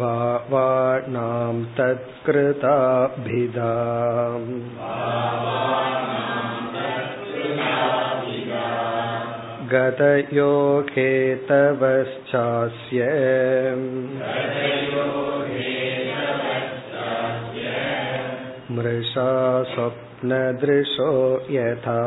भावानां 0.00 1.56
तत्कृताभिधा 1.78 3.72
गतयो 9.72 10.50
मृषा 18.70 19.28
स्वप्नदृशो 19.64 21.10
यथा 21.50 21.98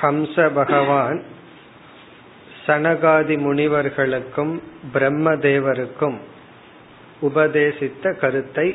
ஹம்ச 0.00 0.44
பகவான் 0.54 1.18
சனகாதி 2.66 3.36
முனிவர்களுக்கும் 3.38 4.54
பிரம்மதேவருக்கும் 4.94 6.16
உபதேசித்த 7.20 8.14
கருத்தை 8.14 8.66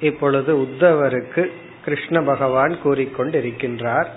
இப்பொழுது 0.00 0.52
உத்தவருக்கு 0.56 1.42
கிருஷ்ண 1.84 2.20
பகவான் 2.22 2.74
கூறிக்கொண்டிருக்கின்றார் 2.84 4.08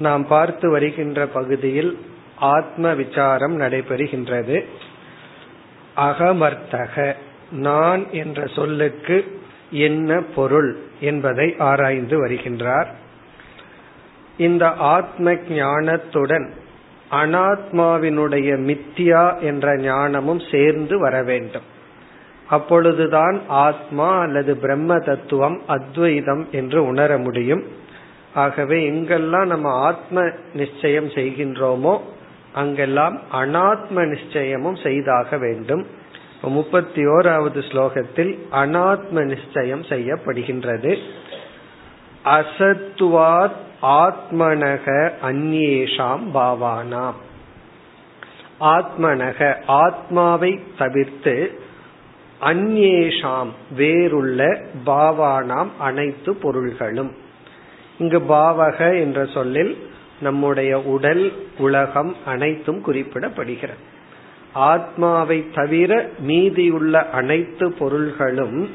நாம் 0.00 0.26
பார்த்து 0.26 0.70
வருகின்ற 0.70 1.26
பகுதியில் 1.26 1.98
ஆத்ம 2.36 2.94
விசாரம் 2.94 3.60
நடைபெறுகின்றது. 3.60 4.64
அகமர்த்தக 5.96 7.14
நான் 7.50 8.06
என்ற 8.10 8.46
சொல்லுக்கு 8.46 9.40
என்ன 9.70 10.20
பொருள் 10.34 10.70
என்பதை 11.00 11.54
ஆராய்ந்து 11.58 12.26
வருகின்றார். 12.26 12.86
இந்த 14.36 14.66
ஆத்ம 14.68 15.32
ஞானத்துடன் 15.32 16.50
அனாத்மாவினுடைய 17.10 18.48
மித்தியா 18.60 19.40
என்ற 19.40 19.76
ஞானமும் 19.76 20.42
சேர்ந்து 20.50 20.98
வர 20.98 21.22
வேண்டும். 21.22 21.68
அப்பொழுதுதான் 22.46 23.40
ஆத்மா 23.48 24.18
அல்லது 24.18 24.56
பிரம்ம 24.56 24.98
தத்துவம் 24.98 25.62
அத்வைதம் 25.66 26.48
என்று 26.52 26.86
உணர 26.86 27.18
முடியும். 27.18 27.64
ஆகவே 28.34 28.90
எங்கெல்லாம் 28.90 29.46
நம்ம 29.46 29.72
ஆத்ம 29.72 30.30
நிச்சயம் 30.52 31.08
செய்கின்றோமோ 31.08 32.00
அங்கெல்லாம் 32.52 33.20
அனாத்ம 33.32 34.06
நிச்சயமும் 34.06 34.76
செய்தாக 34.76 35.38
வேண்டும். 35.38 35.86
முப்பத்தி 36.42 37.06
ஓராவது 37.06 37.62
ஸ்லோகத்தில் 37.70 38.38
அனாத்ம 38.52 39.24
நிச்சயம் 39.24 39.82
செய்யப்படுகின்றது. 39.82 40.98
அசத்துவாத் 42.24 43.58
ஆத்மனக 43.82 45.12
அந்நேஷாம் 45.22 46.22
பாவானாம். 46.34 47.14
ஆத்மனக 48.60 49.62
ஆத்மாவை 49.66 50.60
தவிர்த்து 50.78 51.60
அந்நேஷாம் 52.40 53.48
வேறுள்ள 53.76 54.60
பாவானாம் 54.86 55.68
அனைத்து 55.78 56.34
பொருள்களும். 56.34 57.28
இங்கு 58.00 58.18
பாவக 58.18 59.00
என்ற 59.00 59.26
சொல்லில் 59.26 59.90
நம்முடைய 60.20 60.80
உடல் 60.80 61.32
உலகம் 61.58 62.16
அனைத்தும் 62.24 62.84
குறிப்பிடப்படுகிறது. 62.86 63.82
ஆத்மாவை 64.52 65.44
தவிர 65.54 66.08
மீதியுள்ள 66.18 67.10
அனைத்து 67.10 67.72
பொருள்களும் 67.72 68.70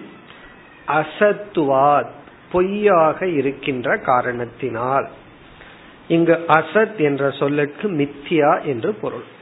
அசத்துவாத் 0.88 2.14
பொய்யாக 2.52 3.28
இருக்கின்ற 3.28 3.98
காரணத்தினால். 3.98 5.10
இங்கு 6.08 6.44
அசத் 6.48 6.98
என்ற 6.98 7.32
சொல்லுக்கு 7.32 7.92
மித்தியா 7.92 8.64
என்று 8.64 8.94
பொருள். 8.94 9.34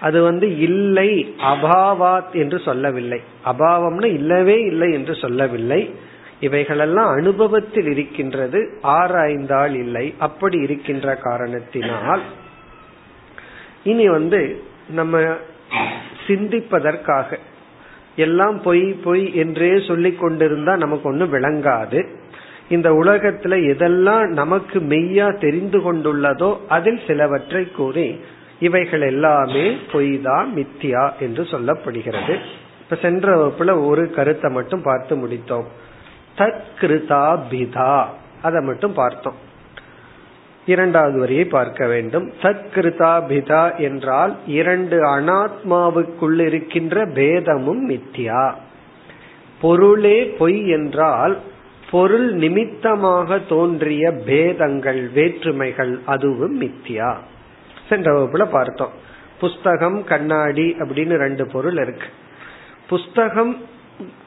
அது 0.00 0.22
வந்து 0.22 0.58
இல்லை 0.58 1.34
அபாவாத் 1.38 2.32
என்று 2.32 2.58
சொல்லவில்லை. 2.58 3.20
அபாவம்னு 3.44 4.04
இல்லவே 4.04 4.58
இல்லை 4.60 4.92
என்று 4.92 5.14
சொல்லவில்லை. 5.14 5.94
இவைகளெல்லாம் 6.40 7.10
அனுபவத்தில் 7.18 7.88
இருக்கின்றது 7.92 8.58
ஆராய்ந்தால் 8.98 9.74
இல்லை. 9.84 10.06
அப்படி 10.26 10.58
இருக்கின்ற 10.66 11.14
காரணத்தினால் 11.28 12.22
இனி 13.90 14.06
வந்து 14.08 14.40
நம்ம 14.98 15.22
சிந்திப்பதற்காக 16.26 17.38
எல்லாம் 18.24 18.56
பொய் 18.62 18.86
பொய் 19.04 19.24
என்றே 19.42 19.72
சொல்லிக் 19.88 20.20
கொண்டிருந்தா 20.20 20.72
நமக்கு 20.84 21.06
ஒன்றும் 21.08 21.34
விளங்காது. 21.34 22.00
இந்த 22.68 22.88
உலகத்துல 23.00 23.56
எதெல்லாம் 23.72 24.26
நமக்கு 24.40 24.78
மெய்யா 24.92 25.28
தெரிந்து 25.44 25.78
கொண்டுள்ளதோ 25.78 26.50
அதில் 26.76 27.00
சிலவற்றை 27.06 27.62
கூறி 27.70 28.08
இவைகள் 28.66 29.04
எல்லாமே 29.12 29.66
பொய் 29.92 30.10
தான் 30.22 30.48
மித்தியா 30.56 31.04
என்று 31.26 31.42
சொல்லப்படுகிறது. 31.52 32.34
இப்ப 32.82 32.96
சென்ற 33.04 33.36
வகுப்புல 33.36 33.74
ஒரு 33.86 34.04
கருத்தை 34.16 34.50
மட்டும் 34.50 34.82
பார்த்து 34.82 35.16
முடித்தோம். 35.16 35.68
தத்கிருதாபிதா. 36.38 38.04
அதை 38.42 38.64
மட்டும் 38.64 38.92
பார்த்தோம். 38.92 39.46
இரண்டாவது 40.66 41.18
வரியை 41.18 41.44
பார்க்க 41.44 41.86
வேண்டும். 41.86 42.32
தத்கிருதாபிதா 42.42 43.76
என்றால் 43.76 44.36
இரண்டு 44.46 45.16
அனாத்மாவுக்குள் 45.16 46.40
இருக்கின்ற 46.40 47.06
பேதமும் 47.06 47.88
மித்தியா. 47.88 48.52
பொருளே 49.60 50.24
பொய் 50.24 50.68
என்றால் 50.68 51.38
பொருள் 51.90 52.32
நிமித்தமாக 52.32 53.38
தோன்றிய 53.38 54.10
பேதங்கள் 54.10 55.08
வேற்றுமைகள் 55.08 55.98
அதுவும் 56.06 56.62
மித்தியா. 56.62 57.16
சென்ற 57.88 58.12
வகுப்புல 58.12 58.44
பார்த்தோம். 58.44 58.92
புஸ்தகம் 59.40 60.04
கண்ணாடி 60.04 60.76
அப்படின்னு 60.78 61.16
ரெண்டு 61.16 61.46
பொருள் 61.46 61.76
இருக்கு. 61.76 62.06
புஸ்தகம் 62.88 63.56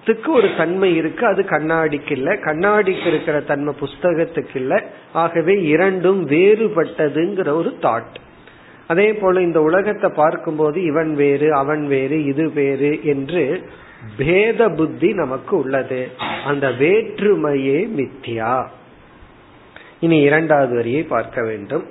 த்துக்கு 0.06 0.28
ஒரு 0.28 0.50
தன்மை 0.58 0.96
இருக்கு 0.96 1.26
அது 1.26 1.42
கண்ணாடிக்கு 1.42 2.12
இல்ல. 2.12 2.34
கண்ணாடிக்கு 2.36 3.06
இருக்கிற 3.06 3.40
தன்மை 3.40 3.74
புஸ்தகத்துக்கு 3.80 4.56
இல்ல. 4.56 4.84
ஆகவே 5.14 5.62
இரண்டும் 5.62 6.28
வேறுபட்டதுங்கிற 6.30 7.50
ஒரு 7.50 7.78
தாட் 7.82 8.16
அதே 8.88 9.14
போல 9.14 9.42
இந்த 9.42 9.62
உலகத்தை 9.62 10.10
பார்க்கும்போது 10.16 10.84
இவன் 10.84 11.14
வேறு 11.16 11.54
அவன் 11.54 11.88
வேறு 11.88 12.26
இது 12.26 12.52
வேறு 12.52 13.00
என்று 13.04 13.70
பேத 14.18 14.70
புத்தி 14.70 15.14
நமக்கு 15.14 15.58
உள்ளது. 15.58 16.08
அந்த 16.46 16.70
வேற்றுமையே 16.70 17.90
மித்தியா. 17.98 18.68
இனி 20.00 20.20
இரண்டாவது 20.20 20.76
வரியை 20.76 21.04
பார்க்க 21.04 21.44
வேண்டும். 21.44 21.86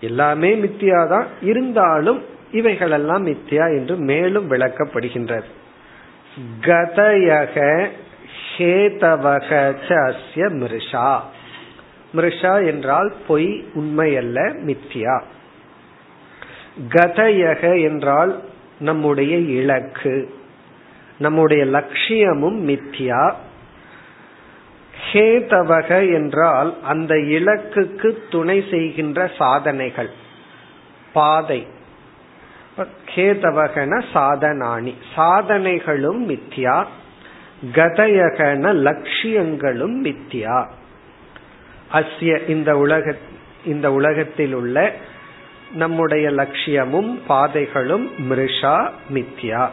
எல்லாமே 0.00 0.54
மித்தியாதான். 0.54 1.24
இருந்தாலும் 1.42 2.22
இவைகளெல்லாம் 2.52 3.26
மித்தியா 3.26 3.78
என்று 3.78 3.96
மேலும் 3.96 4.50
விளக்கப்படுகின்றது. 4.50 5.44
கதயக 6.60 7.88
ஹேதவக 8.56 9.74
அஸ்ய 9.88 10.34
மிருஷா. 10.34 11.20
மிருஷா 12.14 12.66
என்றால் 12.66 13.14
பொய் 13.26 13.64
உண்மை 13.74 14.16
அல்ல 14.16 14.40
மித்தியா. 14.42 15.22
கதயக 16.88 17.82
என்றால் 17.82 18.42
நம்முடைய 18.78 19.36
இலக்கு. 19.36 20.34
நம்முடைய 21.18 21.64
லட்சியமும் 21.64 22.68
மித்யா 22.68 23.34
ஹேதவக 25.12 26.12
என்றால் 26.12 26.82
அந்த 26.82 27.14
இலக்குக்கு 27.14 28.18
துணை 28.30 28.64
செய்கின்ற 28.70 29.30
சாதனைகள். 29.38 30.10
பாதை. 31.12 31.66
கேதவகன 33.14 34.02
சாதனானி 34.14 34.94
சாதனைகளும் 35.16 36.20
மித்யா 36.28 36.84
கதயகன 37.74 38.72
லட்சியங்களும் 38.86 39.96
மித்யா. 40.04 40.68
அஸ்ய 41.92 42.48
இந்த 42.48 42.76
உலக 42.76 43.14
இந்த 43.64 43.92
உலகத்தில் 43.92 44.52
உள்ள 44.52 44.92
நம்முடைய 45.72 46.30
லட்சியமும் 46.30 47.20
பாதைகளும் 47.26 48.10
மிருஷா 48.30 48.90
மித்யா. 49.14 49.68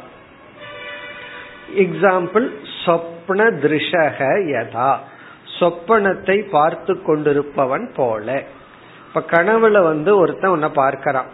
எக்ஸாம்பிள் 1.78 2.52
சொப்ன 2.86 3.52
திருஷக 3.62 4.20
யதா. 4.46 4.98
சொப்பனத்தை 5.60 6.50
பார்த்து 6.50 7.02
கொண்டிருப்பவன் 7.08 7.94
போல. 7.94 8.44
இப்ப 9.08 9.42
கனவுல 9.42 9.84
வந்து 9.84 10.18
ஒருத்தன் 10.18 10.52
உன்னை 10.52 10.70
பார்க்கறான். 10.70 11.30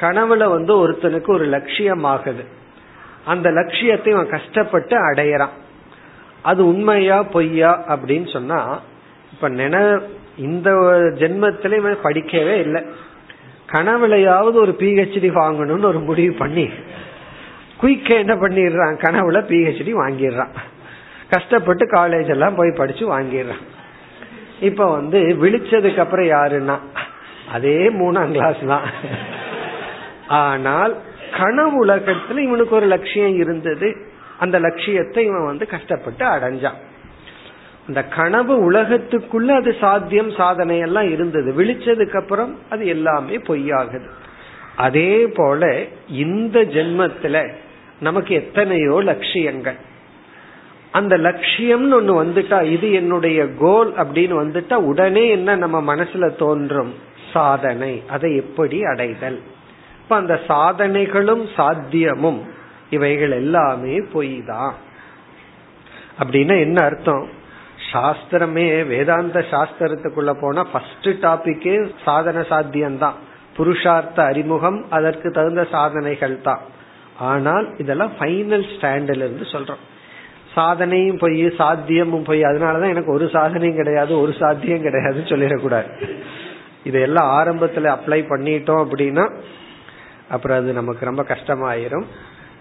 கனவுல 0.00 0.48
வந்து 0.48 0.72
ஒருத்தனுக்கு 0.82 1.30
ஒரு 1.30 1.44
லட்சியம் 1.44 2.04
ஆகுது 2.04 2.44
அந்த 3.24 3.50
லட்சியத்தை 3.50 4.12
அவன் 4.12 4.28
கஷ்டப்பட்டு 4.28 4.96
அடையறான். 5.10 5.54
அது 6.42 6.66
உண்மையா 6.66 7.22
பொய்யா 7.22 7.84
அப்படின்னு 7.88 8.32
சொன்னா 8.32 8.80
இப்ப 9.32 9.48
நின 9.48 10.00
இந்த 10.36 10.70
ஜென்மத்தில 11.20 11.76
இவன் 11.76 12.04
படிக்கவே 12.04 12.54
இல்லை. 12.58 12.82
கனவுலையாவது 13.72 14.56
ஒரு 14.64 14.76
பிஹெச்டி 14.78 15.30
வாங்கணும்னு 15.38 15.84
ஒரு 15.84 16.00
முடிவு 16.00 16.34
பண்ணி 16.34 16.70
குயிக்க 17.82 18.08
என்ன 18.08 18.34
பண்ணிடுறான்? 18.34 18.94
கனவுல 19.04 19.38
பிஹெச்டி 19.50 19.92
வாங்கிடுறான். 19.94 20.54
கஷ்டப்பட்டு 21.30 21.84
காலேஜ் 21.86 22.28
எல்லாம் 22.28 22.54
போய் 22.54 22.78
படிச்சு 22.78 23.04
வாங்கிடுறான். 23.18 23.64
இப்ப 24.60 24.90
வந்து 24.90 25.18
விழிச்சதுக்கு 25.18 25.98
அப்புறம் 25.98 26.26
யாருன்னா 26.26 26.78
அதே 27.52 27.90
மூணாம் 27.90 28.30
கிளாஸ் 28.30 28.62
தான். 28.66 28.86
ஆனால் 30.28 30.96
கனவு 31.38 31.86
உலகத்துல 31.86 32.38
இவனுக்கு 32.38 32.74
ஒரு 32.74 32.86
லட்சியம் 32.86 33.38
இருந்தது. 33.38 33.96
அந்த 34.38 34.58
லட்சியத்தை 34.58 35.24
இவன் 35.24 35.44
வந்து 35.44 35.66
கஷ்டப்பட்டு 35.66 36.24
அடைஞ்சான். 36.24 36.78
அந்த 37.88 38.04
கனவு 38.04 38.72
உலகத்துக்குள்ள 38.72 39.48
அது 39.48 39.76
சாத்தியம் 39.80 40.30
சாதனை 40.30 40.78
எல்லாம் 40.78 41.10
இருந்தது. 41.10 41.52
விழிச்சதுக்கு 41.52 42.16
அப்புறம் 42.16 42.58
அது 42.70 42.86
எல்லாமே 42.86 43.36
பொய்யாகுது. 43.36 44.08
அதே 44.76 45.26
போல 45.26 45.84
இந்த 46.08 46.60
ஜென்மத்துல 46.60 47.52
நமக்கு 48.00 48.34
எத்தனையோ 48.34 49.00
லட்சியங்கள். 49.02 49.74
அந்த 50.90 51.16
லட்சியம்னு 51.16 51.96
ஒண்ணு 52.00 52.24
வந்துட்டா 52.24 52.62
இது 52.62 52.92
என்னுடைய 52.92 53.48
கோல் 53.58 53.92
அப்படின்னு 53.92 54.34
வந்துட்டா 54.44 54.74
உடனே 54.74 55.28
என்ன 55.28 55.56
நம்ம 55.56 55.94
மனசுல 55.94 56.36
தோன்றும்? 56.36 56.94
சாதனை. 57.32 58.02
அதை 58.10 58.36
எப்படி 58.36 58.82
அடைதல்? 58.82 59.40
அப்ப 60.08 60.20
அந்த 60.20 60.36
சாதனைகளும் 60.48 61.42
சாத்தியமும் 61.56 62.38
இவைகள் 62.90 63.30
எல்லாமே 63.30 63.96
பொய் 64.12 64.30
தான் 64.46 64.72
அப்படின்னா 66.20 66.54
என்ன 66.58 66.78
அர்த்தம்? 66.82 67.24
சாஸ்திரமே 67.90 68.64
வேதாந்த 68.92 69.40
சாஸ்திரத்துக்குள்ள 69.50 70.32
போனா 70.40 70.62
ஃபர்ஸ்ட் 70.70 71.10
டாபிக்கே 71.24 71.74
சாதன 72.04 72.44
சாத்தியம்தான். 72.52 73.18
புருஷார்த்த 73.58 74.18
அறிமுகம் 74.30 74.80
அதற்கு 74.90 75.30
தகுந்த 75.30 75.64
சாதனைகள் 75.74 76.38
தான். 76.40 76.64
ஆனால் 77.32 77.68
இதெல்லாம் 77.78 78.16
ஃபைனல் 78.20 78.66
ஸ்டாண்டில் 78.72 79.22
இருந்து 79.26 79.46
சொல்றோம். 79.52 79.84
சாதனையும் 80.56 81.22
பொய் 81.26 81.38
சாத்தியமும் 81.60 82.26
பொய் 82.30 82.42
அதனாலதான் 82.42 82.94
எனக்கு 82.96 83.14
ஒரு 83.18 83.28
சாதனையும் 83.36 83.80
கிடையாது 83.82 84.20
ஒரு 84.20 84.34
சாத்தியம் 84.40 84.84
கிடையாதுன்னு 84.88 85.32
சொல்லிடக்கூடாது. 85.34 85.90
இதெல்லாம் 86.84 87.30
ஆரம்பத்துல 87.38 87.96
அப்ளை 87.98 88.22
பண்ணிட்டோம் 88.34 88.84
அப்படின்னா 88.86 89.26
அப்புறம் 90.28 90.58
அது 90.58 90.72
நமக்கு 90.72 91.04
ரொம்ப 91.04 91.22
கஷ்டமாயிரும். 91.22 92.04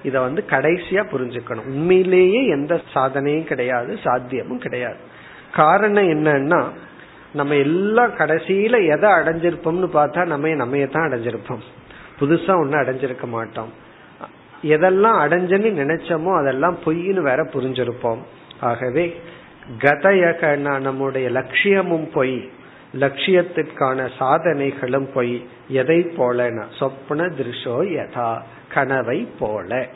இத 0.04 0.20
வந்து 0.22 0.44
கடைசியா 0.50 1.04
புரிஞ்சுக்கணும். 1.12 1.66
உண்மையிலேயே 1.66 2.48
எந்த 2.48 2.82
சாதனையும் 2.94 3.44
கிடையாது 3.44 3.98
சாத்தியமும் 4.04 4.60
கிடையாது. 4.60 4.96
காரணம் 5.54 6.10
என்னன்னா 6.10 6.66
நம்ம 7.34 7.56
எல்லாம் 7.56 8.16
கடைசியில 8.16 8.88
எதை 8.88 9.10
அடைஞ்சிருப்போம்னு 9.10 9.90
பார்த்தா 9.94 10.26
நம்ம 10.26 10.48
நம்மையத்தான் 10.48 11.08
அடைஞ்சிருப்போம். 11.08 11.64
புதுசா 12.20 12.60
ஒன்னும் 12.60 12.82
அடைஞ்சிருக்க 12.82 13.26
மாட்டோம். 13.28 13.74
எதெல்லாம் 14.64 15.18
அடைஞ்சன்னு 15.24 15.72
நினைச்சோமோ 15.84 16.40
அதெல்லாம் 16.40 16.78
பொய்னு 16.86 17.22
வேற 17.22 17.44
புரிஞ்சிருப்போம். 17.44 18.18
ஆகவே 18.60 19.22
கதயகனா 19.80 20.80
நம்முடைய 20.80 21.30
லட்சியமும் 21.30 22.10
பொய். 22.14 22.52
லட்சியத்திற்கான 22.94 24.10
சாதனைகளும் 24.20 25.12
பொய். 25.14 25.48
எதை 25.68 26.02
போல? 26.02 26.50
சொப்ன 26.50 27.32
திருஷோ 27.32 27.82
யதா 27.88 28.42
கனவை 28.74 29.28
போல. 29.40 29.88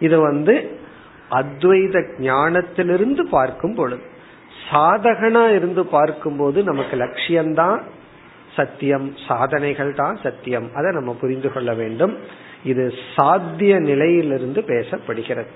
இது 0.00 0.20
வந்து 0.20 0.78
அத்வைத 1.30 2.04
ஞானத்திலிருந்து 2.18 3.22
பார்க்கும் 3.22 3.74
பொழுது. 3.74 4.02
சாதகனா 4.70 5.54
இருந்து 5.54 5.86
பார்க்கும்போது 5.86 6.62
நமக்கு 6.62 6.96
லட்சியம்தான் 6.96 7.80
சத்தியம் 8.54 9.14
சாதனைகள் 9.28 9.94
தான் 9.94 10.18
சத்தியம். 10.22 10.74
அதை 10.74 10.92
நம்ம 10.92 11.16
புரிந்து 11.20 11.52
கொள்ள 11.52 11.74
வேண்டும். 11.74 12.18
இது 12.64 12.94
சாத்திய 13.16 13.78
நிலையிலிருந்து 13.78 14.60
பேசப்படுகிறது. 14.60 15.46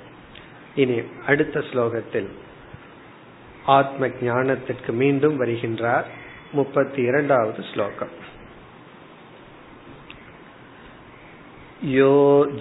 இனி 0.74 1.00
அடுத்த 1.26 1.60
ஸ்லோகத்தில் 1.60 2.28
ஆத்ம 3.66 4.06
ஞானத்திற்கு 4.06 4.92
மீண்டும் 4.92 5.44
வருகின்றார். 5.44 6.04
முப்பத்தி 6.51 7.03
இரண்டாவது 7.03 7.63
ஸ்லோகம் 7.71 8.13
யோ 11.93 12.11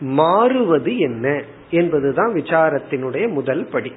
மாறுவது 0.00 0.98
என்ன 0.98 1.42
என்பதுதான் 1.70 2.32
விசாரத்தினுடைய 2.34 3.28
முதல் 3.28 3.66
படி. 3.66 3.92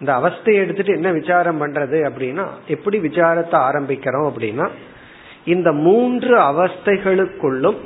இந்த 0.00 0.12
அவஸ்தையை 0.12 0.54
எடுத்துட்டு 0.54 0.92
என்ன 0.92 1.12
விசாரம் 1.12 1.60
பண்றது 1.62 2.10
அப்படின்னா 2.10 2.46
எப்படி 2.66 2.98
விசாரத்தை 2.98 3.58
ஆரம்பிக்கிறோம் 3.58 4.30
அப்படின்னா 4.30 4.68
இந்த 5.44 5.72
மூன்று 5.72 6.38
அவஸ்தைகளுக்குள்ளும் 6.38 7.76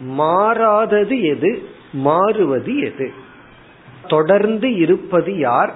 மாறாதது 0.00 1.20
எது 1.20 1.62
மாறுவது 1.92 2.78
எது? 2.78 3.10
தொடர்ந்து 4.08 4.74
இருப்பது 4.74 5.38
யார் 5.38 5.74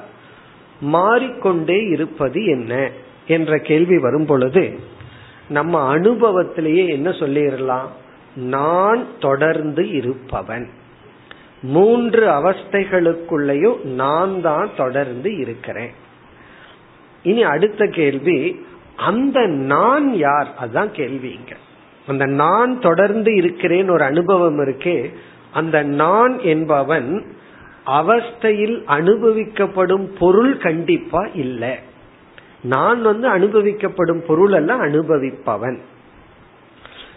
மாறிக்கொண்டே 0.81 1.83
இருப்பது 1.83 2.45
என்ன 2.45 2.91
என்ற 3.27 3.59
கேள்வி 3.59 3.99
வரும் 3.99 4.27
பொழுது 4.27 4.79
நம்ம 5.49 5.97
அனுபவத்திலேயே 5.97 6.89
என்ன 6.89 7.11
சொல்லிடலாம்? 7.11 7.87
நான் 8.37 9.07
தொடர்ந்து 9.21 9.91
இருப்பவன். 9.91 10.69
மூன்று 11.67 12.27
அவஸ்தைகளுக்குள்ளேயும் 12.27 13.85
நான் 13.85 14.41
தான் 14.41 14.69
தொடர்ந்து 14.77 15.37
இருக்கிறேன். 15.37 15.93
இனி 17.23 17.43
அடுத்த 17.43 17.87
கேள்வி 17.87 18.65
அந்த 18.97 19.47
நான் 19.47 20.15
யார்? 20.15 20.55
அதுதான் 20.59 20.93
கேள்வி 20.93 21.29
இங்க. 21.29 21.57
அந்த 22.07 22.27
நான் 22.27 22.81
தொடர்ந்து 22.81 23.35
இருக்கிறேன் 23.35 23.89
ஒரு 23.89 24.05
அனுபவம் 24.05 24.59
இருக்கே 24.59 25.13
அந்த 25.53 25.83
நான் 25.83 26.41
என்பவன் 26.41 27.25
அவஸ்தையில் 27.87 28.79
அனுபவிக்கப்படும் 28.89 30.09
பொருள் 30.19 30.57
கண்டிப்பா 30.57 31.29
இல்லை. 31.35 31.75
நான் 32.63 33.03
வந்து 33.03 33.29
அனுபவிக்கப்படும் 33.39 34.25
பொருள் 34.27 34.53
அல்ல 34.53 34.75
அனுபவிப்பவன். 34.75 35.79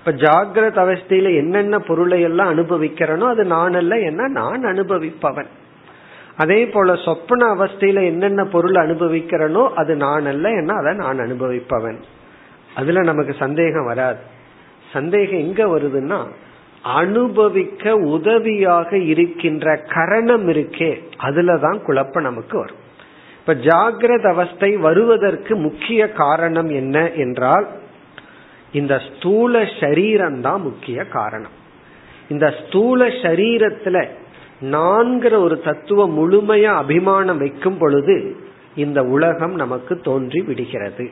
இப்ப 0.10 0.22
ஜாகிரத 0.28 0.78
அவஸ்தையில 0.84 1.36
என்னென்ன 1.36 1.80
பொருளை 1.80 2.22
எல்லாம் 2.22 2.58
அனுபவிக்கிறனோ 2.58 3.26
அது 3.28 3.46
நான் 3.46 3.74
அல்ல 3.74 4.00
என்ன 4.00 4.28
நான் 4.28 4.64
அனுபவிப்பவன். 4.66 5.50
அதே 6.36 6.66
போல 6.66 6.96
சொப்பன 6.96 7.56
அவஸ்தையில 7.56 8.04
என்னென்ன 8.04 8.46
பொருள் 8.46 8.72
அனுபவிக்கிறனோ 8.72 9.70
அது 9.74 9.96
நான் 9.96 10.26
அல்ல 10.26 10.50
என்ன 10.50 10.74
அதை 10.74 10.94
நான் 10.94 11.20
அனுபவிப்பவன். 11.20 12.00
அதுல 12.76 13.02
நமக்கு 13.02 13.36
சந்தேகம் 13.40 13.86
வராது. 13.86 14.18
சந்தேகம் 14.94 15.40
எங்க 15.40 15.66
வருதுன்னா 15.66 16.20
அனுபவிக்க 16.82 17.94
உதவியாக 17.96 18.98
இருக்கின்ற 18.98 19.76
கரணம் 19.76 20.48
இருக்கே 20.48 21.02
அதுலதான் 21.24 21.84
குழப்பம் 21.84 22.24
நமக்கு 22.24 22.58
வரும். 22.58 22.82
இப்ப 23.40 23.54
ஜாகிரத 23.54 24.28
அவஸ்தை 24.30 24.78
வருவதற்கு 24.78 25.56
முக்கிய 25.56 26.12
காரணம் 26.12 26.70
என்ன 26.70 27.12
என்றால் 27.12 27.78
இந்த 28.72 29.02
ஸ்தூல 29.10 29.68
சரீரம் 29.80 30.42
தான் 30.42 30.62
முக்கிய 30.62 31.06
காரணம். 31.06 31.52
இந்த 32.30 32.54
ஸ்தூல 32.60 33.08
சரீரத்துல 33.08 34.08
நான்கிற 34.62 35.40
ஒரு 35.40 35.62
தத்துவம் 35.62 36.18
முழுமையா 36.18 36.76
அபிமானம் 36.76 37.38
வைக்கும் 37.38 37.78
பொழுது 37.78 38.36
இந்த 38.76 39.04
உலகம் 39.04 39.56
நமக்கு 39.56 40.00
தோன்றி 40.00 40.42
விடுகிறது. 40.42 41.10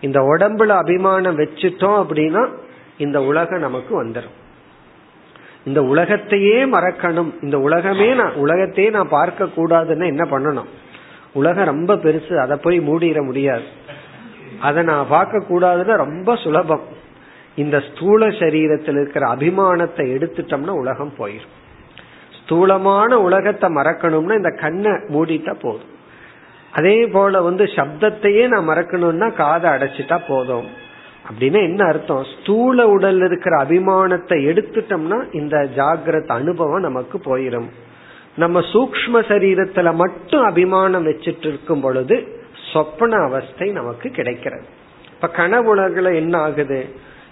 இந்த 0.00 0.20
உடம்புல 0.20 0.66
அபிமானம் 0.66 1.38
வச்சுட்டோம் 1.38 2.04
அப்படின்னா 2.04 2.48
இந்த 2.96 3.22
உலகம் 3.22 3.58
நமக்கு 3.58 4.04
வந்துடும் 4.04 4.42
இந்த 5.64 5.82
உலகத்தையே 5.82 6.64
மறக்கணும். 6.64 7.32
இந்த 7.42 7.60
உலகமே 7.60 8.14
நான் 8.14 8.34
உலகத்தையே 8.34 8.90
நான் 8.90 9.08
பார்க்க 9.08 9.44
கூடாதுன்னு 9.44 10.06
என்ன 10.06 10.28
பண்ணணும்? 10.30 10.66
உலகம் 11.32 11.64
ரொம்ப 11.64 11.94
பெருசு. 11.94 12.36
அதை 12.36 12.56
போய் 12.56 12.80
மூடிட 12.80 13.22
முடியாது. 13.24 13.62
அதை 14.60 14.82
நான் 14.82 15.06
பார்க்க 15.08 15.44
கூடாதுன்னு 15.50 15.96
ரொம்ப 15.96 16.36
சுலபம். 16.36 16.80
இந்த 17.54 17.80
ஸ்தூல 17.80 18.26
சரீரத்தில் 18.26 18.98
இருக்கிற 19.00 19.36
அபிமானத்தை 19.36 20.04
எடுத்துட்டோம்னா 20.16 20.68
உலகம் 20.68 21.12
போயிடும் 21.18 21.52
ஸ்தூலமான 22.42 23.20
உலகத்தை 23.20 23.74
மறக்கணும்னா 23.74 24.34
இந்த 24.34 24.50
கண்ணை 24.60 24.90
மூடிட்டா 24.90 25.54
போதும். 25.60 25.92
அதே 26.72 27.06
போல 27.06 27.42
வந்து 27.42 27.64
சப்தத்தையே 27.64 28.48
நான் 28.48 28.68
மறக்கணும்னா 28.68 29.34
காதை 29.34 29.70
அடைச்சிட்டா 29.70 30.20
போதும். 30.28 30.82
அப்படின்னா 31.28 31.60
என்ன 31.62 31.84
அர்த்தம்? 31.84 32.24
ஸ்தூல 32.24 32.88
உடல் 32.88 33.16
இருக்கிற 33.16 33.64
அபிமானத்தை 33.64 34.38
எடுத்துட்டோம்னா 34.50 35.34
இந்த 35.34 35.68
ஜாகிரத 35.76 36.26
அனுபவம் 36.26 36.80
நமக்கு 36.80 37.18
போயிடும் 37.18 37.68
நம்ம 38.36 38.60
சூக்ம 38.60 39.20
சரீரத்துல 39.28 39.94
மட்டும் 39.94 40.44
அபிமானம் 40.44 41.06
வச்சுட்டு 41.06 41.46
இருக்கும் 41.46 41.80
பொழுது 41.80 42.42
சொப்பன 42.74 43.16
அவஸ்தை 43.16 43.68
நமக்கு 43.70 44.08
கிடைக்கிறது. 44.10 44.66
இப்ப 45.14 45.28
கனவுலகில் 45.28 46.10
என்ன 46.14 46.34
ஆகுது? 46.38 46.80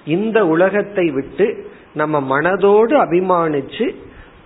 இந்த 0.06 0.38
உலகத்தை 0.46 1.06
விட்டு 1.10 1.46
நம்ம 1.94 2.16
மனதோடு 2.32 2.94
அபிமானிச்சு 3.04 3.86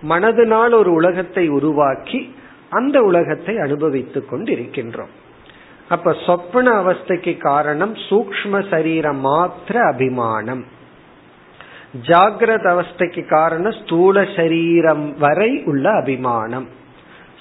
மனதினால் 0.09 0.73
ஒரு 0.73 0.91
உலகத்தை 0.91 1.45
உருவாக்கி 1.49 2.19
அந்த 2.69 2.97
உலகத்தை 3.01 3.53
அனுபவித்துக் 3.57 4.29
கொண்டு 4.29 4.51
இருக்கின்றோம் 4.53 5.13
அப்ப 5.89 6.13
சொப்பன 6.25 6.67
அவஸ்தைக்கு 6.81 7.33
காரணம் 7.37 7.93
சூக்ம 8.09 8.69
சரீரம் 8.69 9.21
மாத்திர 9.25 9.75
அபிமானம். 9.87 10.63
ஜாகிரத 12.07 12.65
அவஸ்தைக்கு 12.73 13.21
காரணம் 13.29 13.75
ஸ்தூல 13.81 14.25
சரீரம் 14.35 15.05
வரை 15.17 15.51
உள்ள 15.63 15.85
அபிமானம். 16.01 16.67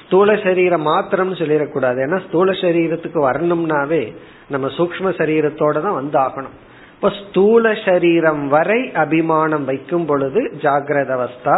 ஸ்தூல 0.06 0.36
சரீரம் 0.36 0.82
மாத்திரம் 0.82 1.32
சொல்லிடக்கூடாது. 1.32 1.98
ஏன்னா 2.06 2.18
ஸ்தூல 2.26 2.52
சரீரத்துக்கு 2.52 3.20
வரணும்னாவே 3.28 4.12
நம்ம 4.48 4.66
சூக்ம 4.66 5.10
சரீரத்தோட 5.20 5.80
தான் 5.80 5.98
வந்தாகணும். 6.00 6.56
இப்ப 6.94 7.08
ஸ்தூல 7.10 7.74
சரீரம் 7.84 8.48
வரை 8.48 8.92
அபிமானம் 8.92 9.64
வைக்கும் 9.64 10.06
பொழுது 10.06 10.40
ஜாகிரத 10.62 11.10
அவஸ்தா. 11.18 11.56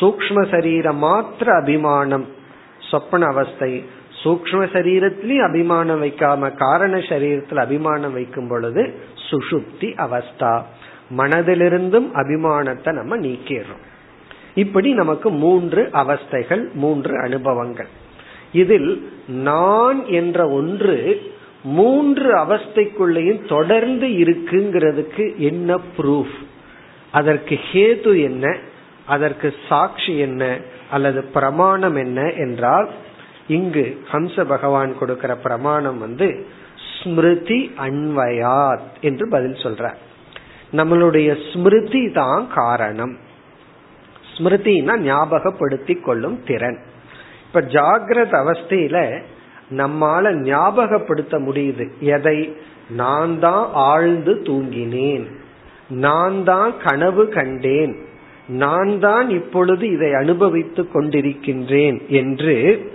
சூக்ம 0.00 0.50
சரீரம் 0.50 1.02
மாத்திர 1.02 1.48
அபிமானம் 1.62 2.26
சொப்பன 2.90 3.26
அவஸ்தை. 3.26 3.84
சூக்ம 4.22 4.62
சரீரத்திலையும் 4.76 5.48
அபிமானம் 5.48 6.02
வைக்காம 6.02 6.54
காரண 6.54 6.96
சரீரத்தில் 6.96 7.64
அபிமானம் 7.66 8.12
வைக்கும் 8.12 8.48
பொழுது 8.48 8.82
சுஷுப்தி 9.28 9.90
அவஸ்தா. 10.06 10.54
மனதிலிருந்தும் 11.16 12.08
அபிமானத்தை 12.22 12.92
நம்ம 12.92 13.16
நீக்கிடுறோம். 13.16 13.84
இப்படி 14.56 14.92
நமக்கு 14.92 15.30
மூன்று 15.30 15.82
அவஸ்தைகள் 15.92 16.72
மூன்று 16.72 17.20
அனுபவங்கள். 17.20 17.88
இதில் 18.52 18.90
நான் 19.28 20.06
என்ற 20.06 20.48
ஒன்று 20.48 20.96
மூன்று 21.62 22.26
அவஸ்தைக்குள்ளேயும் 22.36 23.48
தொடர்ந்து 23.48 24.06
இருக்குங்கிறதுக்கு 24.06 25.24
என்ன 25.36 25.78
ப்ரூஃப் 25.98 26.38
அதற்கு 27.12 27.58
ஹேது 27.72 28.12
என்ன? 28.22 28.56
அதற்கு 29.06 29.54
சாட்சி 29.68 30.18
என்ன? 30.18 30.58
அல்லது 30.90 31.24
பிரமாணம் 31.24 31.96
என்ன 31.96 32.32
என்றால் 32.32 32.88
இங்கு 33.48 33.84
ஹம்ச 34.12 34.44
பகவான் 34.44 34.98
கொடுக்கிற 34.98 35.36
பிரமாணம் 35.36 35.98
வந்து 35.98 36.46
ஸ்மிருதி 36.92 37.60
அன்வயாத் 37.78 38.88
என்று 39.00 39.28
பதில் 39.30 39.62
சொல்ற 39.64 39.94
நம்மளுடைய 40.72 41.28
ஸ்மிருதி 41.52 42.10
தான் 42.10 42.48
காரணம். 42.54 43.14
ஸ்மிருதினா 44.38 44.96
ஞாபகப்படுத்தி 44.96 45.94
கொள்ளும் 45.94 46.42
திறன். 46.46 46.78
இப்ப 47.46 47.60
ஜாகிரத 47.60 48.32
அவஸ்தையில 48.32 49.22
நம்மால 49.76 50.32
ஞாபகப்படுத்த 50.32 51.38
முடியுது. 51.38 51.90
எதை? 52.00 52.56
நான் 52.90 53.38
தான் 53.38 53.70
ஆழ்ந்து 53.72 54.34
தூங்கினேன். 54.34 55.26
நான் 55.88 56.44
தான் 56.44 56.78
கனவு 56.78 57.28
கண்டேன். 57.28 57.96
நான் 58.48 58.98
தான் 58.98 59.30
இப்பொழுது 59.30 59.90
இதை 59.90 60.14
அனுபவித்துக் 60.14 60.96
கொண்டிருக்கின்றேன் 60.96 62.06
என்று 62.06 62.86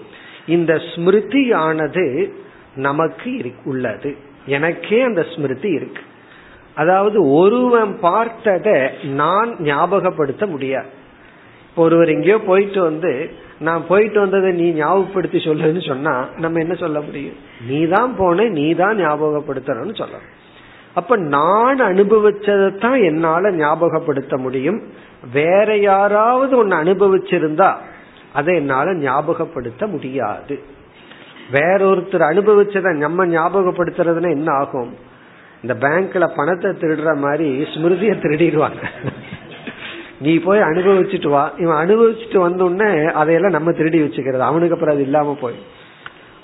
இந்த 0.48 0.74
ஸ்மிருதியானது 0.74 2.31
நமக்கு 2.75 3.51
உள்ளது. 3.65 4.15
எனக்கே 4.45 5.01
அந்த 5.01 5.25
ஸ்மிருதி 5.36 5.69
இருக்கு. 5.69 6.01
அதாவது 6.75 7.31
ஒருவன் 7.31 8.00
பார்த்ததை 8.00 8.79
நான் 9.03 9.55
ஞாபகப்படுத்த 9.60 10.48
முடியாது. 10.48 11.00
ஒருவர் 11.75 12.09
எங்கேயோ 12.09 12.37
போயிட்டு 12.37 12.81
வந்து 12.81 13.29
நான் 13.59 13.87
போயிட்டு 13.87 14.19
வந்ததை 14.19 14.51
நீ 14.51 14.71
ஞாபகப்படுத்தி 14.71 15.37
சொல்லுன்னு 15.37 15.87
சொன்னா 15.87 16.25
நம்ம 16.37 16.59
என்ன 16.59 16.73
சொல்ல 16.73 17.01
முடியும்? 17.01 17.35
நீ 17.67 17.87
தான் 17.87 18.15
போன 18.15 18.43
நீ 18.43 18.73
தான் 18.73 18.97
ஞாபகப்படுத்தணும்னு 18.97 19.95
சொல்லணும். 19.97 20.29
அப்ப 20.93 21.17
நான் 21.17 21.79
அனுபவிச்சதைத்தான் 21.79 23.03
என்னால 23.03 23.51
ஞாபகப்படுத்த 23.51 24.37
முடியும். 24.37 24.81
வேற 25.31 25.77
யாராவது 25.77 26.57
ஒன்னு 26.57 26.75
அனுபவிச்சிருந்தா 26.75 27.75
அதை 28.33 28.55
என்னால 28.55 28.93
ஞாபகப்படுத்த 28.93 29.87
முடியாது. 29.87 30.59
வேறொருத்தர் 31.51 32.31
அனுபவிச்சதை 32.31 32.97
நம்ம 32.97 33.25
ஞாபகப்படுத்துறதுன்னா 33.25 34.29
என்ன 34.29 34.51
ஆகும்? 34.51 34.93
இந்த 35.61 35.73
பேங்க்ல 35.73 36.35
பணத்தை 36.35 36.71
திருடுற 36.71 37.17
மாதிரி 37.17 37.67
ஸ்மிருதியை 37.73 38.15
திருடிடுவாங்க. 38.19 38.81
நீ 40.21 40.37
போய் 40.37 40.59
அனுபவிச்சுட்டு 40.59 41.27
வா. 41.27 41.53
இவன் 41.57 41.87
அனுபவிச்சுட்டு 41.87 42.39
வந்தோடனே 42.47 43.11
அதையெல்லாம் 43.11 43.51
நம்ம 43.51 43.71
திருடி 43.71 43.99
வச்சுக்கிறது. 44.01 44.39
அவனுக்கு 44.39 44.73
அப்புறம் 44.73 44.95
அது 44.95 45.03
இல்லாம 45.03 45.37
போய். 45.41 45.55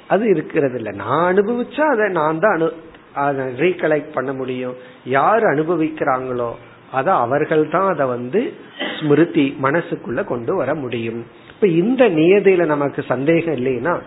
அது 0.07 0.29
இருக்கிறது 0.29 0.77
இல்ல 0.77 0.91
நான் 0.91 1.35
அனுபவிச்சா 1.35 1.85
அதை 1.85 2.09
நான் 2.09 2.39
தான் 2.39 2.61
அனு 2.61 2.67
அதை 3.13 3.45
ரீகலெக்ட் 3.45 4.13
பண்ண 4.13 4.33
முடியும். 4.33 4.75
யார் 5.05 5.43
அனுபவிக்கிறாங்களோ 5.43 6.51
அத 6.91 7.13
அவர்கள் 7.13 7.69
தான் 7.69 7.87
அதை 7.87 8.05
வந்து 8.05 8.53
ஸ்மிருதி 8.99 9.57
மனசுக்குள்ள 9.61 10.23
கொண்டு 10.23 10.55
வர 10.55 10.75
முடியும். 10.75 11.25
இப்ப 11.49 11.67
இந்த 11.67 12.09
நியதியில 12.09 12.65
நமக்கு 12.65 13.01
சந்தேகம் 13.07 13.55
இல்லைன்னா 13.55 13.99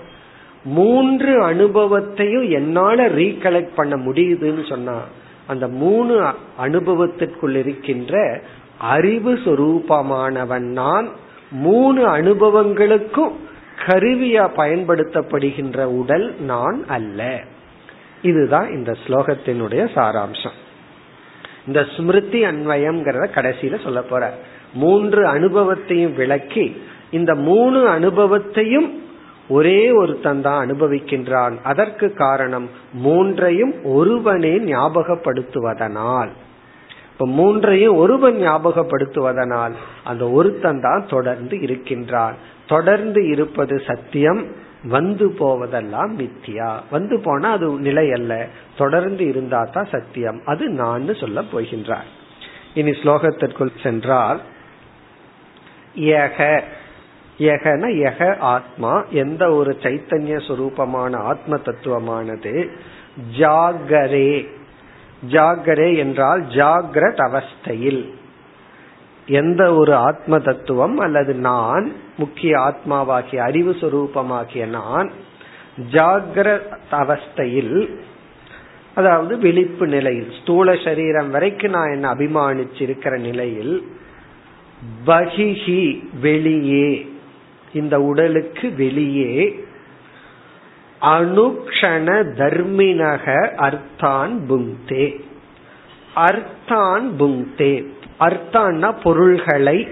மூன்று 0.65 1.43
அனுபவத்தையும் 1.43 2.51
என்னால 2.51 3.09
ரீகலெக்ட் 3.09 3.75
பண்ண 3.75 3.97
முடியுதுன்னு 3.97 4.69
சொன்னா 4.69 4.97
அந்த 5.47 5.69
மூணு 5.69 6.15
அனுபவத்திற்குள் 6.59 7.55
இருக்கின்ற 7.55 8.15
அறிவு 8.81 9.35
சொரூபமானவன் 9.35 10.73
நான் 10.73 11.09
மூணு 11.51 12.09
அனுபவங்களுக்கும் 12.17 13.33
கருவியா 13.87 14.51
பயன்படுத்தப்படுகின்ற 14.57 15.85
உடல் 15.85 16.35
நான் 16.41 16.85
அல்ல. 16.87 17.41
இதுதான் 18.23 18.71
இந்த 18.71 18.97
ஸ்லோகத்தினுடைய 19.07 19.89
சாராம்சம். 19.95 20.57
இந்த 21.67 21.87
ஸ்மிருதி 21.97 22.45
அன்வயம்ங்கிறத 22.45 23.27
கடைசியில 23.35 23.83
சொல்ல 23.83 24.03
போற. 24.03 24.33
மூன்று 24.75 25.27
அனுபவத்தையும் 25.27 26.15
விளக்கி 26.15 26.83
இந்த 27.11 27.35
மூணு 27.35 27.89
அனுபவத்தையும் 27.89 29.03
ஒரே 29.49 29.91
ஒருத்தன் 29.91 30.43
தான் 30.43 30.71
அனுபவிக்கின்றான். 30.71 31.59
அதற்கு 31.63 32.13
காரணம் 32.13 32.71
மூன்றையும் 32.93 33.85
ஒருவனே 33.85 34.53
ஞாபகப்படுத்துவதனால். 34.59 36.29
இப்ப 37.21 37.33
மூன்றையும் 37.33 37.97
ஒருவன் 37.97 38.37
ஞாபகப்படுத்துவதனால் 38.37 39.73
அந்த 40.05 40.31
ஒருத்தன் 40.31 40.81
தான் 40.81 41.07
தொடர்ந்து 41.09 41.61
இருக்கின்றான். 41.61 42.35
தொடர்ந்து 42.67 43.29
இருப்பது 43.29 43.83
சத்தியம் 43.87 44.47
வந்து 44.85 45.29
போவதெல்லாம் 45.29 46.19
மித்தியா. 46.19 46.81
வந்து 46.91 47.21
போனா 47.21 47.51
அது 47.51 47.69
நிலை 47.69 48.13
அல்ல. 48.13 48.47
தொடர்ந்து 48.77 49.27
இருந்தா 49.27 49.65
தான் 49.65 49.89
சத்தியம். 49.91 50.41
அது 50.45 50.69
நான் 50.69 51.15
சொல்ல 51.15 51.43
போகின்றார். 51.43 52.09
இனி 52.75 52.91
ஸ்லோகத்திற்குள் 52.91 53.83
சென்றால் 53.83 54.41
யகன 55.95 56.63
யக 57.39 58.39
ஆத்மா. 58.39 59.05
எந்த 59.11 59.53
ஒரு 59.53 59.77
சைத்தன்ய 59.83 60.41
சுரூபமான 60.49 61.17
ஆத்ம 61.17 61.57
தத்துவமானது? 61.57 62.69
ஜாகரே. 63.39 64.59
ஜாகரே 65.23 65.97
என்றால் 65.97 66.43
ஜாகிரத் 66.55 67.23
அவஸ்தையில் 67.29 68.03
எந்த 69.29 69.63
ஒரு 69.75 69.95
ஆத்ம 69.95 70.39
தத்துவம் 70.39 70.97
அல்லது 70.99 71.35
நான் 71.35 71.93
முக்கிய 72.17 72.59
ஆத்மாவாகிய 72.59 73.37
அறிவு 73.37 73.73
சுரூபமாகிய 73.73 74.67
நான் 74.67 75.09
ஜாகிரத் 75.93 76.71
அவஸ்தையில் 76.91 77.75
அதாவது 78.95 79.39
விழிப்பு 79.39 79.87
நிலையில் 79.87 80.31
ஸ்தூல 80.43 80.75
சரீரம் 80.75 81.31
வரைக்கும் 81.31 81.71
நான் 81.71 81.93
என்ன 81.93 82.07
அபிமானிச்சிருக்கிற 82.15 83.19
நிலையில் 83.19 83.75
பகிஹி 85.07 85.83
வெளியே 86.21 86.91
இந்த 87.73 88.01
உடலுக்கு 88.01 88.71
வெளியே 88.71 89.35
அனுக்ஷண 91.03 92.25
தர்மினக 92.39 93.49
அர்த்தான் 93.57 94.39
புங்தே. 94.49 95.21
அர்த்தான் 96.17 97.11
புங்தே. 97.19 97.87
அர்த்தான்னா 98.21 99.01
பொருள்களை 99.03 99.89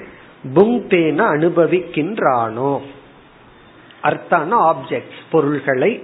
புங்தேன 0.55 1.21
அனுபவிக்கின்றானோ. 1.35 2.81
அர்த்தான 4.03 4.75
ஆப்ஜெக்ட்ஸ் 4.75 5.21
பொருள்களை 5.31 6.03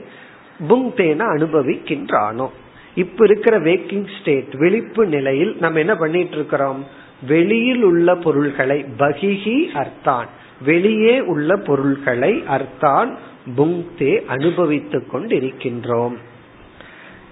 புங்தேன 0.68 1.22
அனுபவிக்கின்றானோ. 1.36 2.48
இப்ப 2.94 3.24
இருக்கிற 3.24 3.60
வேக்கிங் 3.60 4.06
ஸ்டேட் 4.20 4.54
விழிப்பு 4.54 5.06
நிலையில் 5.06 5.56
நம்ம 5.60 5.78
என்ன 5.78 5.94
பண்ணிட்டு 5.94 6.34
இருக்கிறோம் 6.34 6.86
வெளியில் 7.26 7.82
உள்ள 7.82 8.14
பொருள்களை 8.14 8.84
பகிஹி 8.98 9.66
அர்த்தான். 9.74 10.26
வெளியே 10.64 11.20
உள்ள 11.20 11.56
பொருள்களை 11.56 12.44
அர்த்தான் 12.48 13.16
புங்க்தே 13.56 14.26
அனுபவித்துக் 14.26 15.14
கொண்டிருக்கின்றோம். 15.14 16.16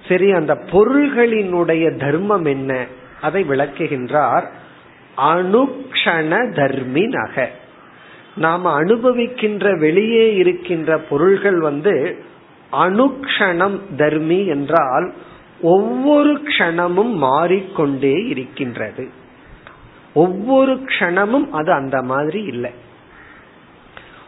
சரி 0.09 0.33
அந்த 0.33 0.54
பொருள்களினுடைய 0.54 1.99
தர்மம் 1.99 2.45
என்ன? 2.45 2.86
அதை 3.21 3.45
விளக்குகின்றார். 3.49 4.45
அனுக்ஷண 5.17 6.50
தர்மினக. 6.54 7.47
நாம் 8.36 8.67
அனுபவிக்கின்ற 8.67 9.78
வெளியே 9.78 10.34
இருக்கின்ற 10.34 10.99
பொருள்கள் 10.99 11.60
வந்து 11.60 12.25
அனுக்ஷணம் 12.73 13.80
தர்மி 13.97 14.47
என்றால் 14.47 15.13
ஒவ்வொரு 15.60 16.32
க்ஷணமும் 16.32 17.13
மாறிக்கொண்டே 17.13 18.26
இருக்கின்றது. 18.26 19.08
ஒவ்வொரு 20.15 20.73
க்ஷணமும் 20.73 21.49
அது 21.50 21.73
அந்த 21.73 22.02
மாதிரி 22.02 22.43
இல்லை. 22.43 22.71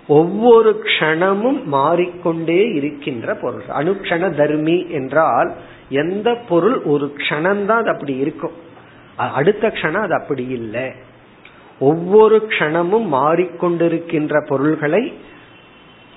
ஒவ்வொரு 0.07 0.83
க்ஷணமும் 0.85 1.65
மாறிக்கொண்டே 1.65 2.65
இருக்கின்ற 2.65 3.35
பொருள். 3.35 3.63
அனுக்ஷண 3.69 4.35
தர்மி 4.35 4.91
என்றால் 4.91 5.55
எந்த 5.89 6.35
பொருள் 6.49 6.83
ஒரு 6.83 7.15
க்ஷணம்தான் 7.17 7.69
அது 7.69 7.91
அப்படி 7.91 8.17
இருக்கும். 8.17 8.53
அடுத்த 9.17 9.69
க்ஷணம் 9.69 10.03
அது 10.03 10.15
அப்படி 10.15 10.49
இல்லை. 10.49 10.91
ஒவ்வொரு 11.79 12.47
க்ஷணமும் 12.49 13.13
மாறிக்கொண்டிருக்கின்ற 13.13 14.47
பொருள்களை 14.47 15.15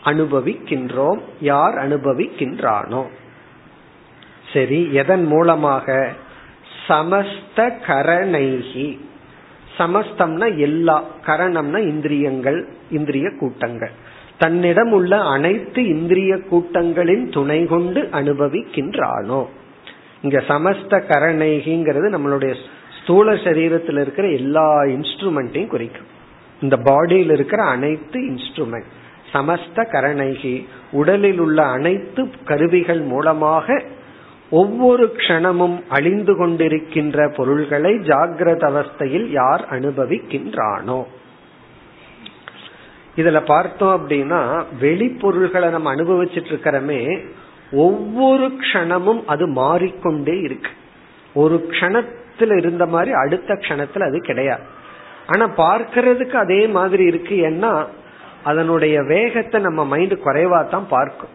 அனுபவிக்கின்றோம். 0.03 1.19
யார் 1.41 1.73
அனுபவிக்கின்றானோ. 1.73 3.05
சரி 4.53 4.93
எதன் 4.93 5.23
மூலமாக? 5.23 6.13
சமஸ்த 6.87 7.73
கரணைகி 7.87 8.99
சமஸ்தம்னா 9.77 10.57
எல்லா 10.57 11.03
கரணம்னா 11.25 11.79
இந்திரியங்கள் 11.87 12.67
இந்திரிய 12.91 13.31
கூட்டங்கள். 13.39 13.91
தன்னிடம் 14.37 14.91
உள்ள 14.91 15.21
அனைத்து 15.21 15.87
இந்திரிய 15.87 16.37
கூட்டங்களின் 16.49 17.31
துணை 17.31 17.65
கொண்டு 17.65 18.01
அனுபவிக்கின்றானோ. 18.01 19.45
இங்க 20.21 20.43
சமஸ்த 20.47 21.01
கரணைகிங்கிறது 21.09 22.07
நம்மளுடைய 22.15 22.53
ஸ்தூல 23.01 23.33
சரீரத்தில் 23.33 23.99
இருக்கிற 24.01 24.27
எல்லா 24.27 24.81
இன்ஸ்ட்ருமெண்ட்டையும் 24.81 25.67
குறிக்கும். 25.67 26.09
இந்த 26.61 26.77
பாடியில் 26.77 27.31
இருக்கிற 27.31 27.63
அனைத்து 27.63 28.19
இன்ஸ்ட்ருமெண்ட் 28.19 28.89
சமஸ்த 29.33 29.75
கரணைகி 29.75 30.65
உடலில் 30.91 31.39
உள்ள 31.39 31.63
அனைத்து 31.63 32.29
கருவிகள் 32.45 33.01
மூலமாக 33.01 33.83
ஒவ்வொரு 34.49 35.15
க்ஷணமும் 35.17 35.81
அழிந்து 35.89 36.33
கொண்டிருக்கின்ற 36.33 37.33
பொருள்களை 37.35 37.93
ஜாகிரத 37.95 38.63
அவஸ்தையில் 38.71 39.27
யார் 39.29 39.67
அனுபவிக்கின்றானோ. 39.69 41.03
இதுல 43.15 43.45
பார்த்தோம் 43.45 44.09
அப்படின்னா 44.09 44.63
வெளிப்பொருள்களை 44.81 45.69
நம்ம 45.69 45.95
அனுபவிச்சுட்டு 45.95 46.51
இருக்கிறமே 46.53 47.25
ஒவ்வொரு 47.71 48.57
க்ஷணமும் 48.61 49.25
அது 49.25 49.47
மாறிக்கொண்டே 49.47 50.39
இருக்கு. 50.39 50.69
ஒரு 51.33 51.67
க்ஷணத்துல 51.71 52.57
இருந்த 52.57 52.85
மாதிரி 52.85 53.11
அடுத்த 53.11 53.53
க்ஷணத்துல 53.53 54.07
அது 54.07 54.21
கிடையாது. 54.21 54.61
ஆனா 55.27 55.49
பார்க்கறதுக்கு 55.57 56.35
அதே 56.35 56.67
மாதிரி 56.67 57.03
இருக்கு 57.03 57.35
ஏன்னா 57.35 57.85
அதனுடைய 58.43 59.01
வேகத்தை 59.01 59.61
நம்ம 59.61 59.85
மைண்ட் 59.85 60.13
குறைவா 60.13 60.69
தான் 60.69 60.87
பார்க்கும். 60.89 61.29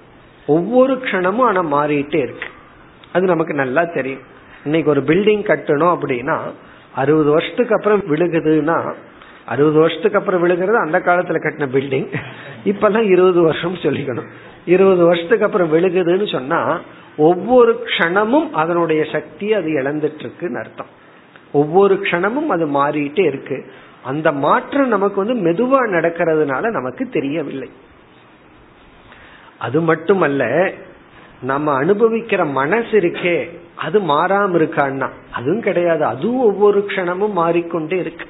ஒவ்வொரு 0.46 0.94
க்ஷணமும் 0.94 1.44
ஆனா 1.44 1.62
மாறிட்டே 1.62 2.16
இருக்கு. 2.16 2.48
அது 3.12 3.27
நமக்கு 3.27 3.55
நல்லா 3.55 3.85
தெரியும். 3.85 4.20
இன்னைக்கு 4.64 4.90
ஒரு 4.90 5.01
பில்டிங் 5.01 5.44
கட்டணும் 5.51 5.94
அப்படின்னா 5.94 6.37
அறுபது 6.94 7.31
வருஷத்துக்கு 7.31 7.75
அப்புறம் 7.75 8.01
விழுகுதுன்னா 8.01 8.94
அறுபது 9.46 9.79
வருஷத்துக்கு 9.79 10.18
அப்புறம் 10.18 10.40
விழுகிறது 10.40 10.79
அந்த 10.79 10.98
காலத்துல 10.98 11.38
கட்டின 11.44 11.68
பில்டிங் 11.77 12.09
இப்பெல்லாம் 12.64 13.11
இருபது 13.11 13.40
வருஷம் 13.42 13.75
சொல்லிக்கணும். 13.75 14.29
இருபது 14.64 15.05
வருஷத்துக்கு 15.05 15.44
அப்புறம் 15.44 15.72
விழுகுதுன்னு 15.75 16.33
சொன்னா 16.33 16.81
ஒவ்வொரு 17.16 17.85
க்ஷணமும் 17.87 18.51
அதனுடைய 18.51 19.05
சக்தி 19.12 19.55
அது 19.55 19.68
இழந்துட்டு 19.70 20.22
இருக்குன்னு 20.25 20.59
அர்த்தம். 20.59 20.87
ஒவ்வொரு 21.53 21.94
க்ஷணமும் 22.03 22.46
அது 22.46 22.66
மாறிட்டே 22.66 23.25
இருக்கு. 23.25 23.70
அந்த 24.03 24.33
மாற்றம் 24.33 24.88
நமக்கு 24.88 25.25
வந்து 25.25 25.37
மெதுவா 25.46 25.81
நடக்கிறதுனால 25.96 26.70
நமக்கு 26.70 27.09
தெரியவில்லை. 27.09 27.70
அது 29.59 29.81
மட்டுமல்ல 29.81 30.72
நம்ம 31.42 31.85
அனுபவிக்கிற 31.85 32.50
மனசு 32.50 32.98
இருக்கே 32.98 33.48
அது 33.76 34.00
மாறாம 34.00 34.55
இருக்கான்னா 34.61 35.09
அதுவும் 35.33 35.61
கிடையாது. 35.61 36.05
அதுவும் 36.05 36.46
ஒவ்வொரு 36.46 36.85
க்ஷணமும் 36.88 37.33
மாறிக்கொண்டே 37.33 37.98
இருக்கு. 37.98 38.26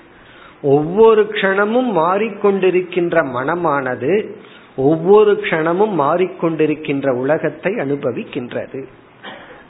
ஒவ்வொரு 0.63 1.23
க்ஷணமும் 1.23 1.91
மாறிக்கொண்டிருக்கின்ற 1.99 3.17
மனமானது 3.37 4.31
ஒவ்வொரு 4.77 5.33
க்ஷணமும் 5.33 5.95
மாறிக்கொண்டிருக்கின்ற 5.99 7.11
உலகத்தை 7.11 7.73
அனுபவிக்கின்றது. 7.75 8.85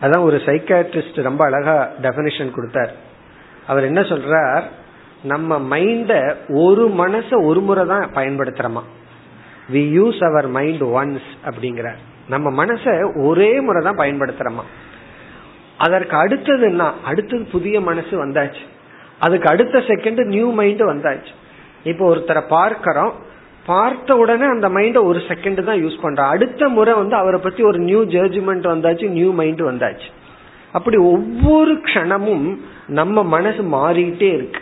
அதான் 0.01 0.23
ஒரு 0.23 0.37
சைக்காட்ரிஸ்ட் 0.37 1.23
ரொம்ப 1.23 1.45
அழகா 1.45 1.91
டெபனிஷன் 2.03 2.51
கொடுத்தார். 2.51 2.95
அவர் 3.67 3.85
என்ன 3.85 4.01
சொல்றார்? 4.01 4.63
நம்ம 5.23 5.79
மைண்ட 5.79 6.37
ஒரு 6.49 6.95
மனச 6.99 7.45
ஒரு 7.45 7.61
முறை 7.61 7.87
தான் 7.87 8.11
பயன்படுத்துறோமா? 8.15 8.83
We 9.73 9.83
use 9.99 10.25
our 10.25 10.49
mind 10.49 10.83
once 10.83 11.31
அப்படிங்கிறார். 11.45 12.01
நம்ம 12.29 12.65
மனச 12.65 13.15
ஒரே 13.25 13.61
முறை 13.61 13.83
தான் 13.83 13.97
பயன்படுத்துறோமா? 13.97 14.63
அதற்கு 15.79 16.17
அடுத்தது 16.17 16.63
என்ன? 16.63 16.93
அடுத்தது 17.05 17.45
புதிய 17.53 17.81
மனசு 17.81 18.27
வந்தாச்சு. 18.27 18.65
அதுக்கு 19.19 19.49
அடுத்த 19.49 19.79
செகண்ட் 19.79 20.25
நியூ 20.25 20.53
மைண்ட் 20.53 20.81
வந்தாச்சு. 20.81 21.33
இப்போ 21.85 22.17
ஒருத்தரை 22.17 22.43
பார்க்கிறோம். 22.49 23.13
பார்த்த 23.67 24.17
உடனே 24.17 24.47
அந்த 24.47 24.69
மைண்ட 24.69 25.05
ஒரு 25.05 25.19
செகண்ட் 25.19 25.65
தான் 25.65 25.85
யூஸ் 25.85 25.99
பண்றோம். 26.03 26.29
அடுத்த 26.29 26.69
முறை 26.69 26.95
வந்து 26.95 27.17
அவரை 27.17 27.41
பத்தி 27.41 27.63
ஒரு 27.63 27.79
நியூ 27.79 28.05
ஜட்ஜ்மெண்ட் 28.05 28.67
வந்தாச்சு 28.75 29.09
நியூ 29.09 29.33
மைண்ட் 29.33 29.61
வந்தாச்சு. 29.61 30.11
அப்படி 30.73 30.97
ஒவ்வொரு 30.97 31.73
க்ஷணமும் 31.73 32.59
நம்ம 32.87 33.23
மனசு 33.23 33.63
மாறிட்டே 33.63 34.33
இருக்கு. 34.33 34.61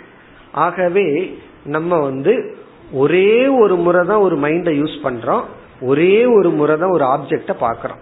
ஆகவே 0.52 1.38
நம்ம 1.64 1.98
வந்து 1.98 2.56
ஒரே 2.92 3.46
ஒரு 3.46 3.76
முறை 3.76 4.06
தான் 4.06 4.18
ஒரு 4.18 4.36
மைண்டை 4.36 4.84
யூஸ் 4.84 4.96
பண்றோம். 5.04 5.44
ஒரே 5.80 6.24
ஒரு 6.24 6.50
முறை 6.50 6.76
தான் 6.76 6.90
ஒரு 6.90 7.04
ஆப்ஜெக்ட 7.04 7.54
பாக்குறோம் 7.60 8.00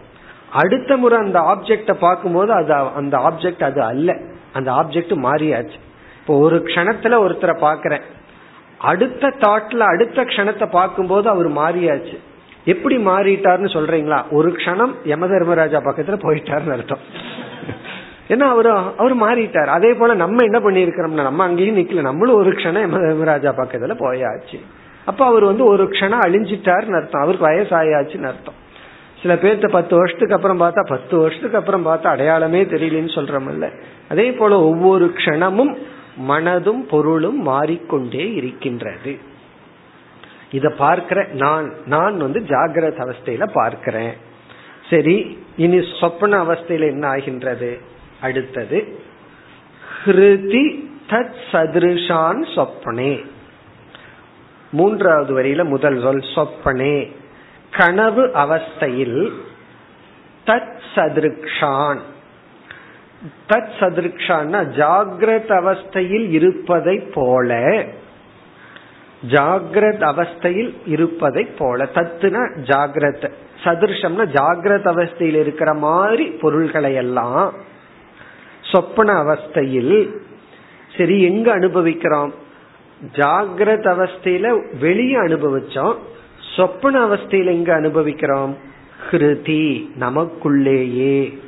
அடுத்த 0.53 0.97
முறை 0.97 1.19
அந்த 1.19 1.41
ஆப்ஜெக்ட 1.41 1.93
பார்க்கும்போது 1.93 2.53
அது 2.53 2.75
அந்த 2.75 3.17
ஆப்ஜெக்ட் 3.17 3.65
அது 3.65 3.83
அல்ல. 3.83 4.17
அந்த 4.53 4.73
ஆப்ஜெக்ட் 4.73 5.15
மாறியாச்சு. 5.17 5.79
இப்போ 6.21 6.39
ஒரு 6.39 6.63
க்ஷணத்துல 6.67 7.19
ஒருத்தரை 7.25 7.55
பாக்குறேன் 7.61 8.01
அடுத்த 8.79 9.29
தாட்ல 9.29 9.79
அடுத்த 9.79 10.25
க்ஷணத்தை 10.25 10.67
பார்க்கும்போது 10.71 11.29
அவர் 11.29 11.49
மாறியாச்சு. 11.49 12.17
எப்படி 12.65 12.97
மாறிட்டார்னு 12.97 13.69
சொல்றீங்களா? 13.77 14.23
ஒரு 14.31 14.51
க்ஷணம் 14.51 14.93
யம 15.05 15.27
தர்மராஜா 15.27 15.81
பக்கத்துல 15.81 16.19
போயிட்டாருன்னு 16.23 16.73
அர்த்தம். 16.73 16.99
ஏன்னா 18.29 18.41
அவரு 18.41 18.71
அவர் 18.71 19.17
மாறிட்டார். 19.17 19.67
அதே 19.67 19.95
போல 19.95 20.15
நம்ம 20.15 20.43
என்ன 20.43 20.59
பண்ணிருக்கிறோம்னா 20.59 21.23
நம்ம 21.23 21.45
அங்கேயும் 21.45 21.77
நிக்கல. 21.77 22.01
நம்மளும் 22.01 22.35
ஒரு 22.35 22.51
க்ஷணம் 22.51 22.81
யம 22.81 22.99
தர்மராஜா 22.99 23.53
பக்கத்துல 23.53 23.97
போயாச்சு. 23.99 24.61
அப்ப 25.09 25.21
அவர் 25.27 25.45
வந்து 25.45 25.65
ஒரு 25.65 25.85
க்ஷணம் 25.85 26.25
அழிஞ்சிட்டாருன்னு 26.27 26.99
அர்த்தம். 27.01 27.23
அவருக்கு 27.23 27.49
வயசாயாச்சுன்னு 27.49 28.31
அர்த்தம். 28.33 28.59
சில 29.23 29.35
பேர்த்த 29.35 29.69
பத்து 29.69 29.95
வருஷத்துக்கு 29.97 30.35
அப்புறம் 30.35 30.61
பார்த்தா 30.61 30.83
பத்து 30.89 31.15
வருஷத்துக்கு 31.19 31.59
அப்புறம் 31.59 31.87
பார்த்தா 31.87 32.07
அடையாளமே 32.07 32.61
தெரியலன்னு 32.65 33.15
சொல்றோம்ல 33.17 33.69
அதே 34.11 34.27
போல 34.33 34.61
ஒவ்வொரு 34.63 35.07
க்ஷணமும் 35.17 35.73
மனதும் 36.29 36.83
பொருளும் 36.91 37.41
மாறிக்கொண்டே 37.43 38.25
இருக்கின்றது. 38.35 39.13
இத 40.51 40.67
பார்க்கிற 40.79 41.19
நான் 41.33 41.67
நான் 41.87 42.17
வந்து 42.19 42.41
ஜாகிரத 42.41 42.99
அவஸ்தையில 43.05 43.47
பார்க்கிறேன். 43.53 44.15
சரி 44.91 45.17
இனி 45.57 45.79
சொப்பன 46.01 46.39
அவஸ்தையில 46.45 46.87
என்ன 46.89 47.05
ஆகின்றது? 47.09 47.71
அடுத்தது 48.21 48.79
ஹிருதி 50.05 50.65
தத் 51.11 51.37
சதிருஷான் 51.53 52.41
சொப்பனே. 52.57 53.13
மூன்றாவது 54.71 55.43
வரியில 55.43 55.65
முதல் 55.65 56.01
சொல் 56.03 56.25
சொப்பனே 56.35 57.13
கனவு 57.77 58.27
அவஸ்தையில் 58.27 59.33
தத் 60.47 60.79
சதிருக்ஷான். 60.95 61.99
தத் 63.49 63.73
சதிருக்ஷான்னா 63.81 64.61
ஜாகிரத 64.81 65.51
அவஸ்தையில் 65.63 66.31
இருப்பதை 66.31 66.99
போல 66.99 67.61
ஜாகிரத 69.29 70.03
அவஸ்தையில் 70.13 70.75
இருப்பதை 70.87 71.45
போல. 71.45 71.89
தத்துனா 71.95 72.43
ஜாகிரத 72.63 73.31
சதிருஷம்னா 73.65 74.25
ஜாகிரத 74.37 74.87
அவஸ்தையில் 74.95 75.41
இருக்கிற 75.45 75.75
மாதிரி 75.75 76.25
பொருள்களை 76.25 76.95
எல்லாம் 76.95 77.55
சொப்பன 78.63 79.13
அவஸ்தையில் 79.13 80.11
சரி 80.97 81.23
எங்க 81.23 81.53
அனுபவிக்கிறோம்? 81.53 82.35
ஜாகிரத 83.13 83.87
அவஸ்தையில 83.95 84.79
வெளியே 84.79 85.17
அனுபவிச்சோம் 85.17 85.97
சொப்பன 86.57 87.07
அவஸ்தையில 87.07 87.47
எங்க 87.47 87.75
அனுபவிக்கிறோம்? 87.75 88.57
ஹிருதி 89.11 89.89
நமக்குள்ளேயே. 90.01 91.39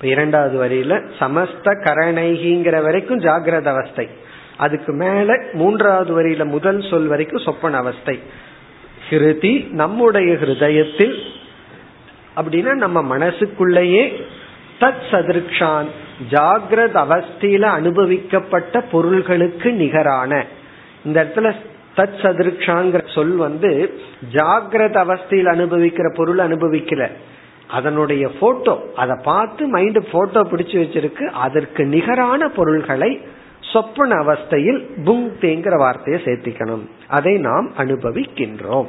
இரண்டாவது 0.00 0.64
வரியில 0.64 1.08
சமஸ்த 1.18 1.64
கரணைகிங்கிற 1.64 2.82
வரைக்கும் 2.82 3.20
ஜாகிரத 3.20 3.64
அவஸ்தை 3.64 4.08
அதுக்கு 4.56 4.92
மேல 4.92 5.42
மூன்றாவது 5.52 6.22
வரியில 6.22 6.44
முதல் 6.44 6.80
சொல் 6.90 7.06
வரைக்கும் 7.06 7.42
சொப்பன 7.42 7.76
அவஸ்தை. 7.76 8.20
ஹிருதி 9.10 9.70
நம்முடைய 9.70 10.34
ஹிருதயத்தில் 10.34 11.22
அப்படின்னா 12.36 12.72
நம்ம 12.74 13.02
மனசுக்குள்ளேயே 13.02 14.26
தத் 14.80 15.04
சதிருக்ஷான் 15.10 15.86
ஜாகிரத 16.30 16.94
அவஸ்தையில 16.94 17.62
அனுபவிக்கப்பட்ட 17.62 18.80
பொருள்களுக்கு 18.90 19.72
நிகரான. 19.72 20.44
இந்த 21.04 21.24
இடத்துல 21.24 21.54
தத் 21.96 22.18
சதிருக்ஷாங்கிற 22.22 23.14
சொல் 23.14 23.36
வந்து 23.36 24.00
ஜாகிரத 24.32 24.96
அவஸ்தையில் 25.06 25.50
அனுபவிக்கிற 25.54 26.14
பொருள் 26.14 26.38
அனுபவிக்கல. 26.38 27.08
அதனுடைய 27.68 28.28
போட்டோ 28.40 28.82
அதை 28.96 29.16
பார்த்து 29.22 29.66
மைண்ட் 29.66 30.10
போட்டோ 30.10 30.40
பிடிச்சு 30.40 30.76
வச்சிருக்கு. 30.82 31.24
அதற்கு 31.24 31.84
நிகரான 31.84 32.48
பொருள்களை 32.48 33.20
சொப்பன 33.60 34.14
அவஸ்தையில் 34.14 34.86
புங் 35.04 35.30
தேங்கிற 35.40 35.78
வார்த்தையை 35.78 36.22
சேர்த்திக்கணும். 36.22 36.84
அதை 37.06 37.38
நாம் 37.38 37.72
அனுபவிக்கின்றோம். 37.78 38.86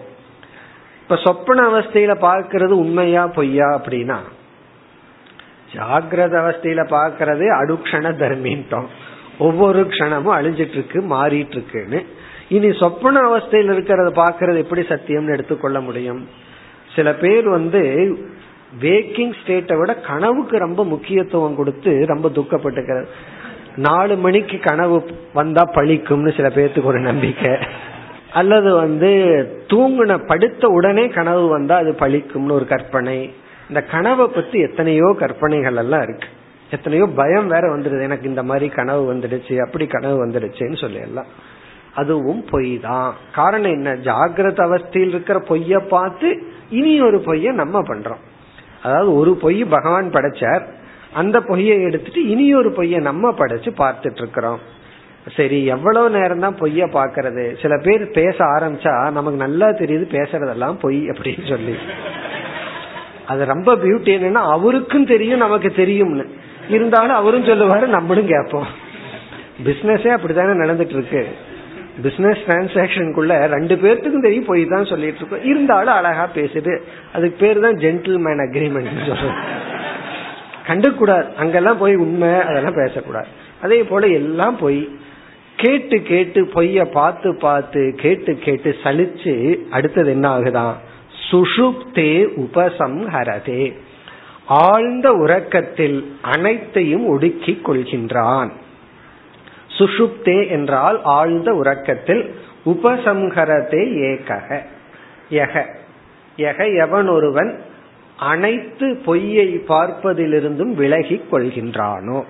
இப்ப 1.01 1.15
சொப்பன 1.15 1.69
அவஸ்தையில 1.69 2.15
பார்க்கறது 2.21 2.71
உண்மையா 2.71 3.27
பொய்யா 3.27 3.81
அப்படின்னா 3.81 4.17
ஜாகிரத 5.77 6.35
அவஸ்தையில 6.43 6.83
பாக்கிறது 6.93 7.45
அடுக்ஷண 7.61 8.05
தர்மின்ட்டோம். 8.21 8.87
ஒவ்வொரு 9.39 9.81
க்ஷணமும் 9.81 10.37
அழிஞ்சிட்டு 10.37 10.77
இருக்கு 10.77 10.99
மாறிட்டு 11.01 11.55
இருக்குன்னு 11.55 12.05
இனி 12.49 12.73
சொப்பன 12.73 13.19
அவஸ்தையில் 13.29 13.71
இருக்கிறத 13.71 14.09
பாக்கிறது 14.15 14.57
எப்படி 14.57 14.81
சத்தியம்னு 14.81 15.31
எடுத்துக்கொள்ள 15.31 15.81
முடியும்? 15.81 16.27
சில 16.95 17.13
பேர் 17.13 17.49
வந்து 17.49 17.81
வேக்கிங் 18.81 19.33
ஸ்டேட்டை 19.39 19.79
விட 19.79 19.95
கனவுக்கு 19.95 20.57
ரொம்ப 20.57 20.85
முக்கியத்துவம் 20.85 21.55
கொடுத்து 21.55 22.05
ரொம்ப 22.05 22.29
துக்கப்பட்டுக்கிறது. 22.29 23.05
நாலு 23.75 24.15
மணிக்கு 24.15 24.59
கனவு 24.59 25.09
வந்தா 25.33 25.63
பழிக்கும்னு 25.73 26.35
சில 26.35 26.47
பேர்த்துக்கு 26.47 26.83
ஒரு 26.83 26.99
நம்பிக்கை. 26.99 27.51
அல்லது 28.33 28.75
வந்து 28.75 29.11
தூங்குன 29.67 30.27
படுத்த 30.27 30.67
உடனே 30.67 31.07
கனவு 31.07 31.47
வந்தா 31.47 31.75
அது 31.75 31.95
பழிக்கும்னு 31.99 32.51
ஒரு 32.51 32.67
கற்பனை. 32.67 33.33
இந்த 33.69 33.81
கனவை 33.81 34.27
பத்தி 34.27 34.59
எத்தனையோ 34.59 35.15
கற்பனைகள் 35.19 35.75
எல்லாம் 35.75 36.01
இருக்கு. 36.01 36.27
எத்தனையோ 36.71 37.05
பயம் 37.05 37.47
வேற 37.47 37.75
வந்துடுது. 37.75 38.01
எனக்கு 38.01 38.25
இந்த 38.27 38.43
மாதிரி 38.43 38.67
கனவு 38.69 39.13
வந்துடுச்சு 39.13 39.55
அப்படி 39.65 39.87
கனவு 39.87 40.25
வந்துடுச்சுன்னு 40.25 40.77
சொல்லி 40.77 40.99
எல்லாம். 40.99 41.29
அதுவும் 41.93 42.45
பொய் 42.49 42.79
தான் 42.79 43.13
காரணம் 43.33 43.71
என்ன? 43.71 43.93
ஜாகிரத 43.95 44.59
அவஸ்தையில் 44.67 45.13
இருக்கிற 45.13 45.37
பொய்ய 45.47 45.77
பார்த்து 45.87 46.29
இனி 46.69 47.01
ஒரு 47.01 47.17
பொய்ய 47.25 47.51
நம்ம 47.51 47.81
பண்றோம். 47.81 48.23
அதாவது 48.83 49.15
ஒரு 49.15 49.35
பொய் 49.35 49.63
பகவான் 49.65 50.09
படைச்சார். 50.11 50.63
அந்த 51.13 51.37
பொய்யை 51.41 51.81
எடுத்துட்டு 51.81 52.21
இனி 52.29 52.55
ஒரு 52.55 52.69
பொய்ய 52.69 52.99
நம்ம 53.01 53.31
படைச்சு 53.31 53.69
பார்த்துட்டு 53.83 54.21
இருக்கிறோம். 54.23 54.59
சரி 55.35 55.65
எவ்வளவு 55.65 56.09
நேரம் 56.09 56.39
தான் 56.39 56.59
பொய்ய 56.59 56.83
பாக்குறது 56.93 57.45
சில 57.61 57.77
பேர் 57.77 58.11
பேச 58.11 58.37
ஆரம்பிச்சா 58.45 59.11
நமக்கு 59.11 59.39
நல்லா 59.45 59.67
தெரியுது 59.67 60.05
பேசுறதெல்லாம் 60.17 60.77
பொய் 60.81 60.99
அப்படின்னு 61.09 61.45
சொல்லி. 61.49 61.75
அது 63.27 63.45
ரொம்ப 63.45 63.75
பியூட்டி 63.75 64.11
என்னன்னா 64.17 64.43
அவருக்கும் 64.55 65.05
தெரியும் 65.05 65.43
நமக்கு 65.45 65.69
தெரியும்னு. 65.71 66.25
இருந்தாலும் 66.69 67.15
அவரும் 67.15 67.45
சொல்லுவாரு 67.45 67.85
நம்மளும் 67.85 68.27
கேட்போம். 68.27 68.67
பிசினஸே 69.65 70.07
அப்படித்தானே 70.07 70.59
நடந்துட்டு 70.59 70.95
இருக்கு 70.97 71.27
பிசினஸ் 72.01 72.41
டிரான்சாக்சனுக்குள்ள 72.47 73.35
ரெண்டு 73.47 73.75
பேர்த்துக்கும் 73.75 74.21
தெரியும் 74.21 74.45
போய் 74.45 74.65
தான் 74.65 74.85
சொல்லிட்டு 74.85 75.17
இருக்கோம் 75.17 75.43
இருந்தாலும் 75.43 75.93
அழகா 75.93 76.29
பேசுது. 76.35 76.73
அதுக்கு 77.13 77.37
பேர் 77.39 77.59
தான் 77.59 77.75
ஜென்டில்மேன் 77.75 78.43
அக்ரிமெண்ட் 78.45 79.07
சொல்றோம். 79.09 79.39
கண்டுக்கூடாது. 80.67 81.33
அங்கெல்லாம் 81.35 81.77
போய் 81.77 81.95
உண்மை 81.95 82.29
அதெல்லாம் 82.41 82.79
பேசக்கூடாது. 82.85 83.27
அதே 83.61 83.83
போல 83.83 84.07
எல்லாம் 84.07 84.57
போய் 84.57 84.81
கேட்டு 85.55 86.01
கேட்டு 86.01 86.41
பொய்ய 86.55 86.85
பார்த்து 86.91 87.35
பார்த்து 87.35 87.93
கேட்டு 87.97 88.33
கேட்டு 88.35 88.75
சலிச்சு 88.83 89.35
அடுத்தது 89.71 90.09
என்ன 90.09 90.37
ஆகுதான்? 90.37 90.73
சுஷுப்தே 91.31 92.11
உபசம்ஹரதே. 92.35 93.73
ஆழ்ந்த 94.45 95.11
உறக்கத்தில் 95.11 96.17
அனைத்தையும் 96.21 97.07
ஒடுக்கிக் 97.07 97.69
கொள்கின்றான். 97.69 98.51
சுஷுப்தே 99.77 100.49
என்றால் 100.49 101.03
ஆழ்ந்த 101.03 101.53
உறக்கத்தில் 101.53 102.35
உபசம்ஹரதே 102.65 103.83
ஏகக 104.09 104.59
எக 105.29 105.65
எக 106.37 106.75
எவன் 106.77 107.07
ஒருவன் 107.07 107.61
அனைத்து 108.17 108.95
பொய்யை 109.05 109.63
பார்ப்பதிலிருந்தும் 109.67 110.73
விலகிக் 110.73 111.33
கொள்கின்றானோ. 111.33 112.23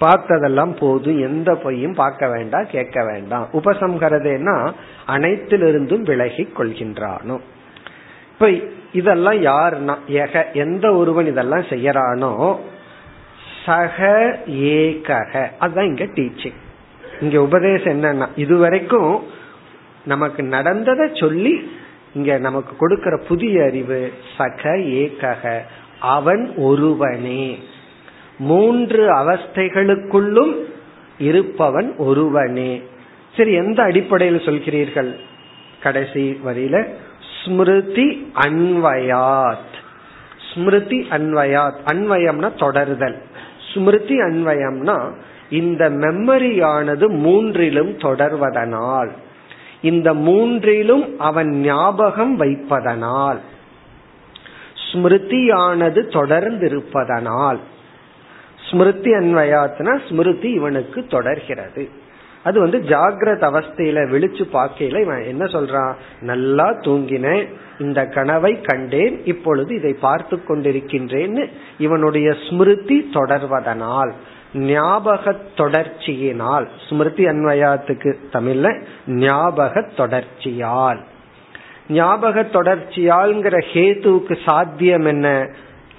பார்த்ததெல்லாம் 0.00 0.76
போது 0.78 1.20
எந்த 1.20 1.54
பொய்யும் 1.54 1.94
பார்க்க 1.94 2.28
வேண்டாம் 2.28 2.66
கேட்க 2.70 3.04
வேண்டாம். 3.04 3.48
உபசம்ஹரதேனா 3.52 4.72
அனைத்திலிருந்தும் 5.06 6.02
விலகிக் 6.02 6.60
கொள்கின்றானோ. 6.60 7.40
இப்ப 8.48 8.72
இதெல்லாம் 8.92 9.44
யாருன்னா? 9.44 9.94
எக 10.08 10.52
எந்த 10.52 10.94
ஒருவன் 10.94 11.26
இதெல்லாம் 11.26 11.60
செய்யறானோ 11.60 12.58
சக 13.66 14.06
ஏகக. 14.46 15.48
அதுதான் 15.58 15.86
இங்க 15.86 16.04
டீச்சிங் 16.04 16.54
இங்க 17.20 17.42
உபதேசம் 17.42 18.02
என்னன்னா 18.02 18.28
இதுவரைக்கும் 18.36 19.26
நமக்கு 20.04 20.42
நடந்ததை 20.42 21.10
சொல்லி 21.14 21.70
இங்க 22.14 22.38
நமக்கு 22.38 22.76
கொடுக்கிற 22.76 23.16
புதிய 23.28 23.64
அறிவு 23.64 24.12
சக 24.36 24.76
ஏகக. 24.76 25.60
அவன் 26.00 26.52
ஒருவனே. 26.56 27.58
மூன்று 28.38 29.14
அவஸ்தைகளுக்குள்ளும் 29.14 30.54
இருப்பவன் 31.18 31.96
ஒருவனே. 31.96 32.82
சரி 33.36 33.52
எந்த 33.52 33.82
அடிப்படையில் 33.82 34.46
சொல்கிறீர்கள்? 34.46 35.14
கடைசி 35.82 36.40
வரியில 36.46 36.86
ஸ்மிருதி 37.44 38.32
அன்வயாத். 38.34 39.72
ஸ்மிருதி 40.52 41.06
அன்வயாத். 41.10 41.78
அன்வயம்னா 41.86 42.48
தொடருதல். 42.56 43.18
ஸ்மிருதி 43.74 44.20
அன்வயம்னா 44.20 45.12
இந்த 45.50 45.90
மெமரியானது 45.90 47.06
மூன்றிலும் 47.08 47.92
தொடர்வதனால் 47.98 49.10
இந்த 49.82 50.14
மூன்றிலும் 50.14 51.16
அவன் 51.18 51.60
ஞாபகம் 51.60 52.40
வைப்பதனால் 52.40 53.38
ஸ்மிருதியானது 54.92 56.00
தொடர்ந்திருப்பதனால் 56.16 57.58
ஸ்மிருதி 58.70 59.10
அன்வயாத்னா 59.10 60.00
ஸ்மிருதி 60.08 60.50
இவனுக்கு 60.50 61.06
தொடர்கிறது. 61.06 61.88
அது 62.44 62.60
வந்து 62.60 62.78
ஜாகிரத 62.78 63.42
அவஸ்தையில 63.50 64.00
விழிச்சு 64.10 64.44
பார்க்கையில 64.52 65.00
இவன் 65.00 65.22
என்ன 65.22 65.44
சொல்றான்? 65.44 65.94
நல்லா 66.20 66.68
தூங்கினேன். 66.70 67.46
இந்த 67.78 68.06
கனவை 68.06 68.60
கண்டேன். 68.60 69.24
இப்பொழுது 69.24 69.74
இதை 69.74 69.92
பார்த்து 69.92 70.40
கொண்டிருக்கின்றேன்னு 70.48 71.50
இவனுடைய 71.78 72.34
ஸ்மிருதி 72.48 73.10
தொடர்வதனால் 73.12 74.12
ஞாபக 74.54 75.36
தொடர்ச்சியினால். 75.56 76.66
ஸ்மிருதி 76.88 77.24
அன்வயாத்துக்கு 77.24 78.14
தமிழ்ல 78.32 78.82
ஞாபக 79.06 79.80
தொடர்ச்சியால். 79.80 81.00
ஞாபக 81.88 82.42
தொடர்ச்சியால்ங்கிற 82.42 83.62
ஹேத்துவுக்கு 83.72 84.36
சாத்தியம் 84.44 85.04
என்ன? 85.04 85.48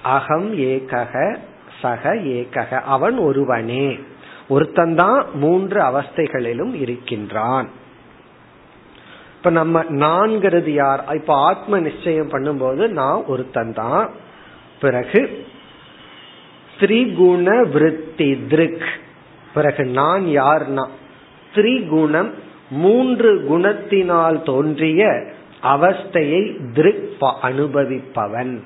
அகம் 0.02 0.58
ஏகக 0.58 1.36
சக 1.80 2.14
ஏகக 2.14 2.80
அவன் 2.80 3.18
ஒருவனே. 3.18 3.98
ஒருத்தந்தான் 4.50 5.24
மூன்று 5.32 5.82
அவஸ்தைகளிலும் 5.82 6.74
இருக்கின்றான். 6.74 7.68
இப்ப 9.36 9.50
நம்ம 9.50 9.84
நான்கிறது 9.84 10.68
யார்? 10.68 11.04
இப்ப 11.14 11.34
ஆத்ம 11.34 11.78
நிச்சயம் 11.78 12.30
பண்ணும்போது 12.30 12.88
நான் 12.88 13.24
ஒருத்தன் 13.24 13.74
தான் 13.74 14.10
பிறகு 14.80 15.46
திரிகுண 16.80 17.70
விருத்தி 17.70 18.46
திருக். 18.46 18.84
பிறகு 19.54 19.84
நான் 19.84 20.24
யார்னா? 20.24 20.88
திரிகுணம் 21.54 22.30
மூன்று 22.70 23.46
குணத்தினால் 23.50 24.42
தோன்றிய 24.42 25.24
அவஸ்தையை 25.62 26.72
திருக் 26.72 27.16
அனுபவிப்பவன். 27.42 28.60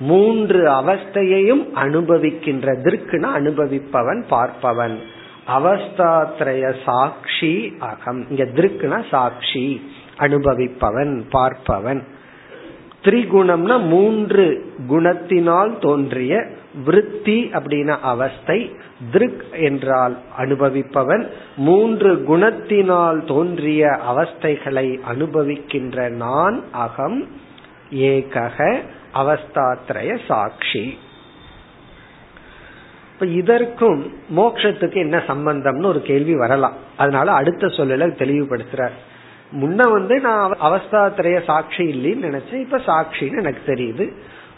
மூன்று 0.00 0.68
அவஸ்தையையும் 0.70 1.64
அனுபவிக்கின்ற 1.74 2.66
திருக்குன 2.84 3.24
அனுபவிப்பவன் 3.38 4.22
பார்ப்பவன். 4.30 4.96
அவஸ்தாத்ரய 5.58 6.74
சாட்சி 6.84 7.76
அகம். 7.78 8.30
இங்க 8.30 8.44
திருக்குனா 8.44 9.08
சாட்சி 9.10 9.90
அனுபவிப்பவன் 10.18 11.22
பார்ப்பவன். 11.32 12.02
திரிகுணம்னா 13.04 13.86
மூன்று 13.86 14.74
குணத்தினால் 14.88 15.78
தோன்றிய 15.78 16.46
விருத்தி 16.84 17.50
அப்படின்னா 17.52 18.00
அவஸ்தை 18.00 18.70
திருக் 19.12 19.44
என்றால் 19.52 20.18
அனுபவிப்பவன். 20.38 21.28
மூன்று 21.56 22.24
குணத்தினால் 22.28 23.24
தோன்றிய 23.24 23.98
அவஸ்தைகளை 24.12 24.98
அனுபவிக்கின்ற 25.14 26.08
நான் 26.08 26.60
அகம் 26.72 27.28
ஏகக 27.94 28.80
அவஸ்தாத்ரய 29.14 30.18
சாட்சி. 30.26 30.98
இப்ப 33.12 33.26
இதற்கும் 33.26 34.12
மோக்ஷத்துக்கு 34.36 34.94
என்ன 34.94 35.16
சம்பந்தம்னு 35.16 35.86
ஒரு 35.86 36.02
கேள்வி 36.02 36.36
வரலாம். 36.36 36.72
அதனால 36.96 37.32
அடுத்த 37.32 37.66
சொல்லல 37.66 38.08
தெளிவுபடுத்துறார். 38.18 38.96
முன்ன 39.52 39.90
வந்து 39.90 40.20
நான் 40.20 40.56
அவஸ்தாத்திரைய 40.62 41.44
சாட்சி 41.44 41.84
இல்லைன்னு 41.84 42.30
நினைச்சேன் 42.30 42.60
இப்ப 42.60 42.78
சாட்சின்னு 42.78 43.38
எனக்கு 43.38 43.72
தெரியுது. 43.72 44.12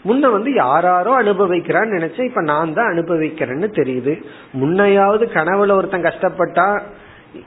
முன்ன 0.05 0.31
வந்து 0.31 0.53
யாராரோ 0.53 1.23
அனுபவிக்கிறான்னு 1.23 1.97
நினைச்சேன் 1.99 2.23
இப்ப 2.23 2.41
நான் 2.41 2.73
தான் 2.73 2.93
அனுபவிக்கிறேன்னு 2.93 3.67
தெரியுது. 3.71 4.23
முன்னையாவது 4.53 5.25
கனவுல 5.33 5.71
ஒருத்தன் 5.71 6.03
கஷ்டப்பட்டா 6.03 6.81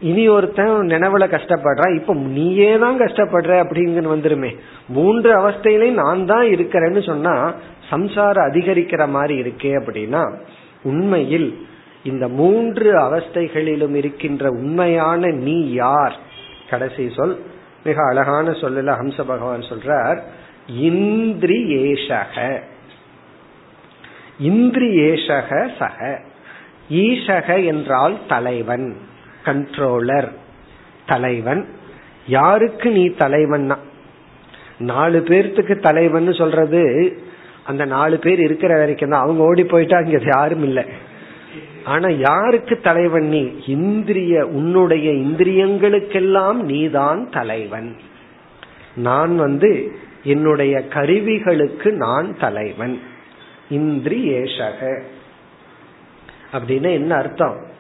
இனி 0.01 0.29
ஒருத்தன் 0.29 0.69
நினைவுல 0.69 1.27
கஷ்டப்படுறான். 1.27 1.95
இப்ப 1.95 2.15
நீயே 2.15 2.79
தான் 2.79 3.01
கஷ்டப்படுற 3.01 3.63
அப்படிங்கன்னு 3.63 4.15
வந்துருமே. 4.15 4.57
மூன்று 4.89 5.49
அவஸ்தையிலையும் 5.49 5.91
நான் 5.91 6.27
தான் 6.27 6.47
இருக்கிறேன்னு 6.47 7.07
சொன்னா 7.07 7.55
சம்சாரம் 7.91 8.53
அதிகரிக்கிற 8.53 9.09
மாதிரி 9.09 9.41
இருக்கே 9.41 9.63
அப்படின்னா 9.63 10.35
உண்மையில் 10.83 11.67
இந்த 12.05 12.29
மூன்று 12.29 12.95
அவஸ்தைகளிலும் 12.95 13.95
இருக்கின்ற 13.95 14.49
உண்மையான 14.49 15.31
நீ 15.31 15.73
யார்? 15.73 16.17
கடைசி 16.71 17.11
சொல். 17.17 17.39
மிக 17.85 18.03
அழகான 18.09 18.51
சொல்லல 18.51 18.97
ஹம்ச 19.03 19.23
பகவான் 19.27 19.61
சொல்றார் 19.61 20.21
இந்திரியேஷக. 20.81 22.61
இந்திரியேஷக 24.43 25.69
சக. 25.79 26.21
ஈஷக 26.91 27.65
என்றால் 27.65 28.17
தலைவன். 28.29 28.97
கண்ட்ரோலர் 29.47 30.29
தலைவன். 31.07 31.69
யாருக்கு 32.27 32.91
நீ 32.91 33.09
தலைவன்னா? 33.09 33.77
நாலு 34.79 35.25
பேர்த்துக்கு 35.27 35.81
தலைவன் 35.81 36.33
சொல்றது 36.33 37.17
அந்த 37.65 37.85
நாலு 37.85 38.19
பேர் 38.19 38.41
இருக்கிற 38.41 38.79
வரைக்கும் 38.79 39.11
தான். 39.11 39.23
அவங்க 39.23 39.43
ஓடி 39.43 39.65
போயிட்டா 39.65 39.99
இங்க 39.99 40.21
யாரும் 40.25 40.63
இல்லை. 40.63 40.85
ஆனா 41.85 42.09
யாருக்கு 42.09 42.81
தலைவன் 42.81 43.29
நீ? 43.29 43.53
இந்திரிய 43.67 44.47
உன்னுடைய 44.47 45.13
இந்திரியங்களுக்கெல்லாம் 45.13 46.55
நீதான் 46.55 47.31
தலைவன். 47.31 47.97
நான் 48.97 49.37
வந்து 49.37 49.93
என்னுடைய 50.23 50.79
கருவிகளுக்கு 50.89 51.91
நான் 51.91 52.37
தலைவன். 52.39 53.01
இந்திரியேஷக. 53.71 55.03
அப்படின்னு 56.53 56.93
என்ன 56.93 57.15
அர்த்தம்? 57.15 57.75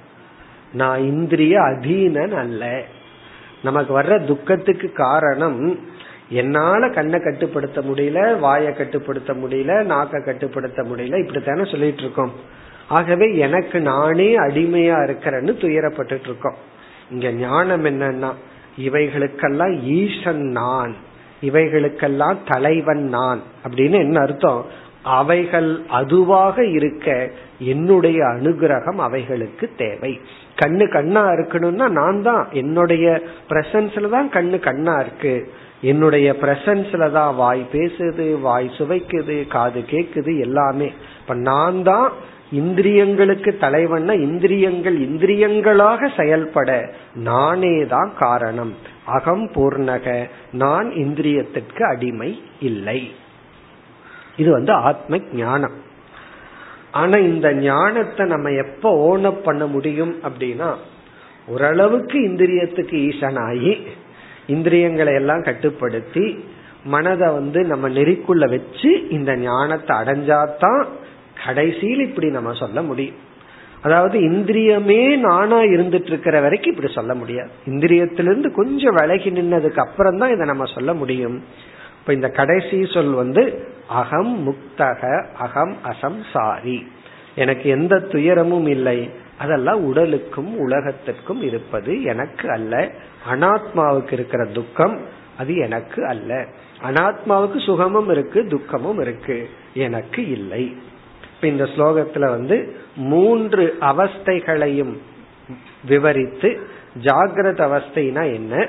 நான் 0.72 1.00
இந்திரிய 1.00 1.60
அதீனன் 1.60 2.32
அல்ல. 2.32 2.82
நமக்கு 3.62 4.00
வர்ற 4.00 4.26
துக்கத்துக்கு 4.26 4.92
காரணம் 4.92 5.78
என்னால 6.28 6.88
கண்ணை 6.88 7.20
கட்டுப்படுத்த 7.20 7.80
முடியல 7.80 8.38
வாயை 8.38 8.72
கட்டுப்படுத்த 8.72 9.32
முடியல 9.32 9.84
நாக்க 9.84 10.24
கட்டுப்படுத்த 10.24 10.82
முடியல 10.82 11.20
இப்படித்தானே 11.22 11.70
சொல்லிட்டு 11.70 12.00
இருக்கோம். 12.00 12.32
ஆகவே 12.88 13.36
எனக்கு 13.36 13.80
நானே 13.80 14.38
அடிமையா 14.38 14.94
இருக்கிறேன்னு 14.94 15.52
துயரப்பட்டு 15.60 16.20
இருக்கோம். 16.20 16.54
இங்க 17.10 17.30
ஞானம் 17.30 17.84
என்னன்னா 17.84 18.32
இவைகளுக்கெல்லாம் 18.80 19.80
ஈசன் 19.80 20.42
நான் 20.42 20.94
இவைகளுக்கெல்லாம் 21.42 22.36
தலைவன் 22.46 23.04
நான் 23.04 23.40
அப்படின்னு 23.68 23.92
என்ன 23.92 24.20
அர்த்தம்? 24.20 24.66
அவைகள் 25.06 25.80
அதுவாக 25.88 26.64
இருக்க 26.64 27.30
என்னுடைய 27.58 28.24
அனுகிரகம் 28.24 28.96
அவைகளுக்கு 28.96 29.70
தேவை. 29.76 30.20
கண்ணு 30.56 30.88
கண்ணா 30.88 31.22
இருக்கணும்னா 31.28 31.88
நான் 31.88 32.22
தான் 32.22 32.46
என்னுடைய 32.52 33.22
பிரசன்ஸ்ல 33.48 34.08
தான் 34.08 34.30
கண்ணு 34.30 34.58
கண்ணா 34.58 34.98
இருக்கு. 34.98 35.52
என்னுடைய 35.80 36.36
பிரசன்ஸ்ல 36.40 37.10
தான் 37.10 37.34
வாய் 37.34 37.64
பேசுது 37.72 38.40
வாய் 38.40 38.70
சுவைக்குது 38.78 39.46
காது 39.46 39.80
கேக்குது 39.80 40.38
எல்லாமே. 40.38 40.92
இப்ப 41.20 41.34
நான் 41.34 41.82
தான் 41.82 42.12
இந்திரியங்களுக்கு 42.52 43.50
தலைவன்னா 43.60 44.12
இந்திரியங்கள் 44.20 44.98
இந்திரியங்களாக 44.98 46.08
செயல்பட 46.16 46.90
நானே 47.14 47.84
தான் 47.84 48.12
காரணம். 48.18 48.74
அகம் 49.04 49.50
பூர்ணக 49.54 50.28
நான் 50.52 50.90
இந்திரியத்திற்கு 50.90 51.82
அடிமை 51.82 52.42
இல்லை. 52.60 53.00
இது 54.36 54.50
வந்து 54.50 54.72
ஆத்ம 54.72 55.20
ஞானம். 55.32 55.84
ஆனா 56.90 57.16
இந்த 57.18 57.54
ஞானத்தை 57.54 58.26
நம்ம 58.26 58.50
எப்ப 58.50 58.92
ஓனப் 59.08 59.42
பண்ண 59.44 59.66
முடியும் 59.66 60.14
அப்படின்னா 60.22 60.74
ஓரளவுக்கு 61.46 62.18
இந்திரியத்துக்கு 62.18 62.96
ஈசனாகி 63.08 63.86
இந்திரியங்களை 64.46 65.14
எல்லாம் 65.14 65.42
கட்டுப்படுத்தி 65.42 66.44
மனதை 66.84 67.32
வந்து 67.32 67.64
நம்ம 67.64 67.88
நெறிக்குள்ள 67.88 68.48
வச்சு 68.50 69.08
இந்த 69.08 69.36
ஞானத்தை 69.36 69.96
அடைஞ்சாதான் 69.96 70.84
கடைசியில் 71.44 72.00
இப்படி 72.00 72.30
நம்ம 72.30 72.52
சொல்ல 72.52 72.82
முடியும். 72.82 73.16
அதாவது 73.82 74.18
இந்திரியமே 74.18 75.16
நானா 75.16 75.60
இருந்துட்டு 75.60 76.06
இருக்கிற 76.06 76.40
வரைக்கும் 76.40 76.74
இப்படி 76.74 76.92
சொல்ல 76.92 77.14
முடியாது. 77.14 77.50
இந்திரியத்திலிருந்து 77.66 78.50
கொஞ்சம் 78.50 78.94
விலகி 78.94 79.30
நின்னதுக்கு 79.30 79.78
அப்புறம் 79.78 80.18
தான் 80.18 80.32
இதை 80.32 80.46
நம்ம 80.46 80.64
சொல்ல 80.64 80.94
முடியும். 80.94 81.42
இப்ப 82.06 82.18
இந்த 82.18 82.34
கடைசி 82.34 82.86
சொல் 82.86 83.10
வந்து 83.10 83.68
அகம் 83.88 84.46
முக்தக 84.46 85.26
அகம் 85.34 85.76
அசம்சாரி 85.84 86.86
எனக்கு 87.34 87.70
எந்த 87.70 88.00
துயரமும் 88.00 88.66
இல்லை. 88.66 89.10
அதெல்லாம் 89.38 89.84
உடலுக்கும் 89.84 90.58
உலகத்திற்கும் 90.58 91.42
இருப்பது 91.42 92.02
எனக்கு 92.02 92.50
அல்ல. 92.50 92.90
அனாத்மாவுக்கு 93.32 94.12
இருக்கிற 94.12 94.44
துக்கம் 94.44 95.00
அது 95.38 95.56
எனக்கு 95.56 96.06
அல்ல. 96.06 96.46
அனாத்மாவுக்கு 96.82 97.64
சுகமும் 97.64 98.10
இருக்கு 98.10 98.46
துக்கமும் 98.46 99.00
இருக்கு. 99.00 99.48
எனக்கு 99.74 100.30
இல்லை. 100.30 100.76
இப்ப 101.34 101.46
இந்த 101.46 101.64
ஸ்லோகத்துல 101.64 102.28
வந்து 102.28 102.76
மூன்று 102.96 103.76
அவஸ்தைகளையும் 103.80 104.96
விவரித்து 105.84 106.60
ஜாகிரத 107.02 107.66
அவஸ்தைனா 107.68 108.32
என்ன? 108.34 108.68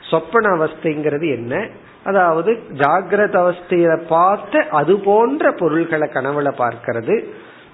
சொப்பன 0.00 0.48
அவஸ்தைங்கிறது 0.56 1.34
என்ன? 1.34 1.68
அதாவது 2.06 2.52
ஜாகிரத 2.72 3.34
அவஸ்தைய 3.42 4.00
பார்த்து 4.08 4.58
அது 4.70 4.94
போன்ற 4.98 5.52
பொருள்களை 5.52 6.08
கனவுல 6.12 6.50
பார்க்கிறது. 6.62 7.16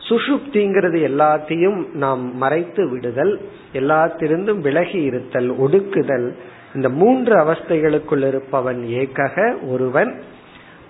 சுஷுப்திங்கிறது 0.08 0.98
எல்லாத்தையும் 1.10 1.80
நாம் 1.94 2.22
மறைத்து 2.36 2.82
விடுதல் 2.90 3.34
எல்லாத்திலிருந்தும் 3.72 4.60
விலகி 4.60 5.00
இருத்தல் 5.02 5.50
ஒடுக்குதல். 5.60 6.28
இந்த 6.74 6.88
மூன்று 7.00 7.34
அவஸ்தைகளுக்குள் 7.44 8.24
இருப்பவன் 8.26 8.80
ஏகக 9.00 9.36
ஒருவன். 9.68 10.12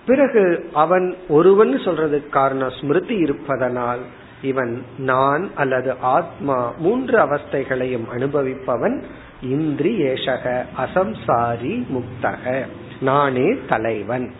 பிறகு 0.05 0.43
அவன் 0.73 1.07
ஒருவன் 1.29 1.73
சொல்றதுக்கு 1.85 2.29
காரணம் 2.29 2.75
ஸ்மிருதி 2.77 3.17
இருப்பதனால் 3.17 4.03
இவன் 4.41 4.73
நான் 4.97 5.43
அல்லது 5.55 5.91
ஆத்மா 6.15 6.57
மூன்று 6.77 7.17
அவஸ்தைகளையும் 7.17 8.07
அனுபவிப்பவன் 8.15 8.97
இந்திரியேஷக 9.51 10.45
அசம்சாரி 10.83 11.75
முக்தக. 11.93 12.45
நானே 13.03 13.57
தலைவன். 13.69 14.31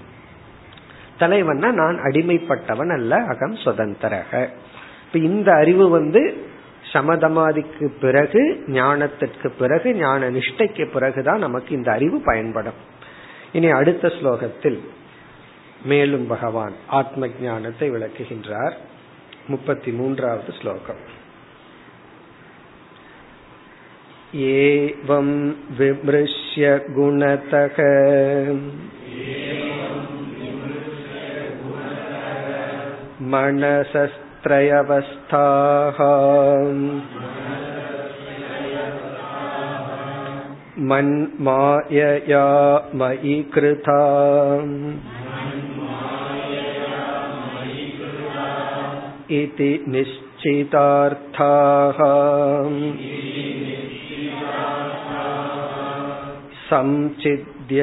தலைவன்னா 1.19 1.71
நான் 1.71 1.99
அடிமைப்பட்டவன் 2.03 2.91
அல்ல 2.93 3.15
அகம் 3.15 3.55
சுதந்திரக. 3.55 4.47
இப்ப 5.05 5.19
இந்த 5.19 5.53
அறிவு 5.53 5.89
வந்து 5.89 6.45
சமதமாதிக்கு 6.93 7.91
பிறகு 8.01 8.63
ஞானத்திற்கு 8.67 9.47
பிறகு 9.59 9.93
ஞான 9.93 10.29
நிஷ்டைக்கு 10.29 10.85
பிறகுதான் 10.91 11.39
நமக்கு 11.39 11.75
இந்த 11.75 11.91
அறிவு 11.91 12.21
பயன்படும். 12.25 12.79
இனி 13.51 13.69
அடுத்த 13.69 14.07
ஸ்லோகத்தில் 14.07 14.79
மேலும் 15.83 16.27
பகவான் 16.27 16.73
ஆத்ம 16.87 17.27
ஞானத்தை 17.41 17.91
விளக்குகின்றார். 17.91 18.73
முப்பத்தி 19.47 19.91
மூன்றாவது 19.91 20.53
ஸ்லோகம். 20.61 21.21
एवं 24.46 25.28
विमृश्य 25.78 26.72
गुणतः 26.96 27.78
मनसस्त्रयवस्थाः 33.32 35.98
मन्मायया 40.90 42.44
मयि 43.00 43.34
कृता 43.54 43.98
इति 49.40 49.72
निश्चितार्थाः 49.88 51.98
संचिद्यहार्धमनुमान 56.72 57.78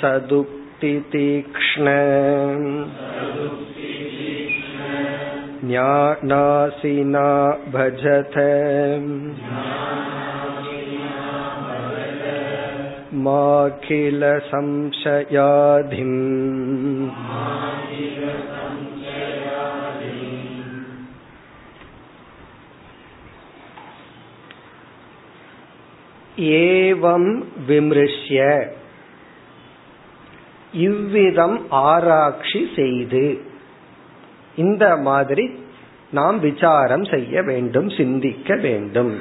सदुक्तितीक्ष्ण 0.00 1.86
ज्ञानासिना 5.64 7.28
भजत 7.74 8.36
माखिल 13.26 14.22
ஏவம் 26.37 27.43
விமிருஷ்ய. 27.67 28.65
இவ்விதம் 30.73 31.65
ஆராய்ச்சி 31.69 32.69
செய்து 32.75 33.41
இந்த 34.55 34.97
மாதிரி 34.97 35.59
நாம் 36.11 36.39
விசாரம் 36.39 37.03
செய்ய 37.03 37.41
வேண்டும் 37.41 37.89
சிந்திக்க 37.89 38.55
வேண்டும். 38.55 39.19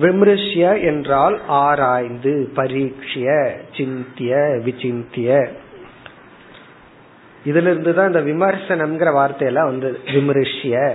விமிருஷ்ய 0.00 0.82
என்றால் 0.82 1.40
ஆராய்ந்து 1.46 2.52
பரீட்சிய 2.54 3.50
சிந்திய 3.76 4.36
விசிந்திய. 4.64 5.48
இதுல 7.46 7.70
இருந்துதான் 7.70 8.12
இந்த 8.12 8.20
விமர்சனம்ங்கிற 8.20 9.12
வார்த்தையெல்லாம் 9.12 9.66
வந்து 9.66 9.98
விமர்சிய 10.06 10.94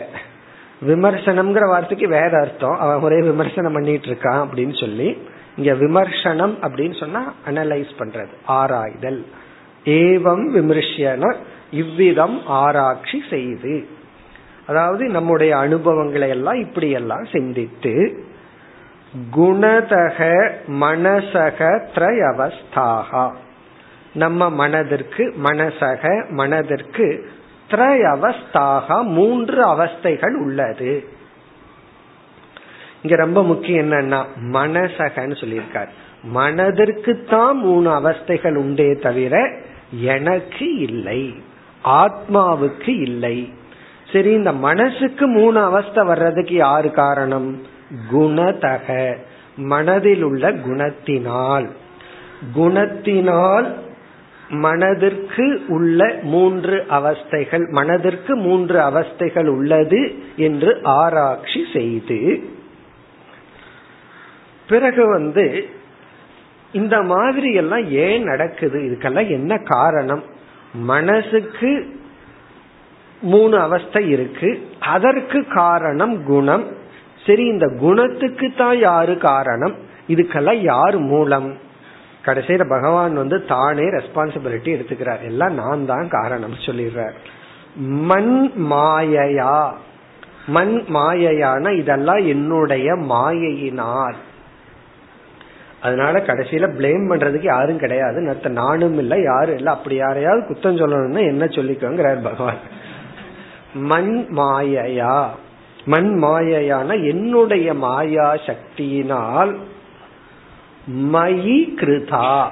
விமர்சனம்ங்கிற 0.88 1.68
வார்த்தைக்கு 1.68 2.08
வேற 2.08 2.40
அர்த்தம் 2.40 2.78
அவன் 2.80 3.02
ஒரே 3.02 3.22
விமர்சனம் 3.22 3.74
பண்ணிட்டு 3.74 4.08
இருக்கான் 4.08 4.46
அப்படின்னு 4.46 4.80
சொல்லி 4.80 5.18
இங்க 5.58 5.74
விமர்சனம் 5.74 6.58
அப்படின்னு 6.62 7.00
சொன்னா 7.00 7.34
அனலைஸ் 7.46 7.92
பண்றது 8.00 8.34
ஆராய்தல். 8.46 9.26
ஏவம் 9.86 10.46
விமர்சன 10.46 11.36
இவ்விதம் 11.72 12.46
ஆராய்ச்சி 12.46 13.24
செய்து. 13.30 13.88
அதாவது 14.68 15.06
நம்முடைய 15.06 15.58
அனுபவங்களை 15.58 16.30
எல்லாம் 16.30 16.54
இப்படி 16.54 16.90
எல்லாம் 16.90 17.26
சிந்தித்து 17.32 18.24
குணதக 19.36 20.52
மனசக 20.68 21.88
திரையவஸ்தாகா. 21.96 23.32
நம்ம 24.14 24.50
மனதிற்கு 24.50 25.34
மனசக 25.44 26.30
மனதிற்கு 26.30 27.30
திரையவஸ்தாக 27.70 29.04
மூன்று 29.04 29.62
அவஸ்தைகள் 29.62 30.34
உள்ளது. 30.34 31.18
இங்க 33.02 33.16
ரொம்ப 33.16 33.44
முக்கியம் 33.44 33.92
என்னன்னா 33.92 34.26
மனசகன்னு 34.54 35.36
சொல்லியிருக்கார். 35.42 35.88
மனதிற்கு 36.24 37.24
தான் 37.30 37.58
மூணு 37.58 37.90
அவஸ்தைகள் 38.00 38.56
உண்டே 38.56 38.94
தவிர 38.94 39.52
எனக்கு 39.92 40.76
இல்லை. 40.76 41.34
ஆத்மாவுக்கு 41.84 43.02
இல்லை. 43.02 43.54
சரி 44.12 44.32
இந்த 44.32 44.52
மனசுக்கு 44.54 45.28
மூணு 45.28 45.60
அவஸ்தை 45.60 46.06
வர்றதுக்கு 46.06 46.56
யாரு 46.56 46.92
காரணம்? 46.92 47.62
குணதக. 48.12 49.16
மனதில் 49.58 50.24
உள்ள 50.24 50.52
குணத்தினால். 50.52 51.70
குணத்தினால் 52.56 53.74
மனதிற்கு 54.50 55.62
உள்ள 55.68 56.20
மூன்று 56.24 56.86
அவஸ்தைகள் 56.90 57.70
மனதிற்கு 57.70 58.36
மூன்று 58.36 58.80
அவஸ்தைகள் 58.80 59.48
உள்ளது 59.48 60.24
என்று 60.36 60.80
ஆராய்ச்சி 60.84 61.66
செய்து 61.74 62.50
பிறகு 64.70 65.10
வந்து 65.10 65.66
இந்த 66.72 67.02
மாதிரி 67.02 67.54
எல்லாம் 67.54 67.90
ஏன் 67.90 68.24
நடக்குது? 68.24 68.80
இதுக்கெல்லாம் 68.80 69.30
என்ன 69.30 69.58
காரணம்? 69.58 70.24
மனசுக்கு 70.74 72.00
மூணு 73.22 73.60
அவஸ்தை 73.60 74.10
இருக்கு. 74.10 74.68
அதற்கு 74.80 75.46
காரணம் 75.48 76.24
குணம். 76.24 76.68
சரி 77.26 77.46
இந்த 77.46 77.76
குணத்துக்கு 77.80 78.52
தான் 78.58 78.78
யாரு 78.78 79.18
காரணம்? 79.18 79.76
இதுக்கெல்லாம் 80.08 80.62
யார் 80.62 80.98
மூலம்? 80.98 81.58
கடைசியில 82.26 82.70
பகவான் 82.70 83.14
வந்து 83.14 83.46
தானே 83.46 83.84
ரெஸ்பான்சிபிலிட்டி 83.84 84.76
எடுத்துக்கிறார். 84.76 85.26
எல்லாம் 85.26 85.54
நான் 85.54 85.86
தான் 85.86 86.08
காரணம் 86.10 86.54
சொல்லிடுறார். 86.54 87.14
மண் 87.76 88.52
மாயையா? 88.56 89.72
மண் 90.48 90.84
மாயையான 90.88 91.78
இதெல்லாம் 91.78 92.26
என்னுடைய 92.26 92.96
மாயையினால். 92.96 94.16
அதனால 95.82 96.20
கடைசியில 96.20 96.68
பிளேம் 96.78 97.08
பண்றதுக்கு 97.10 97.44
யாரும் 97.44 97.80
கிடையாது. 97.80 98.22
நத்த 98.22 98.48
நானும் 98.48 98.98
இல்லை 98.98 99.24
யாரும் 99.24 99.56
இல்லை. 99.56 99.74
அப்படி 99.74 99.96
யாரையாவது 99.96 100.46
குத்தம் 100.48 100.80
சொல்லணும்னா 100.80 101.20
என்ன 101.20 101.46
சொல்லிக்கோங்கிறார் 101.46 102.24
பகவான். 102.24 102.58
மண் 103.74 104.26
மாயையா? 104.30 105.30
மண் 105.86 106.20
மாயையான 106.24 107.08
என்னுடைய 107.08 107.74
மாயா 107.74 108.34
சக்தியினால் 108.34 109.56
மயி 110.94 111.58
கிருதா 111.76 112.48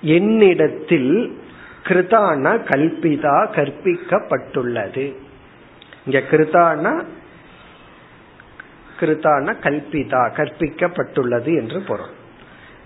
என்னிடத்தில் 0.00 1.40
கிருதானா 1.84 2.52
கல்பிதா 2.70 3.36
கற்பிக்கப்பட்டுள்ளது. 3.56 5.14
இங்க 6.06 6.18
கிருதானா 6.30 7.04
கிருதான 9.00 9.54
கல்பிதா 9.62 10.22
கற்பிக்கப்பட்டுள்ளது 10.36 11.56
என்று 11.56 11.80
பொருள். 11.80 12.20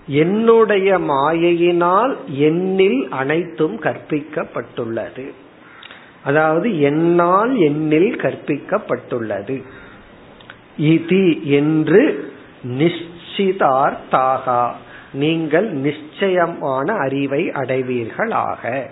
என்னுடைய 0.07 0.99
மாயையினால் 0.99 2.17
என்னில் 2.39 3.09
அனைத்தும் 3.09 3.83
கற்பிக்கப்பட்டுள்ளது. 3.83 5.31
அதாவது 6.25 6.81
என்னால் 6.81 7.57
என்னில் 7.57 8.15
கற்பிக்கப்பட்டுள்ளது. 8.15 9.63
இது 10.77 11.47
என்று 11.47 12.33
நிச்சிதார்த்தாகா 12.79 14.71
நீங்கள் 15.13 15.73
நிச்சயமான 15.73 16.95
அறிவை 16.95 17.51
அடைவீர்களாக. 17.51 18.91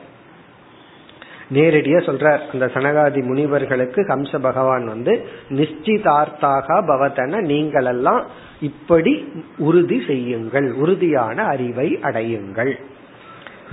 நேரடியா 1.52 1.98
சொல்றார். 2.08 2.40
அந்த 2.52 2.66
சனகாதி 2.66 3.22
முனிவர்களுக்கு 3.22 4.02
ஹம்ச 4.02 4.38
பகவான் 4.38 4.86
வந்து 4.86 5.26
நிச்சிதார்த்தாக 5.50 6.66
பவதன 6.68 7.40
நீங்கள் 7.40 7.84
எல்லாம் 7.84 8.26
இப்படி 8.60 9.32
உறுதி 9.58 10.02
செய்யுங்கள். 10.06 10.72
உறுதியான 10.72 11.42
அறிவை 11.42 11.98
அடையுங்கள். 12.02 12.72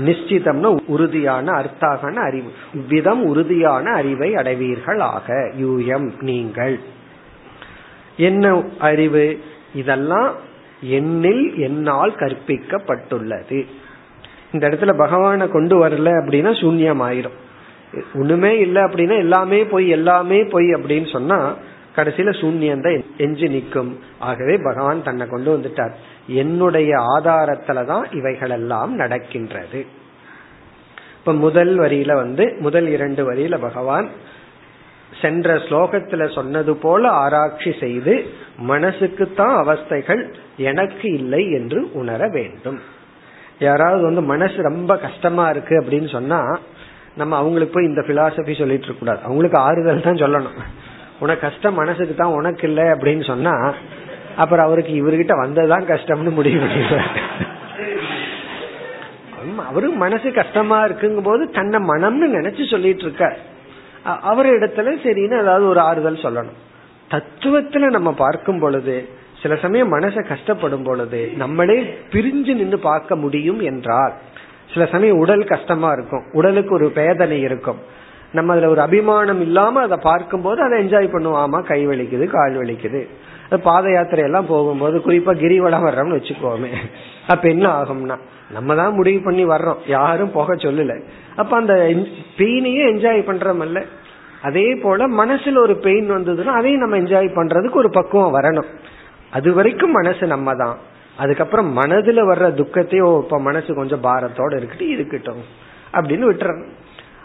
நிச்சிதம்னா 0.05 0.77
உறுதியான 0.85 1.51
அர்த்தாகன 1.51 2.13
அறிவு 2.13 2.51
இவ்விதம் 2.73 3.23
உறுதியான 3.23 3.91
அறிவை 3.91 4.35
அடைவீர்கள் 4.35 4.99
ஆக 4.99 5.51
யூஎம் 5.61 6.11
நீங்கள். 6.21 6.79
என்ன 8.17 8.63
அறிவு? 8.79 9.39
இதெல்லாம் 9.75 10.33
எண்ணில் 10.83 11.55
என்னால் 11.57 12.11
கற்பிக்கப்பட்டுள்ளது. 12.11 13.65
இந்த 14.51 14.69
இடத்துல 14.69 14.97
பகவானை 14.97 15.47
கொண்டு 15.47 15.87
வரல 15.87 16.09
அப்படின்னா 16.21 16.51
சூன்யம் 16.61 17.01
ஆயிரும் 17.01 17.39
ஒண்ணுமே 18.15 18.59
இல்லை 18.59 18.81
அப்படின்னா 18.81 19.17
எல்லாமே 19.17 19.63
போய் 19.63 19.89
எல்லாமே 19.89 20.43
போய் 20.43 20.65
அப்படின்னு 20.65 21.11
சொன்னா 21.11 21.55
கடைசியில 21.95 22.29
சூன்யம் 22.41 22.81
தான் 22.81 23.05
எஞ்சி 23.17 23.47
நிற்கும். 23.47 23.99
ஆகவே 24.19 24.57
பகவான் 24.63 25.03
தன்னை 25.03 25.27
கொண்டு 25.27 25.57
வந்துட்டார். 25.57 25.91
என்னுடைய 26.27 26.95
ஆதாரத்துலதான் 26.97 28.15
இவைகள் 28.15 28.49
எல்லாம் 28.49 28.95
நடக்கின்றது. 28.95 29.85
இப்ப 31.19 31.33
முதல் 31.33 31.79
வரியில 31.79 32.13
வந்து 32.13 32.55
முதல் 32.59 32.87
இரண்டு 32.87 33.33
வரியில 33.33 33.57
பகவான் 33.57 34.09
சென்ற 35.21 35.55
ஸ்லோகத்துல 35.55 36.33
சொன்னது 36.33 36.75
போல 36.75 37.09
ஆராய்ச்சி 37.09 37.75
செய்து 37.79 38.25
மனசுக்குத்தான் 38.67 39.55
அவஸ்தைகள் 39.63 40.33
எனக்கு 40.57 41.13
இல்லை 41.13 41.51
என்று 41.51 41.91
உணர 41.93 42.27
வேண்டும். 42.27 42.79
யாராவது 43.59 44.01
வந்து 44.01 44.21
மனசு 44.21 44.61
ரொம்ப 44.61 44.97
கஷ்டமா 44.97 45.49
இருக்கு 45.49 45.79
அப்படின்னு 45.79 46.11
சொன்னா 46.11 46.59
நம்ம 47.19 47.35
அவங்களுக்கு 47.35 47.73
போய் 47.73 47.89
இந்த 47.89 48.01
பிலாசபி 48.07 48.53
சொல்லிட்டு 48.59 48.87
இருக்க 48.87 49.01
கூடாது. 49.01 49.21
அவங்களுக்கு 49.27 49.57
ஆறுதல் 49.67 50.05
தான் 50.07 50.21
சொல்லணும். 50.23 50.57
உனக்கு 51.23 51.45
கஷ்டம் 51.47 51.79
மனசுக்கு 51.81 52.15
தான் 52.15 52.35
உனக்கு 52.39 52.63
இல்லை 52.67 52.85
அப்படின்னு 52.93 53.23
சொன்னா 53.31 53.53
அப்புறம் 54.41 54.65
அவருக்கு 54.65 54.93
இவர்கிட்ட 55.01 55.33
வந்ததுதான் 55.43 55.89
கஷ்டம்னு 55.91 56.31
முடிவு 56.39 56.59
பண்ணிடுவார். 56.63 57.11
அவரு 59.69 59.87
மனசு 60.03 60.27
கஷ்டமா 60.31 60.77
இருக்குங்கும் 60.87 61.29
போது 61.29 61.43
தன்னை 61.57 61.79
மனம்னு 61.91 62.27
நினைச்சு 62.37 62.63
சொல்லிட்டு 62.71 63.03
இருக்க 63.05 63.25
அவர் 64.31 64.47
இடத்துல 64.57 64.93
சரின்னு 65.05 65.41
ஏதாவது 65.43 65.65
ஒரு 65.67 65.79
ஆறுதல் 65.79 66.23
சொல்லணும். 66.25 66.59
தத்துவத்துல 67.13 67.89
நம்ம 67.95 68.09
பார்க்கும் 68.23 68.59
பொழுது 68.59 68.95
சில 69.41 69.55
சமயம் 69.55 69.93
மனசை 69.93 70.21
கஷ்டப்படும் 70.31 70.85
பொழுது 70.87 71.21
நம்மளே 71.35 71.77
பிரிஞ்சு 72.11 72.53
நின்று 72.59 72.79
பார்க்க 72.79 73.15
முடியும் 73.15 73.61
என்றால் 73.69 74.13
சில 74.73 74.85
சமயம் 74.85 75.17
உடல் 75.17 75.43
கஷ்டமா 75.43 75.91
இருக்கும். 75.91 76.23
உடலுக்கு 76.31 76.73
ஒரு 76.73 76.91
வேதனை 76.95 77.41
இருக்கும். 77.41 77.79
நம்ம 78.31 78.51
அதுல 78.53 78.69
ஒரு 78.69 78.81
அபிமானம் 78.81 79.41
இல்லாம 79.41 79.81
அதை 79.81 79.97
பார்க்கும்போது 80.01 80.59
அதை 80.63 80.75
என்ஜாய் 80.83 81.13
பண்ணுவோம். 81.13 81.41
ஆமா 81.45 81.59
கை 81.63 81.87
வலிக்குது 81.87 82.25
கால் 82.35 82.59
வலிக்குது. 82.61 83.01
பாத 83.63 83.85
யாத்திரை 83.91 84.23
எல்லாம் 84.23 84.45
போகும்போது 84.45 84.97
குறிப்பா 84.97 85.33
கிரிவலம் 85.41 85.85
வர்றோம்னு 85.87 86.17
வச்சுக்கோமே. 86.17 86.69
அப்ப 87.27 87.43
என்ன 87.47 87.65
ஆகும்னா 87.79 88.17
நம்ம 88.51 88.75
தான் 88.75 88.93
முடிவு 88.93 89.19
பண்ணி 89.23 89.43
வர்றோம். 89.45 89.81
யாரும் 89.87 90.31
போக 90.31 90.53
சொல்லல. 90.55 90.95
அப்ப 91.35 91.51
அந்த 91.57 91.73
பெயினையே 92.37 92.83
என்ஜாய் 92.93 93.27
பண்றோம்ல 93.29 93.81
அதே 94.41 94.75
போல 94.75 95.07
மனசுல 95.07 95.57
ஒரு 95.57 95.75
பெயின் 95.75 96.09
வந்ததுன்னா 96.11 96.53
அதையும் 96.59 96.79
நம்ம 96.79 96.97
என்ஜாய் 96.97 97.29
பண்றதுக்கு 97.35 97.81
ஒரு 97.83 97.89
பக்குவம் 97.89 98.35
வரணும். 98.37 98.69
அது 99.31 99.53
வரைக்கும் 99.53 99.91
மனசு 99.91 100.27
நம்ம 100.27 100.55
தான். 100.55 100.77
அதுக்கப்புறம் 101.17 101.77
மனதுல 101.77 102.19
வர்ற 102.31 102.45
துக்கத்தையோ 102.53 103.23
இப்ப 103.23 103.39
மனசு 103.39 103.73
கொஞ்சம் 103.73 104.03
பாரத்தோட 104.03 104.53
இருக்கட்டு 104.55 104.87
இருக்கட்டும் 104.87 105.43
அப்படின்னு 105.93 106.25
விட்டுறணும். 106.31 106.69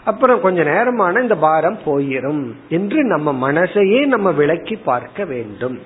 அப்புறம் 0.03 0.41
கொஞ்ச 0.41 0.63
நேரமான 0.63 1.19
இந்த 1.19 1.35
பாரம் 1.35 1.79
போயிரும் 1.85 2.51
என்று 2.69 3.03
நம்ம 3.03 3.51
மனசையே 3.51 4.05
நம்ம 4.05 4.31
விளக்கி 4.31 4.75
பார்க்க 4.75 5.25
வேண்டும். 5.25 5.79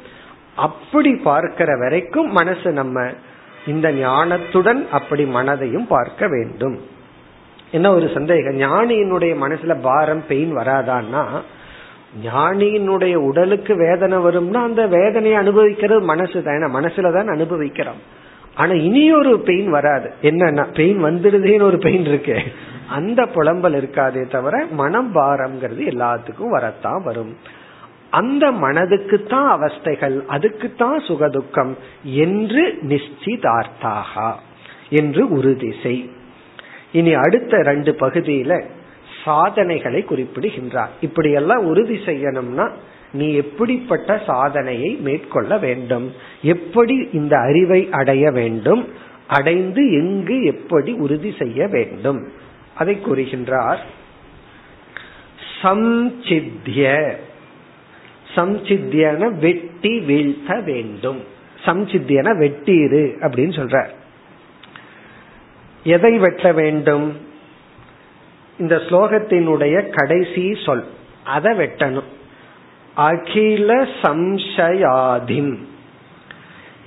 அப்படி 0.56 1.16
பார்க்கிற 1.16 1.78
வரைக்கும் 1.78 2.32
மனசு 2.32 2.72
நம்ம 2.72 3.10
இந்த 3.66 3.92
ஞானத்துடன் 3.92 4.90
அப்படி 4.90 5.24
மனதையும் 5.26 5.86
பார்க்க 5.88 6.28
வேண்டும். 6.28 6.82
என்ன 7.72 7.94
ஒரு 7.94 8.10
சந்தேகம்? 8.14 8.60
ஞானியினுடைய 8.60 9.34
மனசுல 9.42 9.82
பாரம் 9.82 10.24
பெயின் 10.28 10.58
வராதான்னா 10.58 11.42
ஞானியினுடைய 12.24 13.16
உடலுக்கு 13.16 13.76
வேதனை 13.76 14.18
வரும்னா 14.18 14.54
அந்த 14.54 14.88
வேதனையை 14.88 15.40
அனுபவிக்கிறது 15.40 16.02
மனசு 16.02 16.44
தானே. 16.44 16.66
மனசுல 16.66 17.14
தான் 17.14 17.28
அனுபவிக்கிறோம். 17.28 18.02
ஆனா 18.56 18.74
இனி 18.74 19.14
ஒரு 19.14 19.40
பெயின் 19.40 19.70
வராது. 19.70 20.12
என்னன்னா 20.22 20.74
பெயின் 20.74 21.04
வந்துடுதுன்னு 21.04 21.62
ஒரு 21.62 21.78
பெயின் 21.78 22.06
இருக்கு. 22.06 22.42
அந்த 22.90 23.26
புலம்பல் 23.26 23.76
இருக்காதே 23.76 24.28
தவிர 24.28 24.66
மனம் 24.72 25.16
பாரம்ங்கிறது 25.16 25.84
எல்லாத்துக்கும் 25.88 26.50
வரத்தான் 26.50 27.04
வரும். 27.04 27.38
அந்த 28.10 28.52
மனதுக்கு 28.52 29.24
தான் 29.24 29.62
அவஸ்தைகள் 29.62 30.26
அதுக்கு 30.26 30.74
தான் 30.78 31.00
சுகதுக்கம் 31.00 31.74
என்று 32.04 32.78
நிச்சிதார்த்தாகா 32.82 34.34
என்று 34.90 35.30
உறுதி 35.30 35.74
செய். 35.84 36.10
இனி 36.92 37.14
அடுத்த 37.14 37.58
ரெண்டு 37.58 37.96
பகுதியில 38.00 38.66
சாதனைகளை 39.24 40.04
குறிப்பிடுகின்றார். 40.04 40.90
இப்படியெல்லாம் 41.02 41.66
உறுதி 41.66 41.96
செய்யணும்னா 41.96 42.72
நீ 43.12 43.34
எப்படிப்பட்ட 43.34 44.22
சாதனையை 44.28 44.96
மேற்கொள்ள 44.96 45.58
வேண்டும்? 45.58 46.14
எப்படி 46.42 47.10
இந்த 47.14 47.38
அறிவை 47.38 47.88
அடைய 47.92 48.32
வேண்டும்? 48.32 48.88
அடைந்து 49.28 49.92
எங்கு 49.92 50.44
எப்படி 50.44 50.92
உறுதி 50.92 51.36
செய்ய 51.40 51.68
வேண்டும்? 51.68 52.32
அதை 52.76 52.98
கூறுகின்றார். 53.06 53.78
சம்சித்திய. 55.62 57.14
சம்சித்தியன 58.36 59.40
வெட்டி 59.40 60.00
வீழ்த்த 60.00 60.60
வேண்டும். 60.60 61.24
சம்சித்தியன 61.66 62.38
வெட்டீரு 62.38 63.14
அப்படின்னு 63.22 63.54
சொல்ற 63.60 63.88
எதை 65.84 66.18
வெட்ட 66.18 66.52
வேண்டும்? 66.52 67.30
இந்த 68.62 68.76
ஸ்லோகத்தினுடைய 68.76 69.76
கடைசி 69.90 70.46
சொல். 70.66 70.86
அதை 71.26 71.58
வெட்டணும். 71.58 72.10
அகில 72.96 73.76
சம்சயாதின் 74.02 75.52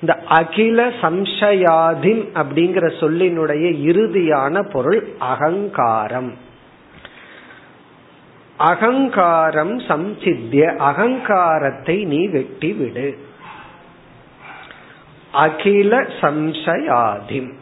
இந்த 0.00 0.22
அகில 0.28 0.88
சம்சயாதின் 0.88 2.22
அப்படிங்கிற 2.34 2.86
சொல்லினுடைய 3.00 3.66
இறுதியான 3.90 4.70
பொருள் 4.70 5.00
அகங்காரம். 5.18 6.32
அகங்காரம் 8.56 9.78
சம்சித்திய 9.78 10.76
அகங்காரத்தை 10.76 12.04
நீ 12.04 12.26
வெட்டி 12.26 12.72
விடு 12.72 13.08
அகில 15.32 15.98
சம்சயாதிம். 16.20 17.52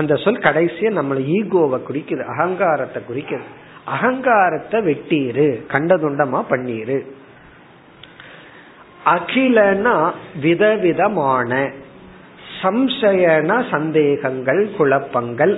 அந்த 0.00 0.14
சொல் 0.24 0.44
கடைசியா 0.46 0.90
நம்மள 0.98 1.20
ஈகோவை 1.38 1.78
குறிக்குது 1.88 2.24
அகங்காரத்தை 2.34 3.00
குறிக்குது. 3.08 3.46
அகங்காரத்தை 3.94 4.78
வெட்டீரு 4.88 5.48
கண்டதுண்டமா 5.72 6.40
பண்ணீரு. 6.50 6.98
அகிலனா 9.14 9.96
விதவிதமான 10.40 11.60
சம்சயன 12.62 13.50
சந்தேகங்கள் 13.70 14.62
குழப்பங்கள் 14.78 15.54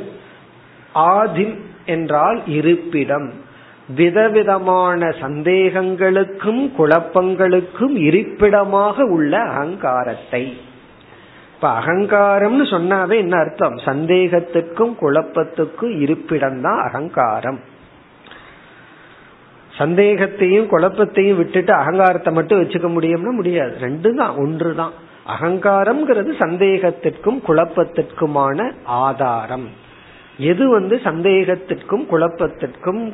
ஆதிம் 1.15 1.57
என்றால் 1.87 2.41
இருப்பிடம். 2.57 3.29
விதவிதமான 3.97 5.09
சந்தேகங்களுக்கும் 5.23 6.63
குழப்பங்களுக்கும் 6.79 7.97
இருப்பிடமாக 8.09 9.05
உள்ள 9.17 9.33
அகங்காரத்தை. 9.51 10.45
இப்ப 11.63 11.75
அகங்காரம்னு 11.81 12.65
சொன்னாவே 12.71 13.17
என்ன 13.17 13.37
அர்த்தம்? 13.37 13.77
சந்தேகத்துக்கும் 13.85 14.95
குழப்பத்துக்கும் 15.01 15.93
இருப்பிடம் 15.99 16.61
தான் 16.61 16.79
அகங்காரம். 16.79 17.61
சந்தேகத்தையும் 19.79 20.67
குழப்பத்தையும் 20.71 21.37
விட்டுட்டு 21.37 21.73
அகங்காரத்தை 21.73 22.33
மட்டும் 22.33 22.61
வச்சுக்க 22.61 22.89
முடியும்னா 22.89 23.31
முடியாது. 23.31 23.79
ரெண்டு 23.79 24.15
தான் 24.15 24.35
ஒன்று 24.35 24.75
தான். 24.75 24.93
அகங்காரம்ங்கிறது 25.27 26.33
சந்தேகத்திற்கும் 26.39 27.39
குழப்பத்திற்குமான 27.47 28.73
ஆதாரம். 28.85 29.69
எது 30.37 30.69
வந்து 30.69 31.01
சந்தேகத்திற்கும் 31.05 32.05
குழப்பத்திற்கும் 32.11 33.13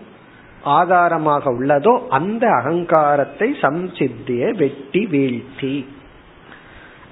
ஆதாரமாக 0.63 1.51
உள்ளதோ 1.51 2.07
அந்த 2.09 2.47
அகங்காரத்தை 2.47 3.51
சம்சித்திய 3.61 4.57
வெட்டி 4.57 5.07
வீழ்த்தி. 5.07 5.87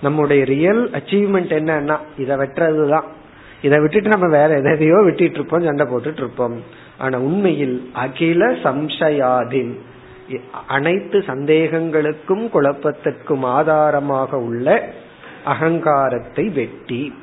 நம்முடைய 0.02 0.44
ரியல் 0.44 0.90
அச்சீவ்மெண்ட் 0.90 1.52
என்னன்னா 1.58 1.98
இதை 2.18 2.36
வெட்டுறதுதான். 2.36 3.04
இதை 3.62 3.80
விட்டுட்டு 3.80 4.08
நம்ம 4.08 4.28
வேற 4.28 4.56
எதையோ 4.58 5.02
விட்டுட்டு 5.02 5.34
இருப்போம் 5.34 5.62
சண்டை 5.62 5.86
போட்டுட்டு 5.86 6.16
இருப்போம். 6.16 6.62
ஆனா 6.98 7.18
உண்மையில் 7.18 7.90
அகில 7.92 8.50
சம்சயாதின். 8.50 9.78
அனைத்து 10.68 11.18
சந்தேகங்களுக்கும் 11.18 12.48
குழப்பத்திற்கும் 12.54 13.42
ஆதாரமாக 13.42 14.38
உள்ள 14.38 14.94
அகங்காரத்தை 15.44 16.48
வெட்டி. 16.48 17.14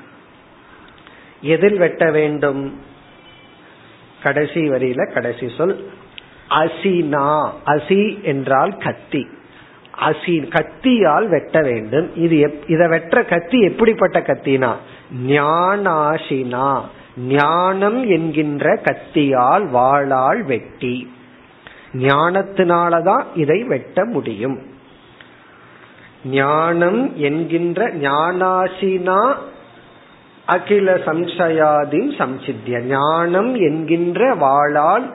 எதில் 1.41 1.78
வெட்ட 1.78 2.11
வேண்டும்? 2.11 2.80
கடைசி 4.24 4.59
வரியில 4.69 5.13
கடைசி 5.13 5.51
சொல் 5.57 5.89
அசினா. 6.49 7.49
அசி 7.65 8.21
என்றால் 8.21 8.78
கத்தி. 8.78 9.28
அசி 9.99 10.47
கத்தியால் 10.49 11.27
வெட்ட 11.27 11.61
வேண்டும். 11.61 12.15
இது 12.15 12.63
இதை 12.67 12.87
வெற்ற 12.87 13.23
கத்தி 13.23 13.59
எப்படிப்பட்ட 13.59 14.19
கத்தினா? 14.19 14.75
ஞானாசினா. 15.27 16.81
ஞானம் 17.17 18.07
என்கின்ற 18.07 18.81
கத்தியால் 18.83 19.69
வாளால் 19.69 20.43
வெட்டி. 20.43 21.13
ஞானத்தினாலதான் 21.93 23.23
இதை 23.35 23.63
வெட்ட 23.63 24.05
முடியும். 24.05 24.59
ஞானம் 26.25 27.13
என்கின்ற 27.15 27.87
ஞானாசினா 27.87 29.35
அகில 30.45 30.95
சம்சயாதின் 30.95 32.11
சம்சித்திய. 32.17 32.79
ஞானம் 32.79 33.55
என்கின்ற 33.55 34.35
வாளால் 34.35 35.13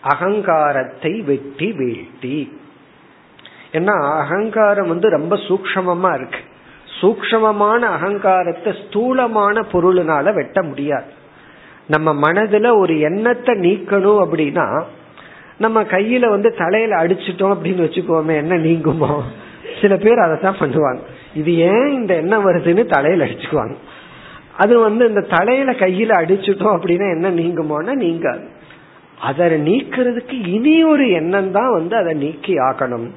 அகங்காரத்தை 0.00 1.20
வெட்டி 1.20 1.72
வீழ்த்தி. 1.72 2.60
ஏன்னா 3.72 3.94
அகங்காரம் 4.18 4.88
வந்து 4.88 5.08
ரொம்ப 5.08 5.36
சூக்ஷமமா 5.36 6.14
இருக்கு. 6.14 6.40
சூக்ஷமமான 7.00 7.80
அகங்காரத்தை 7.96 8.72
ஸ்தூலமான 8.82 9.60
பொருளினால 9.72 10.34
வெட்ட 10.34 10.62
முடியாது. 10.62 11.10
நம்ம 11.86 12.32
மனதுல 12.32 12.78
ஒரு 12.78 13.00
எண்ணத்தை 13.00 13.54
நீக்கணும் 13.54 14.20
அப்படின்னா 14.24 14.66
நம்ம 15.58 15.82
கையில 15.82 16.28
வந்து 16.28 16.54
தலையில 16.54 17.04
அடிச்சிட்டோம் 17.04 17.54
அப்படின்னு 17.54 17.84
வச்சுக்கோமே 17.86 18.34
என்ன 18.36 18.56
நீங்குமோ. 18.56 19.20
சில 19.80 19.96
பேர் 19.96 20.18
அதை 20.18 20.36
தான் 20.40 20.60
பண்ணுவாங்க. 20.60 21.00
இது 21.34 21.56
ஏன் 21.56 21.88
இந்த 21.92 22.14
எண்ணம் 22.14 22.46
வருதுன்னு 22.48 22.84
தலையில 22.86 23.24
அடிச்சுக்குவாங்க. 23.24 23.74
அது 24.56 24.78
வந்து 24.78 25.08
இந்த 25.08 25.20
தலையில 25.20 25.70
கையில 25.72 26.12
அடிச்சுட்டோம் 26.22 26.74
அப்படின்னா 26.76 27.06
என்ன 27.12 27.30
நீங்குமோன்னா 27.30 27.94
நீங்காது. 27.94 28.44
அதை 29.20 29.46
நீக்கிறதுக்கு 29.46 30.46
இனி 30.46 30.84
ஒரு 30.84 31.10
எண்ணம் 31.10 31.50
தான் 31.50 31.72
வந்து 31.72 31.96
அதை 31.96 32.14
நீக்கி 32.14 32.54
ஆகணும் 32.58 33.08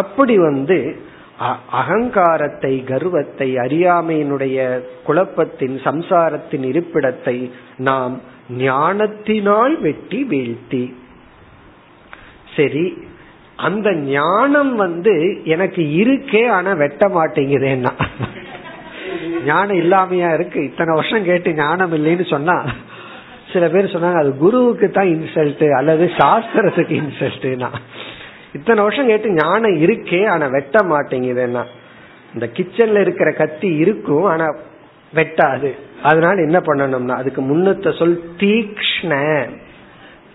அப்படி 0.00 0.34
வந்து 0.48 0.78
அகங்காரத்தை 1.80 2.72
கர்வத்தை 2.90 3.48
அறியாமையினுடைய 3.64 4.58
குழப்பத்தின் 5.06 5.76
சம்சாரத்தின் 5.86 6.64
இருப்பிடத்தை 6.70 7.36
நாம் 7.88 8.14
ஞானத்தினால் 8.64 9.74
வெட்டி 9.86 10.20
வீழ்த்தி. 10.30 10.84
சரி 12.56 12.86
அந்த 13.68 13.88
ஞானம் 14.14 14.72
வந்து 14.84 15.14
எனக்கு 15.54 15.82
இருக்கே 16.02 16.44
ஆனா 16.56 16.72
வெட்ட 16.82 17.04
மாட்டேங்குதேன்னா. 17.16 17.92
ஞானம் 19.50 19.78
இல்லாமையா 19.82 20.30
இருக்கு. 20.34 20.60
இத்தனை 20.70 20.92
வருஷம் 20.94 21.28
கேட்டு 21.28 21.50
ஞானம் 21.62 21.94
இல்லைன்னு 21.98 22.26
சொன்னா 22.34 22.56
சில 23.52 23.64
பேர் 23.72 23.92
சொன்னாங்க 23.94 24.20
அது 24.22 24.30
குருவுக்கு 24.44 24.86
தான் 24.90 25.10
இன்சல்ட் 25.16 25.66
அல்லது 25.78 26.04
சாஸ்திரத்துக்கு 26.20 26.94
இன்சல்ட்னா 27.02 27.70
இத்தனை 28.54 28.82
வருஷம் 28.82 29.06
கேட்டு 29.06 29.30
ஞானம் 29.30 29.74
இருக்கே 29.74 30.28
ஆனா 30.28 30.46
வெட்ட 30.46 30.78
மாட்டேங்குதுன்னா. 30.78 31.64
இந்த 32.34 32.48
கிச்சன்ல 32.52 33.00
இருக்கிற 33.00 33.30
கத்தி 33.30 33.74
இருக்கும் 33.74 34.24
ஆனா 34.24 34.54
வெட்டாது. 35.14 35.72
அதனால 36.02 36.42
என்ன 36.42 36.58
பண்ணணும்னா 36.58 37.08
அதுக்கு 37.08 37.42
முன்னத்த 37.42 37.98
சொல் 37.98 38.22
தீக்ஷ்ண. 38.36 39.44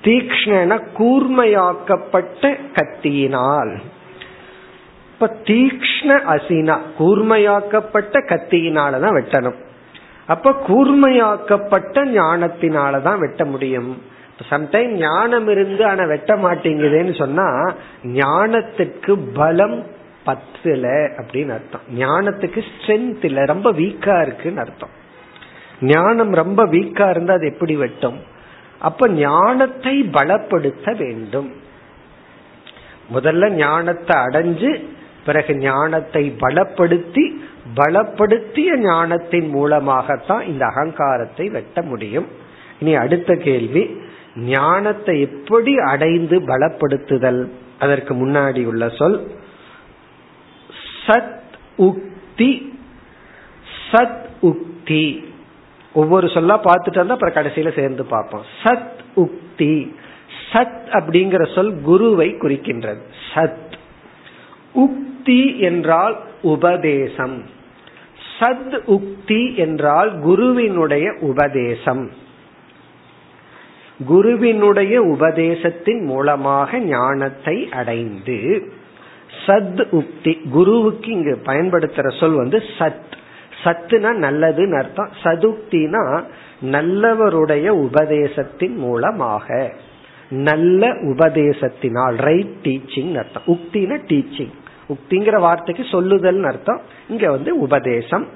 தீக்ஷ்ண 0.03 0.81
கூர்மையாக்கப்பட்ட 0.97 2.57
கத்தியினால். 2.73 3.77
இப்ப 5.13 5.35
தீக்ஷ்ண 5.43 6.19
அசினா 6.27 6.77
கூர்மையாக்கப்பட்ட 6.99 8.19
கத்தியினாலதான் 8.19 9.21
வெட்டணும். 9.21 9.55
அப்ப 10.27 10.51
கூர்மையாக்கப்பட்ட 10.67 12.05
ஞானத்தினாலதான் 12.05 13.17
வெட்ட 13.17 13.45
முடியும். 13.45 14.01
சம்டைம் 14.49 14.91
ஞானம் 14.91 15.47
இருந்து 15.47 15.85
ஆனா 15.85 16.05
வெட்ட 16.05 16.35
மாட்டேங்குதுன்னு 16.35 17.17
சொன்னா 17.17 17.73
ஞானத்துக்கு 18.03 19.19
பலம் 19.33 19.85
பத்துல 20.25 21.07
அப்படின்னு 21.17 21.49
அர்த்தம். 21.49 21.81
ஞானத்துக்கு 21.97 22.63
ஸ்ட்ரென்த் 22.69 23.25
இல்ல 23.25 23.45
ரொம்ப 23.45 23.73
வீக்கா 23.73 24.21
இருக்குன்னு 24.21 24.59
அர்த்தம். 24.59 24.89
ஞானம் 25.81 26.33
ரொம்ப 26.33 26.65
வீக்கா 26.65 27.09
இருந்தா 27.09 27.33
அது 27.33 27.47
எப்படி 27.47 27.75
வெட்டும்? 27.75 28.19
அப்ப 28.79 29.09
ஞானத்தை 29.09 30.03
பலப்படுத்த 30.03 30.97
வேண்டும். 30.97 31.51
முதல்ல 33.13 33.49
ஞானத்தை 33.49 34.17
அடைஞ்சு 34.17 34.83
பிறகு 35.25 35.55
ஞானத்தை 35.55 36.35
பலப்படுத்தி 36.41 37.37
பலப்படுத்திய 37.75 38.77
ஞானத்தின் 38.77 39.49
மூலமாகத்தான் 39.49 40.45
இந்த 40.45 40.65
அகங்காரத்தை 40.65 41.49
வெட்ட 41.49 41.81
முடியும். 41.81 42.27
இனி 42.79 42.95
அடுத்த 42.95 43.35
கேள்வி 43.35 44.01
ஞானத்தை 44.39 45.21
எப்படி 45.21 45.77
அடைந்து 45.77 46.39
பலப்படுத்துதல்? 46.39 47.49
அதற்கு 47.79 48.13
முன்னாடி 48.13 48.65
உள்ள 48.65 48.89
சொல் 48.89 49.31
சத் 51.07 51.39
உக்தி 51.77 52.67
சத் 53.91 54.25
உக்தி. 54.41 55.23
ஒவ்வொரு 55.93 56.27
சொல்லா 56.27 56.59
பார்த்துட்டு 56.63 56.95
வந்தா 56.95 57.13
அப்புறம் 57.13 57.43
கடைசியில 57.43 57.75
சேர்ந்து 57.75 58.05
பார்ப்போம். 58.05 58.43
சத் 58.63 58.99
உக்தி. 59.15 59.95
சத் 60.51 60.81
அப்படிங்கிற 60.91 61.55
சொல் 61.55 61.81
குருவை 61.81 62.29
குறிக்கின்றது. 62.29 63.01
சத். 63.33 63.73
உக்தி 64.75 65.57
என்றால் 65.57 66.19
உபதேசம். 66.41 67.43
சத் 68.39 68.79
உக்தி 68.87 69.55
என்றால் 69.55 70.19
குருவினுடைய 70.19 71.13
உபதேசம். 71.19 72.11
குருவினுடைய 74.05 75.01
உபதேசத்தின் 75.01 76.03
மூலமாக 76.03 76.79
ஞானத்தை 76.79 77.69
அடைந்து 77.71 78.61
சத் 79.45 79.83
உக்தி 79.91 80.49
குருவுக்கு 80.49 81.11
இங்கு 81.11 81.41
பயன்படுத்துற 81.45 82.19
சொல் 82.19 82.33
வந்து 82.33 82.63
சத். 82.77 83.11
சத்துனா 83.63 84.11
நல்லதுன்னு 84.25 84.77
அர்த்தம். 84.77 85.09
சதுக்தினா 85.23 86.23
நல்லவருடைய 86.65 87.67
உபதேசத்தின் 87.67 88.75
மூலமாக. 88.75 89.73
நல்ல 90.29 90.87
உபதேசத்தினால் 90.87 92.15
ரைட் 92.15 92.53
டீச்சிங் 92.63 93.17
அர்த்தம். 93.17 93.43
உக்தினா 93.47 94.01
டீச்சிங் 94.07 94.51
உக்திங்கிற 94.89 95.39
வார்த்தைக்கு 95.39 95.85
சொல்லுதல் 95.91 96.43
அர்த்தம். 96.43 96.81
இங்க 97.09 97.31
வந்து 97.31 97.59
உபதேசம். 97.59 98.27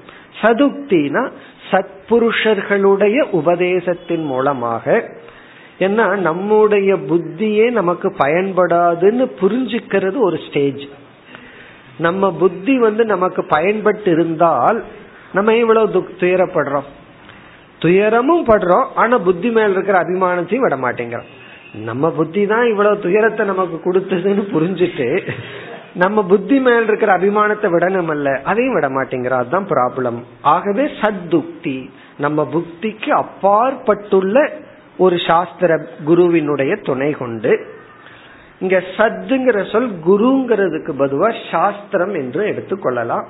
சதுக்தினா 0.42 1.30
சத்புருஷர்களுடைய 1.70 3.20
உபதேசத்தின் 3.20 4.24
மூலமாக 4.24 5.16
ஏன்னா 5.78 6.16
நம்முடைய 6.16 6.94
புத்தியே 6.94 7.70
நமக்கு 7.70 8.08
பயன்படாதுன்னு 8.18 9.24
புரிஞ்சுக்கிறது 9.40 10.18
ஒரு 10.18 10.38
ஸ்டேஜ் 10.48 10.84
நம்ம 11.98 12.32
புத்தி 12.32 12.78
வந்து 12.78 13.04
நமக்கு 13.04 13.44
பயன்பட்டு 13.44 14.10
இருந்தால் 14.10 14.84
நம்ம 15.32 15.54
இவ்வளவு 15.54 16.06
துயரப்படுறோம். 16.20 16.88
துயரமும் 17.78 18.46
படுறோம் 18.46 18.86
ஆனா 18.94 19.18
புத்தி 19.18 19.50
மேல 19.50 19.68
இருக்கிற 19.68 20.00
அபிமானத்தையும் 20.00 20.64
விட 20.66 20.76
மாட்டேங்கிறோம். 20.76 21.30
நம்ம 21.74 22.10
புத்தி 22.10 22.46
தான் 22.46 22.66
இவ்வளவு 22.66 22.98
துயரத்தை 22.98 23.46
நமக்கு 23.46 23.92
கொடுத்ததுன்னு 23.92 24.44
புரிஞ்சுட்டு 24.52 25.32
நம்ம 25.94 26.24
புத்தி 26.24 26.58
மேல் 26.58 26.84
இருக்கிற 26.84 27.18
அபிமானத்தை 27.18 27.68
விடணும் 27.74 28.08
அல்ல 28.08 28.40
அதையும் 28.44 28.74
விட 28.74 28.88
மாட்டேங்கிறோம். 28.88 29.42
அதுதான் 29.42 29.66
ப்ராப்ளம் 29.66 30.22
ஆகவே 30.40 30.90
சத்துக்தி 31.00 31.90
நம்ம 32.18 32.48
புத்திக்கு 32.52 33.10
அப்பாற்பட்டுள்ள 33.10 34.62
ஒரு 34.98 35.18
சாஸ்திர 35.18 35.86
குருவினுடைய 36.04 36.76
துணை 36.76 37.10
கொண்டு 37.10 37.66
இங்க 38.60 38.82
சத்துங்கிற 38.96 39.72
சொல் 39.72 39.98
குருங்கிறதுக்கு 40.08 40.92
பதுவா 40.98 41.34
சாஸ்திரம் 41.50 42.14
என்று 42.14 42.46
எடுத்துக்கொள்ளலாம் 42.46 43.24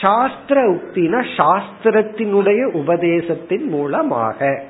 சாஸ்திர 0.00 0.70
உக்தினா 0.70 1.26
சாஸ்திரத்தினுடைய 1.36 2.64
உபதேசத்தின் 2.64 3.68
மூலமாக. 3.68 4.62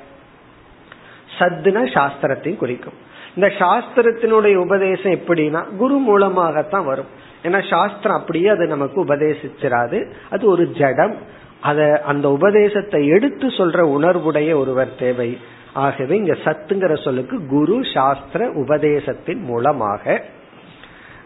சத்துன 1.39 1.83
சாஸ்திரத்தையும் 1.83 2.57
குறிக்கும். 2.57 2.93
இந்த 3.35 3.51
சாஸ்திரத்தினுடைய 3.59 4.55
உபதேசம் 4.55 5.11
எப்படின்னா 5.11 5.75
குரு 5.75 5.97
மூலமாகத்தான் 5.97 6.85
வரும். 6.85 7.05
ஏன்னா 7.43 7.69
சாஸ்திரம் 7.69 8.17
அப்படியே 8.17 8.47
அது 8.47 8.67
நமக்கு 8.67 9.05
உபதேசிச்சிராது. 9.05 10.11
அது 10.29 10.47
ஒரு 10.47 10.71
ஜடம். 10.71 11.15
அத 11.61 12.01
அந்த 12.05 12.29
உபதேசத்தை 12.29 13.07
எடுத்து 13.07 13.47
சொல்ற 13.47 13.79
உணர்வுடைய 13.97 14.55
ஒருவர் 14.55 14.95
தேவை. 14.99 15.37
ஆகவே 15.73 16.17
இங்க 16.17 16.33
சத்துங்கிற 16.33 17.03
சொல்லுக்கு 17.03 17.47
குரு 17.47 17.81
சாஸ்திர 17.93 18.49
உபதேசத்தின் 18.49 19.43
மூலமாக 19.43 20.23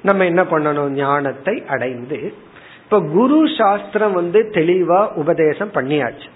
நம்ம 0.02 0.26
என்ன 0.26 0.44
பண்ணணும்? 0.44 0.90
ஞானத்தை 0.90 1.64
அடைந்து 1.68 2.34
இப்ப 2.84 3.02
குரு 3.02 3.48
சாஸ்திரம் 3.58 4.14
வந்து 4.14 4.50
தெளிவா 4.52 5.14
உபதேசம் 5.14 5.72
பண்ணியாச்சு. 5.72 6.30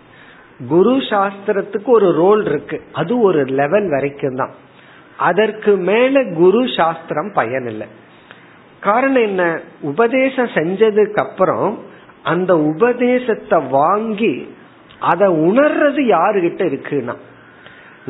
குரு 0.68 0.96
சாஸ்திரத்துக்கு 0.96 1.86
ஒரு 1.86 2.12
ரோல் 2.12 2.46
இருக்கு. 2.46 2.82
அது 2.92 3.22
ஒரு 3.22 3.44
லெவல் 3.44 3.90
வரைக்கும் 3.90 4.36
தான். 4.36 4.52
அதற்கு 5.18 5.76
மேல 5.76 6.24
குரு 6.24 6.68
சாஸ்திரம் 6.78 7.32
பயன் 7.34 7.68
இல்லை 7.68 7.88
காரணம் 8.80 9.22
என்ன? 9.22 9.62
உபதேசம் 9.82 10.46
செஞ்சதுக்கு 10.46 11.14
அப்புறம் 11.14 11.80
அந்த 12.24 12.58
உபதேசத்தை 12.58 13.60
வாங்கி 13.70 14.56
அதை 15.00 15.28
உணர்றது 15.28 16.02
யாருகிட்ட 16.16 16.62
இருக்குன்னா? 16.72 17.16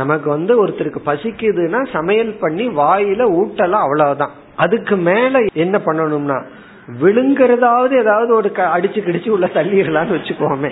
நமக்கு 0.01 0.27
வந்து 0.29 0.53
ஒருத்தருக்கு 0.61 0.99
பசிக்குதுன்னா 1.05 1.81
சமையல் 1.91 2.31
பண்ணி 2.43 2.65
வாயில 2.81 3.21
ஊட்டலாம் 3.39 3.85
அவ்வளவுதான். 3.85 4.33
அதுக்கு 4.55 4.95
மேல 5.09 5.41
என்ன 5.65 5.75
பண்ணணும்னா 5.85 6.37
விழுங்குறதாவது 7.01 7.93
ஏதாவது 8.03 8.31
ஒரு 8.35 8.49
அடிச்சு 8.75 9.01
கிடிச்சு 9.07 9.29
உள்ள 9.29 9.47
தள்ளிடலாம்னு 9.55 10.15
வச்சுக்கோமே. 10.17 10.71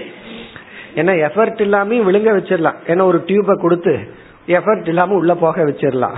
ஏன்னா 0.96 1.14
எஃபர்ட் 1.26 1.62
இல்லாம 1.66 2.00
விழுங்க 2.08 2.30
வச்சிடலாம். 2.38 2.80
ஏன்னா 2.88 3.04
ஒரு 3.12 3.20
டியூப 3.28 3.56
கொடுத்து 3.62 3.94
எஃபர்ட் 4.48 4.88
இல்லாம 4.88 5.16
உள்ள 5.22 5.34
போக 5.36 5.66
வச்சிடலாம். 5.66 6.18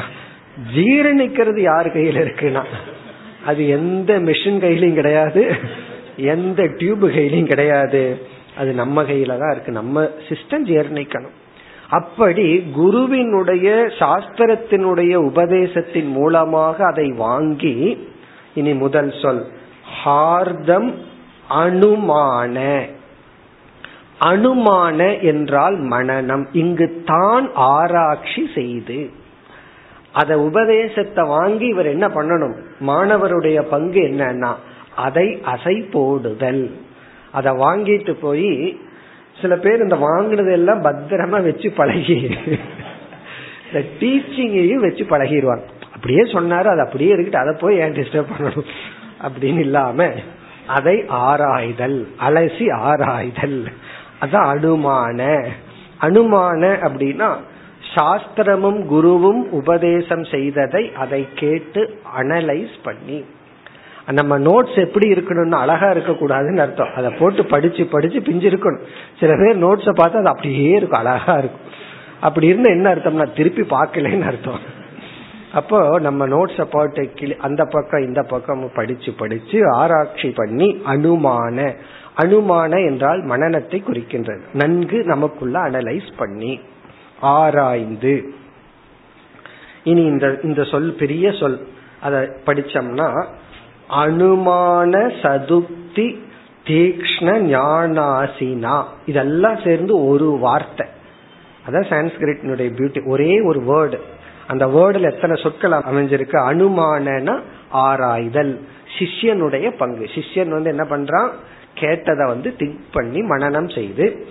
ஜீரணிக்கிறது 0.76 1.60
யார் 1.62 1.88
கையில 1.96 2.22
இருக்குன்னா 2.24 2.64
அது 3.46 3.62
எந்த 3.78 4.12
மிஷின் 4.20 4.62
கையிலையும் 4.64 5.00
கிடையாது 5.02 5.42
எந்த 6.34 6.62
டியூப் 6.78 7.04
கையிலையும் 7.06 7.52
கிடையாது. 7.52 8.02
அது 8.58 8.72
நம்ம 8.74 9.04
கையில 9.04 9.34
தான் 9.42 9.52
இருக்கு. 9.52 9.72
நம்ம 9.72 10.04
சிஸ்டம் 10.30 10.66
ஜீரணிக்கணும். 10.70 11.36
அப்படி 11.90 12.60
குருவினுடைய 12.74 13.92
சாஸ்திரத்தினுடைய 14.00 15.16
உபதேசத்தின் 15.16 16.12
மூலமாக 16.12 16.86
அதை 16.86 17.12
வாங்கி 17.12 18.08
இனி 18.54 18.74
முதல் 18.74 19.14
சொல் 19.22 19.46
ஹார்தம் 20.06 20.94
அனுமான. 21.50 22.82
அனுமான 24.20 25.22
என்றால் 25.22 25.78
மனநம். 25.80 26.46
இங்கு 26.52 27.04
தான் 27.06 27.50
ஆராய்ச்சி 27.54 28.48
செய்து. 28.56 29.10
அத 30.12 30.40
உபதேசத்தை 30.40 31.28
வாங்கி 31.28 31.66
இவர் 31.66 31.86
என்ன 31.86 32.08
பண்ணணும்? 32.08 32.56
மாணவருடைய 32.88 33.62
பங்கு 33.62 34.02
என்னன்னா 34.02 34.54
அதை 34.96 35.42
அசை 35.46 35.92
போடுதல். 35.92 36.72
அதை 37.32 37.54
வாங்கிட்டு 37.54 38.12
போய் 38.12 38.80
சில 39.42 39.56
பேர் 39.56 39.82
இந்த 39.82 39.96
வாங்கினதெல்லாம் 39.96 40.84
பத்திரமா 40.84 41.44
வச்சு 41.44 41.70
பழகி. 41.70 42.38
இந்த 43.68 43.88
டீச்சிங்கையும் 44.00 44.82
வச்சு 44.82 45.04
பழகிடுவாங்க 45.04 45.62
அப்படியே 45.94 46.20
சொன்னாரு 46.20 46.64
அது 46.64 46.82
அப்படியே 46.82 47.14
இருக்கிட்டு 47.14 47.38
அதை 47.38 47.56
போய் 47.60 47.78
ஏன் 47.78 47.94
டிஸ்டர்ப் 47.94 48.26
பண்ணணும்? 48.38 48.66
அப்படின்னு 49.22 49.60
இல்லாம 49.60 50.10
அதை 50.68 51.06
ஆராய்தல் 51.08 52.08
அலசி 52.30 52.74
ஆராய்தல். 52.74 53.68
அதான் 54.22 54.50
அனுமான. 54.56 55.48
அனுமான 56.02 56.62
அப்படின்னா 56.88 57.36
சாஸ்திரமும் 57.96 58.82
குருவும் 58.92 59.42
உபதேசம் 59.50 60.24
செய்ததை 60.24 60.92
அதை 60.96 61.28
கேட்டு 61.36 62.02
அனலைஸ் 62.18 62.76
பண்ணி 62.84 63.26
நம்ம 64.14 64.40
நோட்ஸ் 64.40 64.78
எப்படி 64.86 65.12
இருக்கணும்னு 65.12 65.52
அழகா 65.52 65.90
இருக்க 65.90 66.12
கூடாதுன்னு 66.12 66.58
அர்த்தம். 66.58 66.94
அதை 66.96 67.10
போட்டு 67.12 67.46
படிச்சு 67.46 67.86
படிச்சு 67.86 68.22
பிஞ்சு 68.22 68.50
இருக்கணும். 68.50 68.86
சில 69.20 69.32
பேர் 69.36 69.64
நோட்ஸை 69.64 69.94
பார்த்தா 70.00 70.22
அது 70.22 70.28
அப்படியே 70.28 70.70
இருக்கும் 70.70 71.00
அழகா 71.00 71.38
இருக்கும். 71.38 71.66
அப்படி 72.20 72.48
இருந்தா 72.48 72.70
என்ன 72.70 72.94
அர்த்தம்னா 72.94 73.34
திருப்பி 73.36 73.62
பார்க்கலன்னு 73.62 74.22
அர்த்தம். 74.22 74.60
அப்போ 75.54 76.00
நம்ம 76.00 76.28
நோட்ஸை 76.28 76.66
போட்டு 76.72 77.12
கிளி 77.14 77.36
அந்த 77.38 77.66
பக்கம் 77.66 78.04
இந்த 78.04 78.22
பக்கம் 78.22 78.72
படிச்சு 78.76 79.12
படிச்சு 79.12 79.60
ஆராய்ச்சி 79.74 80.30
பண்ணி 80.30 80.82
அனுமான. 80.86 81.76
அனுமான 82.24 82.72
என்றால் 82.86 83.22
மனநத்தை 83.26 83.80
குறிக்கின்றது. 83.84 84.42
நன்கு 84.54 85.04
நமக்குள்ள 85.04 85.60
அனலைஸ் 85.60 86.10
பண்ணி 86.18 86.60
ஆராய்ந்து. 87.20 88.34
இனி 89.84 90.04
இந்த 90.04 90.40
இந்த 90.44 90.64
சொல் 90.64 90.94
பெரிய 90.94 91.32
சொல். 91.32 91.60
அதை 92.02 92.20
படிச்சோம்னா 92.20 93.26
அனுமான 93.90 95.12
சதுப்தி 95.22 96.20
தீக்ஷ்ண 96.66 97.28
ஞானாசினா. 97.54 98.84
இதெல்லாம் 99.06 99.60
சேர்ந்து 99.64 100.08
ஒரு 100.08 100.26
வார்த்தை. 100.26 100.88
அதான் 101.68 101.90
சான்ஸ்கிரிட்னுடைய 101.90 102.72
பியூட்டி 102.78 103.08
ஒரே 103.08 103.42
ஒரு 103.42 103.60
வேர்டு 103.60 104.00
அந்த 104.48 104.68
வேர்டுல 104.68 105.14
எத்தனை 105.14 105.42
சொற்கள் 105.42 105.72
அமைஞ்சிருக்கு? 105.72 106.38
அனுமானனா 106.52 107.40
ஆராய்தல். 107.70 108.66
சிஷ்யனுடைய 109.00 109.70
பங்கு. 109.78 110.04
சிஷ்யன் 110.04 110.50
வந்து 110.50 110.70
என்ன 110.70 110.84
பண்றான்? 110.84 111.30
கேட்டதை 111.74 112.26
வந்து 112.26 112.54
திங்க் 112.58 112.80
பண்ணி 112.92 113.20
மனநம் 113.22 113.76
செய்து 113.76 114.26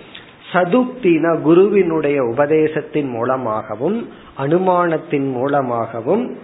சதுப்தினா 0.53 1.41
குருவினுடைய 1.41 2.23
உபதேசத்தின் 2.23 3.09
மூலமாகவும் 3.09 4.09
அனுமானத்தின் 4.37 5.31
மூலமாகவும் 5.31 6.37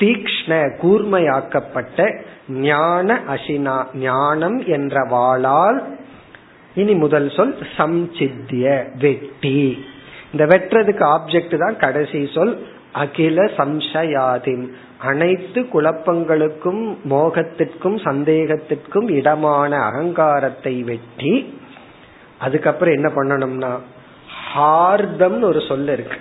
தீக்ஷ்ண 0.00 0.52
கூர்மையாக்கப்பட்ட 0.82 1.98
ஞான 2.48 3.18
அசினா 3.34 3.76
ஞானம் 3.94 4.58
என்ற 4.76 5.04
வாளால் 5.10 5.80
இனி 6.74 6.94
முதல் 6.94 7.30
சொல் 7.36 7.54
சம்சித்திய 7.76 8.66
வெட்டி. 8.98 9.84
இந்த 10.32 10.44
வெட்டுறதுக்கு 10.46 11.04
ஆப்ஜெக்ட் 11.16 11.56
தான் 11.58 11.76
கடைசி 11.76 12.20
சொல் 12.34 12.54
அகில 12.92 13.44
சம்சயாதின். 13.58 14.64
அனைத்து 15.10 15.60
குழப்பங்களுக்கும் 15.72 16.82
மோகத்திற்கும் 17.10 17.98
சந்தேகத்திற்கும் 18.06 19.08
இடமான 19.08 19.78
அகங்காரத்தை 19.88 20.74
வெட்டி 20.90 21.34
அதுக்கப்புறம் 22.38 22.94
என்ன 22.94 23.08
பண்ணணும்னா 23.16 23.72
ஹார்தம்னு 24.50 25.42
ஒரு 25.42 25.60
சொல் 25.68 25.88
இருக்கு. 25.88 26.18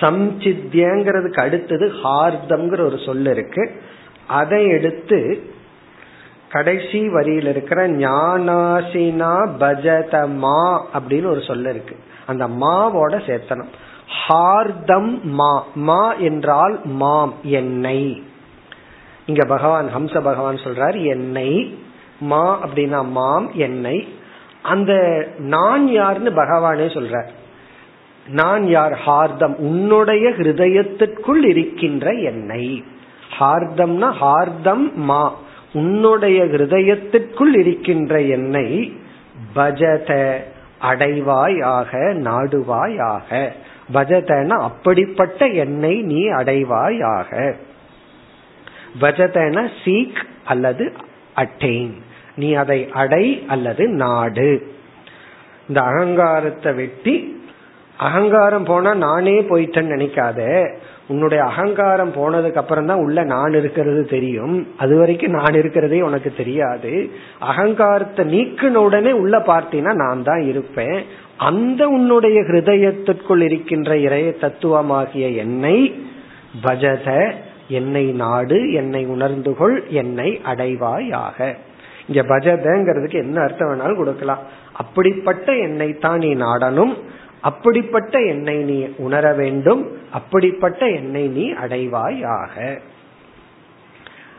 சம்சித்தியங்கிறதுக்கு 0.00 1.40
அடுத்தது 1.40 1.92
ஹார்தம்ங்கிற 2.04 2.80
ஒரு 2.80 2.98
சொல் 3.04 3.26
இருக்கு. 3.26 3.82
அதை 4.26 4.66
எடுத்து 4.66 5.42
கடைசி 6.48 7.08
வரியில் 7.08 7.46
இருக்கிற 7.46 7.88
ஞானாசினா 7.88 9.50
பஜத 9.58 10.28
மா 10.28 10.86
அப்படின்னு 10.94 11.26
ஒரு 11.26 11.42
சொல்ல 11.42 11.70
இருக்கு. 11.70 11.96
அந்த 12.26 12.48
மாவோட 12.48 13.26
சேர்த்தனம். 13.26 13.68
ஹார்தம் 14.28 15.22
மா. 15.22 15.66
மா 15.74 16.14
என்றால் 16.14 16.80
மாம் 16.84 17.34
என்னை. 17.42 18.22
இங்க 19.26 19.44
பகவான் 19.44 19.88
ஹம்ச 19.96 20.22
பகவான் 20.22 20.56
சொல்றார் 20.56 21.04
என்னை. 21.04 21.78
மா 22.20 22.66
அப்படின்னா 22.66 23.04
மாம் 23.04 23.50
என்னை. 23.52 24.08
அந்த 24.62 25.24
நான் 25.38 25.88
யாருன்னு 25.88 26.30
பகவானே 26.30 26.86
சொல்றார். 26.86 27.28
நான் 28.30 28.68
யார்? 28.68 28.98
ஹார்தம். 29.06 29.54
உன்னுடைய 29.54 30.28
ஹிருதயத்திற்குள் 30.28 31.44
இருக்கின்ற 31.44 32.10
என்னை. 32.10 32.84
ஹார்தம்னா 33.40 34.12
ஹார்தம் 34.20 34.92
மா. 34.94 35.38
உன்னுடைய 35.72 36.44
ஹிருதயத்திற்குள் 36.44 37.58
இருக்கின்ற 37.58 38.20
என்னை 38.20 38.92
பஜத 39.54 40.36
அடைவாயாக 40.80 41.90
நாடுவாயாக 42.12 43.48
பஜதன 43.94 44.48
அப்படிப்பட்ட 44.48 45.46
என்னை 45.46 46.02
நீ 46.02 46.28
அடைவாயாக 46.28 47.54
பஜதன 49.00 49.70
சீக் 49.84 50.24
அல்லது 50.44 50.92
அட்டெயின். 51.36 51.94
நீ 52.36 52.52
அதை 52.52 52.88
அடை 52.90 53.44
அல்லது 53.48 53.88
நாடு. 53.88 54.72
இந்த 55.68 55.80
அகங்காரத்தை 55.80 56.72
வெட்டி 56.72 57.37
அகங்காரம் 58.06 58.66
போனா 58.70 58.90
நானே 59.06 59.36
போயிட்டேன்னு 59.50 59.94
நினைக்காத. 59.94 60.40
உன்னுடைய 61.12 61.40
அகங்காரம் 61.50 62.12
போனதுக்கு 62.16 62.60
அப்புறம் 62.62 62.88
தான் 62.90 63.02
உள்ள 63.04 63.18
நான் 63.24 63.54
இருக்கிறது 63.60 64.02
தெரியும். 64.06 64.56
அது 64.76 64.94
வரைக்கும் 64.96 65.36
நான் 65.38 65.58
இருக்கிறதே 65.60 66.00
உனக்கு 66.08 66.30
தெரியாது. 66.40 66.92
அகங்காரத்தை 67.50 68.24
நீக்கின 68.34 68.82
உடனே 68.88 69.12
உள்ள 69.22 69.38
பார்த்தீங்கன்னா 69.50 69.94
நான் 70.04 70.22
தான் 70.22 70.42
இருப்பேன். 70.52 70.98
அந்த 71.48 71.82
உன்னுடைய 71.96 72.38
ஹிருதயத்திற்குள் 72.48 73.42
இருக்கின்ற 73.48 73.90
இறைய 74.06 74.28
தத்துவமாகிய 74.44 75.26
என்னை 75.44 75.76
பஜத 76.66 77.08
என்னை 77.78 78.04
நாடு 78.24 78.58
என்னை 78.72 79.02
உணர்ந்து 79.14 79.50
கொள் 79.56 79.76
என்னை 80.02 80.28
அடைவாயாக. 80.50 81.38
இங்க 82.08 82.20
பஜதங்கிறதுக்கு 82.32 83.18
என்ன 83.24 83.38
அர்த்தம் 83.42 83.70
வேணாலும் 83.70 84.00
கொடுக்கலாம். 84.00 84.44
அப்படிப்பட்ட 84.72 85.48
என்னை 85.66 85.88
தான் 85.98 86.18
நீ 86.18 86.30
நாடனும் 86.46 86.92
அப்படிப்பட்ட 87.40 88.20
என்னை 88.20 88.56
நீ 88.56 88.86
உணர 88.96 89.32
வேண்டும் 89.32 89.98
அப்படிப்பட்ட 90.10 90.86
என்னை 90.86 91.28
நீ 91.28 91.52
அடைவாயாக. 91.52 92.80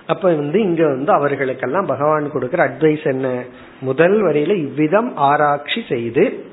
அப்ப 0.06 0.36
வந்து 0.36 0.62
இங்க 0.62 0.88
வந்து 0.88 1.12
அவர்களுக்கெல்லாம் 1.12 1.86
பகவான் 1.86 2.32
கொடுக்கிற 2.32 2.70
அட்வைஸ் 2.70 3.04
என்ன? 3.04 3.45
முதல் 3.80 4.22
வரியில 4.22 4.54
இவ்விதம் 4.54 5.16
ஆராய்ச்சி 5.16 5.84
செய்து 5.88 6.47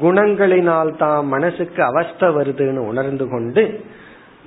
குணங்களினால் 0.00 0.96
தான் 0.96 1.26
மனசுக்கு 1.26 1.82
அவஸ்தை 1.82 2.28
வருதுன்னு 2.28 2.76
உணர்ந்து 2.76 3.28
கொண்டு 3.28 3.80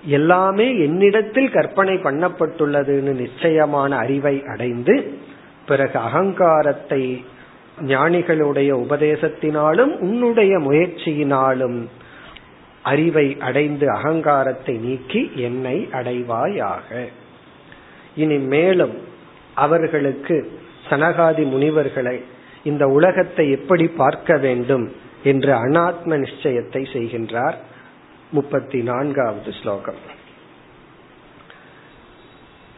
எல்லாமே 0.04 0.78
என்னிடத்தில் 0.78 1.52
கற்பனை 1.52 1.96
பண்ணப்பட்டுள்ளதுன்னு 1.96 3.14
நிச்சயமான 3.14 3.96
அறிவை 3.96 4.44
அடைந்து 4.48 5.14
பிறகு 5.66 6.00
அகங்காரத்தை 6.00 7.26
ஞானிகளுடைய 7.82 8.72
உபதேசத்தினாலும் 8.72 9.98
உன்னுடைய 9.98 10.58
முயற்சியினாலும் 10.58 11.88
அறிவை 12.82 13.38
அடைந்து 13.40 13.92
அகங்காரத்தை 13.92 14.78
நீக்கி 14.78 15.32
என்னை 15.36 15.88
அடைவாயாக. 15.92 17.08
இனி 18.16 18.38
மேலும் 18.38 18.98
அவர்களுக்கு 19.54 20.52
சனகாதி 20.90 21.46
முனிவர்களை 21.46 22.22
இந்த 22.64 22.88
உலகத்தை 22.88 23.52
எப்படி 23.52 23.88
பார்க்க 23.88 24.38
வேண்டும் 24.38 24.92
என்று 25.24 25.54
அனாத்ம 25.54 26.18
நிச்சயத்தை 26.18 26.88
செய்கின்றார் 26.94 27.56
முப்பத்தி 28.32 28.82
நான்காவது 28.82 29.52
ஸ்லோகம். 29.52 29.96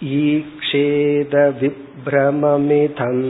ईक्षेद 0.05 1.35
विभ्रममिथम् 1.61 3.21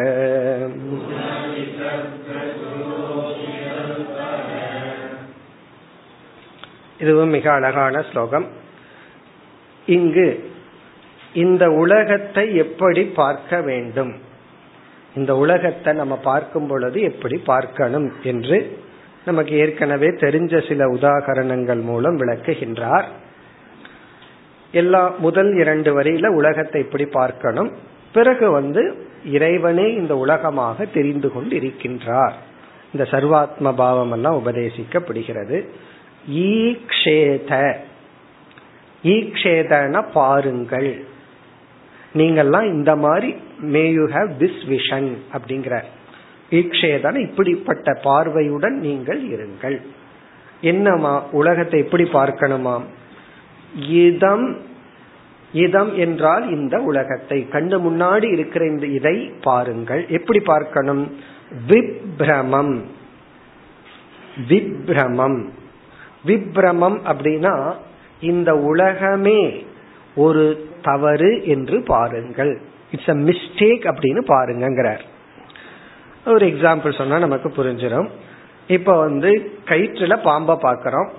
இதுவும் 6.99 7.29
மிக 7.29 7.53
அழகான 7.53 8.03
ஸ்லோகம். 8.03 8.47
இங்கு 9.87 10.51
இந்த 11.33 11.65
உலகத்தை 11.71 12.55
எப்படி 12.55 13.03
பார்க்க 13.05 13.61
வேண்டும்? 13.61 14.13
இந்த 15.15 15.37
உலகத்தை 15.37 15.93
நம்ம 15.93 16.17
பார்க்கும் 16.17 16.67
பொழுது 16.67 17.01
எப்படி 17.01 17.37
பார்க்கணும் 17.45 18.13
என்று 18.23 18.59
நமக்கு 19.25 19.55
ஏற்கனவே 19.55 20.07
தெரிஞ்ச 20.07 20.69
சில 20.69 20.85
உதாகரணங்கள் 20.87 21.83
மூலம் 21.83 22.17
விளக்குகின்றார். 22.17 23.07
எல்லா 24.73 25.03
முதல் 25.19 25.51
இரண்டு 25.55 25.91
வரியில 26.01 26.27
உலகத்தை 26.27 26.83
எப்படி 26.83 27.05
பார்க்கணும்? 27.05 27.71
பிறகு 28.13 28.51
வந்து 28.51 28.83
இறைவனே 29.25 29.87
இந்த 29.95 30.17
உலகமாக 30.17 30.85
தெரிந்து 30.85 31.33
கொண்டு 31.33 31.55
இருக்கின்றார் 31.57 32.37
இந்த 32.93 33.05
சர்வாத்ம 33.11 33.73
பாவம் 33.75 34.13
எல்லாம் 34.13 34.39
உபதேசிக்கப்படுகிறது. 34.45 35.59
ஈக்ஷேத. 36.31 37.75
ஈக்ஷேதன 39.03 40.05
பாருங்கள். 40.13 41.05
நீங்கள்லாம் 42.15 42.65
இந்த 42.65 42.97
மாதிரி 42.97 43.35
may 43.61 43.91
you 43.93 44.05
have 44.07 44.31
this 44.39 44.61
vision 44.69 45.17
அப்படிங்கிற. 45.33 45.83
ஈக்ஷேதன 46.51 47.17
இப்படிப்பட்ட 47.17 47.93
பார்வையுடன் 48.03 48.79
நீங்கள் 48.79 49.29
இருங்கள். 49.29 49.81
என்னமா 50.61 51.25
உலகத்தை 51.31 51.81
எப்படி 51.81 52.03
பார்க்கணுமாம் 52.03 52.83
இதம் 53.89 54.67
இதம் 55.53 55.97
என்றால் 55.97 56.51
இந்த 56.51 56.79
உலகத்தை. 56.79 57.49
கண்டு 57.49 57.91
முன்னாடி 57.91 58.33
இருக்கிற 58.33 58.67
இந்த 58.67 58.87
இதை 58.87 59.33
பாருங்கள். 59.43 60.07
எப்படி 60.09 60.41
பார்க்கணும்? 60.41 61.19
விப்ரமம். 61.69 62.81
விப்ரமம். 64.49 65.49
விப்ரமம் 66.27 66.99
அப்படின்னா 67.11 67.73
இந்த 68.21 68.55
உலகமே 68.55 69.67
ஒரு 70.15 70.71
தவறு 70.83 71.47
என்று 71.47 71.83
பாருங்கள். 71.83 72.61
இட்ஸ் 72.93 73.09
அ 73.09 73.15
மிஸ்டேக் 73.15 73.85
அப்படின்னு 73.91 74.23
பாருங்கிறார் 74.27 75.01
ஒரு 76.27 76.47
எக்ஸாம்பிள் 76.47 76.97
சொன்னா 76.97 77.19
நமக்கு 77.19 77.49
புரிஞ்சிடும் 77.49 78.09
இப்ப 78.69 78.99
வந்து 78.99 79.53
கயிற்றுல 79.65 80.23
பாம்பை 80.23 80.57
பார்க்கிறோம். 80.61 81.11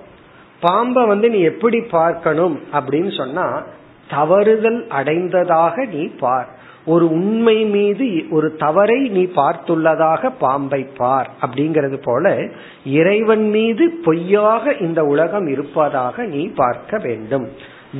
பாம்பை 0.60 1.06
வந்து 1.06 1.30
நீ 1.30 1.40
எப்படி 1.40 1.80
பார்க்கணும் 1.80 2.60
அப்படின்னு 2.72 3.16
சொன்னா 3.16 3.62
தவறுதல் 4.10 4.88
அடைந்ததாக 4.88 5.84
நீ 5.84 6.06
பார். 6.06 6.48
ஒரு 6.84 7.10
உண்மை 7.10 7.64
மீது 7.64 8.24
ஒரு 8.30 8.56
தவறை 8.56 9.08
நீ 9.08 9.24
பார்த்துள்ளதாக 9.24 10.32
பாம்பை 10.38 10.82
பார் 10.96 11.30
அப்படிங்கிறது 11.40 11.98
போல 12.02 12.48
இறைவன் 12.84 13.48
மீது 13.48 13.90
பொய்யாக 14.04 14.72
இந்த 14.72 15.04
உலகம் 15.04 15.46
இருப்பதாக 15.46 16.24
நீ 16.24 16.46
பார்க்க 16.46 16.98
வேண்டும். 16.98 17.48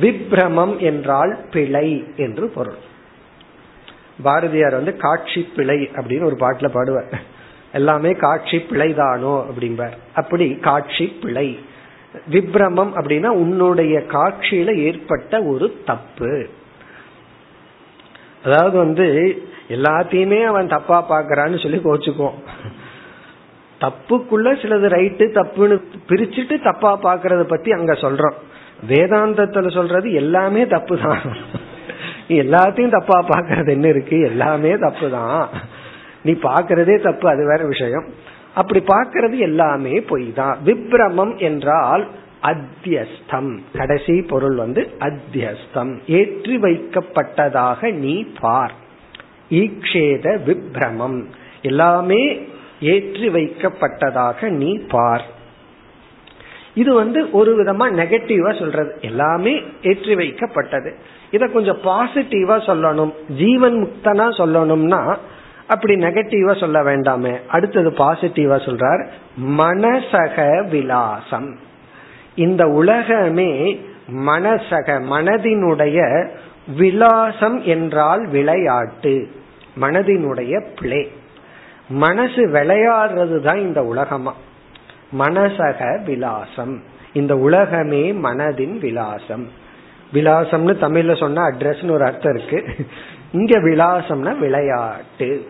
விப்ரமம் 0.01 0.77
என்றால் 0.77 1.37
பிழை 1.51 2.07
என்று 2.15 2.49
பொருள். 2.49 2.75
பாரதியார் 4.21 4.73
வந்து 4.73 4.97
காட்சி 4.97 5.47
பிழை 5.55 5.89
அப்படின்னு 5.93 6.23
ஒரு 6.23 6.35
பாட்டுல 6.39 6.63
பாடுவார். 6.63 7.13
எல்லாமே 7.71 8.11
காட்சி 8.11 8.57
பிழைதானோ 8.57 9.45
அப்படிம்பார். 9.45 9.97
அப்படி 10.13 10.55
காட்சி 10.55 11.05
பிழை. 11.05 11.59
விப்ரமம் 12.31 12.91
அப்படின்னா 12.95 13.27
உன்னுடைய 13.27 13.99
காட்சியில 13.99 14.75
ஏற்பட்ட 14.75 15.43
ஒரு 15.43 15.81
தப்பு. 15.85 16.47
அதாவது 18.43 18.77
வந்து 18.77 19.07
எல்லாத்தையுமே 19.75 20.39
அவன் 20.43 20.67
தப்பா 20.67 20.97
பாக்குறான்னு 21.09 21.61
சொல்லி 21.63 21.79
கோச்சுக்குவோம். 21.83 22.39
தப்புக்குள்ள 23.81 24.47
சிலது 24.61 24.87
ரைட்டு 24.95 25.25
தப்புன்னு 25.37 25.75
பிரிச்சுட்டு 26.09 26.55
தப்பா 26.61 26.91
பாக்குறத 27.03 27.43
பத்தி 27.43 27.69
அங்க 27.71 27.93
சொல்றோம். 27.93 28.37
வேதாந்தத்துல 28.87 29.71
சொல்றது 29.71 30.07
எல்லாமே 30.11 30.61
தப்பு 30.67 30.95
தான் 30.97 31.21
எல்லாத்தையும் 32.41 32.95
தப்பா 32.97 33.17
பாக்குறது 33.27 33.69
என்ன 33.71 33.87
இருக்கு? 33.87 34.17
எல்லாமே 34.21 34.71
தப்பு 34.77 35.07
தான் 35.09 35.49
நீ 36.21 36.31
பாக்குறதே 36.31 36.95
தப்பு 37.01 37.25
அது 37.29 37.43
வேற 37.45 37.61
விஷயம். 37.65 38.05
அப்படி 38.53 38.79
பாக்குறது 38.85 39.35
எல்லாமே 39.39 39.93
பொய் 40.01 40.27
தான் 40.33 40.55
விப்ரமம் 40.65 41.33
என்றால் 41.49 42.03
அத்தியஸ்தம். 42.43 43.59
கடைசி 43.73 44.21
பொருள் 44.21 44.55
வந்து 44.55 44.89
அத்தியஸ்தம். 44.99 45.99
ஏற்றி 46.07 46.57
வைக்கப்பட்டதாக 46.57 47.93
நீ 47.93 48.23
பார். 48.39 48.73
ஈக்ஷேத 49.49 50.39
விப்ரமம். 50.45 51.23
எல்லாமே 51.61 52.47
ஏற்றி 52.81 53.27
வைக்கப்பட்டதாக 53.29 54.49
நீ 54.49 54.77
பார். 54.77 55.25
இது 56.73 56.93
வந்து 56.93 57.31
ஒரு 57.31 57.63
விதமா 57.63 57.85
நெகட்டிவா 57.91 58.59
சொல்றது. 58.59 58.97
எல்லாமே 59.01 59.63
ஏற்றி 59.83 60.15
வைக்கப்பட்டது. 60.15 60.93
இத 61.31 61.47
கொஞ்சம் 61.47 61.81
பாசிட்டிவா 61.83 62.57
சொல்லணும். 62.69 63.13
ஜீவன் 63.37 63.75
முக்தனா 63.83 64.27
சொல்லணும்னா 64.39 65.17
அப்படி 65.67 65.95
நெகட்டிவா 65.95 66.59
சொல்ல 66.59 66.81
வேண்டாமே. 66.81 67.39
அடுத்தது 67.47 67.89
பாசிட்டிவா 67.89 68.57
சொல்றார் 68.67 69.07
மனசக 69.49 70.67
விலாசம். 70.69 71.69
இந்த 72.35 72.67
உலகமே 72.67 73.81
மனசக 74.11 74.99
மனதினுடைய 74.99 76.27
விலாசம் 76.77 77.63
என்றால் 77.63 78.27
விளையாட்டு. 78.27 79.27
மனதினுடைய 79.81 80.65
பிளே. 80.81 81.11
மனசு 81.89 82.47
விளையாடுறது 82.47 83.39
தான் 83.39 83.59
இந்த 83.59 83.83
உலகமா? 83.83 84.35
மனசக 85.19 86.03
விலாசம். 86.03 86.81
இந்த 87.13 87.37
உலகமே 87.37 88.11
மனதின் 88.11 88.77
விலாசம். 88.77 89.49
விலாசம்னு 90.13 90.73
தமிழ்ல 90.81 91.17
சொன்னா 91.17 91.47
அட்ரஸ்னு 91.47 91.91
ஒரு 91.91 92.05
அர்த்தம் 92.05 92.35
இருக்கு. 92.35 92.85
இங்க 93.31 93.59
விலாசம்னா 93.59 94.37
விளையாட்டு. 94.37 95.47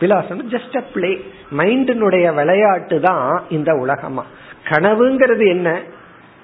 விலாசம் 0.00 0.50
ஜஸ்ட் 0.50 0.76
அ 0.76 0.82
பிளே 0.94 1.24
மைண்டினுடைய 1.56 2.34
விளையாட்டு 2.34 3.00
தான் 3.00 3.42
இந்த 3.48 3.74
உலகமா? 3.74 4.24
கனவுங்கிறது 4.70 5.46
என்ன? 5.46 5.80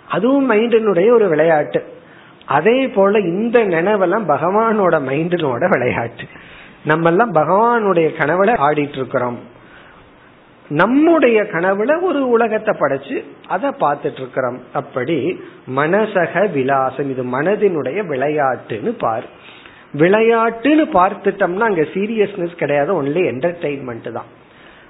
அதுவும் 0.08 0.50
மைண்டினுடைய 0.50 1.10
ஒரு 1.10 1.28
விளையாட்டு. 1.28 1.80
அதே 2.46 2.88
போல 2.88 3.18
இந்த 3.18 3.58
நினைவெல்லாம் 3.64 4.28
பகவானோட 4.28 4.94
மைண்டினோட 5.08 5.68
விளையாட்டு. 5.68 6.26
நம்ம 6.84 7.08
எல்லாம் 7.08 7.34
பகவானுடைய 7.34 8.08
கனவுல 8.18 8.54
ஆடிட்டு 8.68 8.96
இருக்கிறோம் 8.96 9.40
நம்முடைய 10.68 11.42
கனவுல 11.42 12.02
ஒரு 12.02 12.28
உலகத்தை 12.28 12.76
படைச்சு 12.80 13.24
அதை 13.48 13.70
பார்த்துட்டு 13.80 14.20
இருக்கிறோம் 14.20 14.60
அப்படி 14.72 15.40
மனசக 15.76 16.52
விலாசம் 16.52 17.10
இது 17.10 17.22
மனதினுடைய 17.24 17.98
விளையாட்டுன்னு 18.12 18.92
பார். 18.98 19.26
விளையாட்டுன்னு 19.94 20.84
பார்த்துட்டோம்னா 20.94 21.66
அங்க 21.70 21.82
சீரியஸ்னஸ் 21.94 22.56
கிடையாது 22.56 23.02
ஒன்லி 23.02 23.22
என்டர்டைன்மெண்ட் 23.32 24.12
தான். 24.12 24.30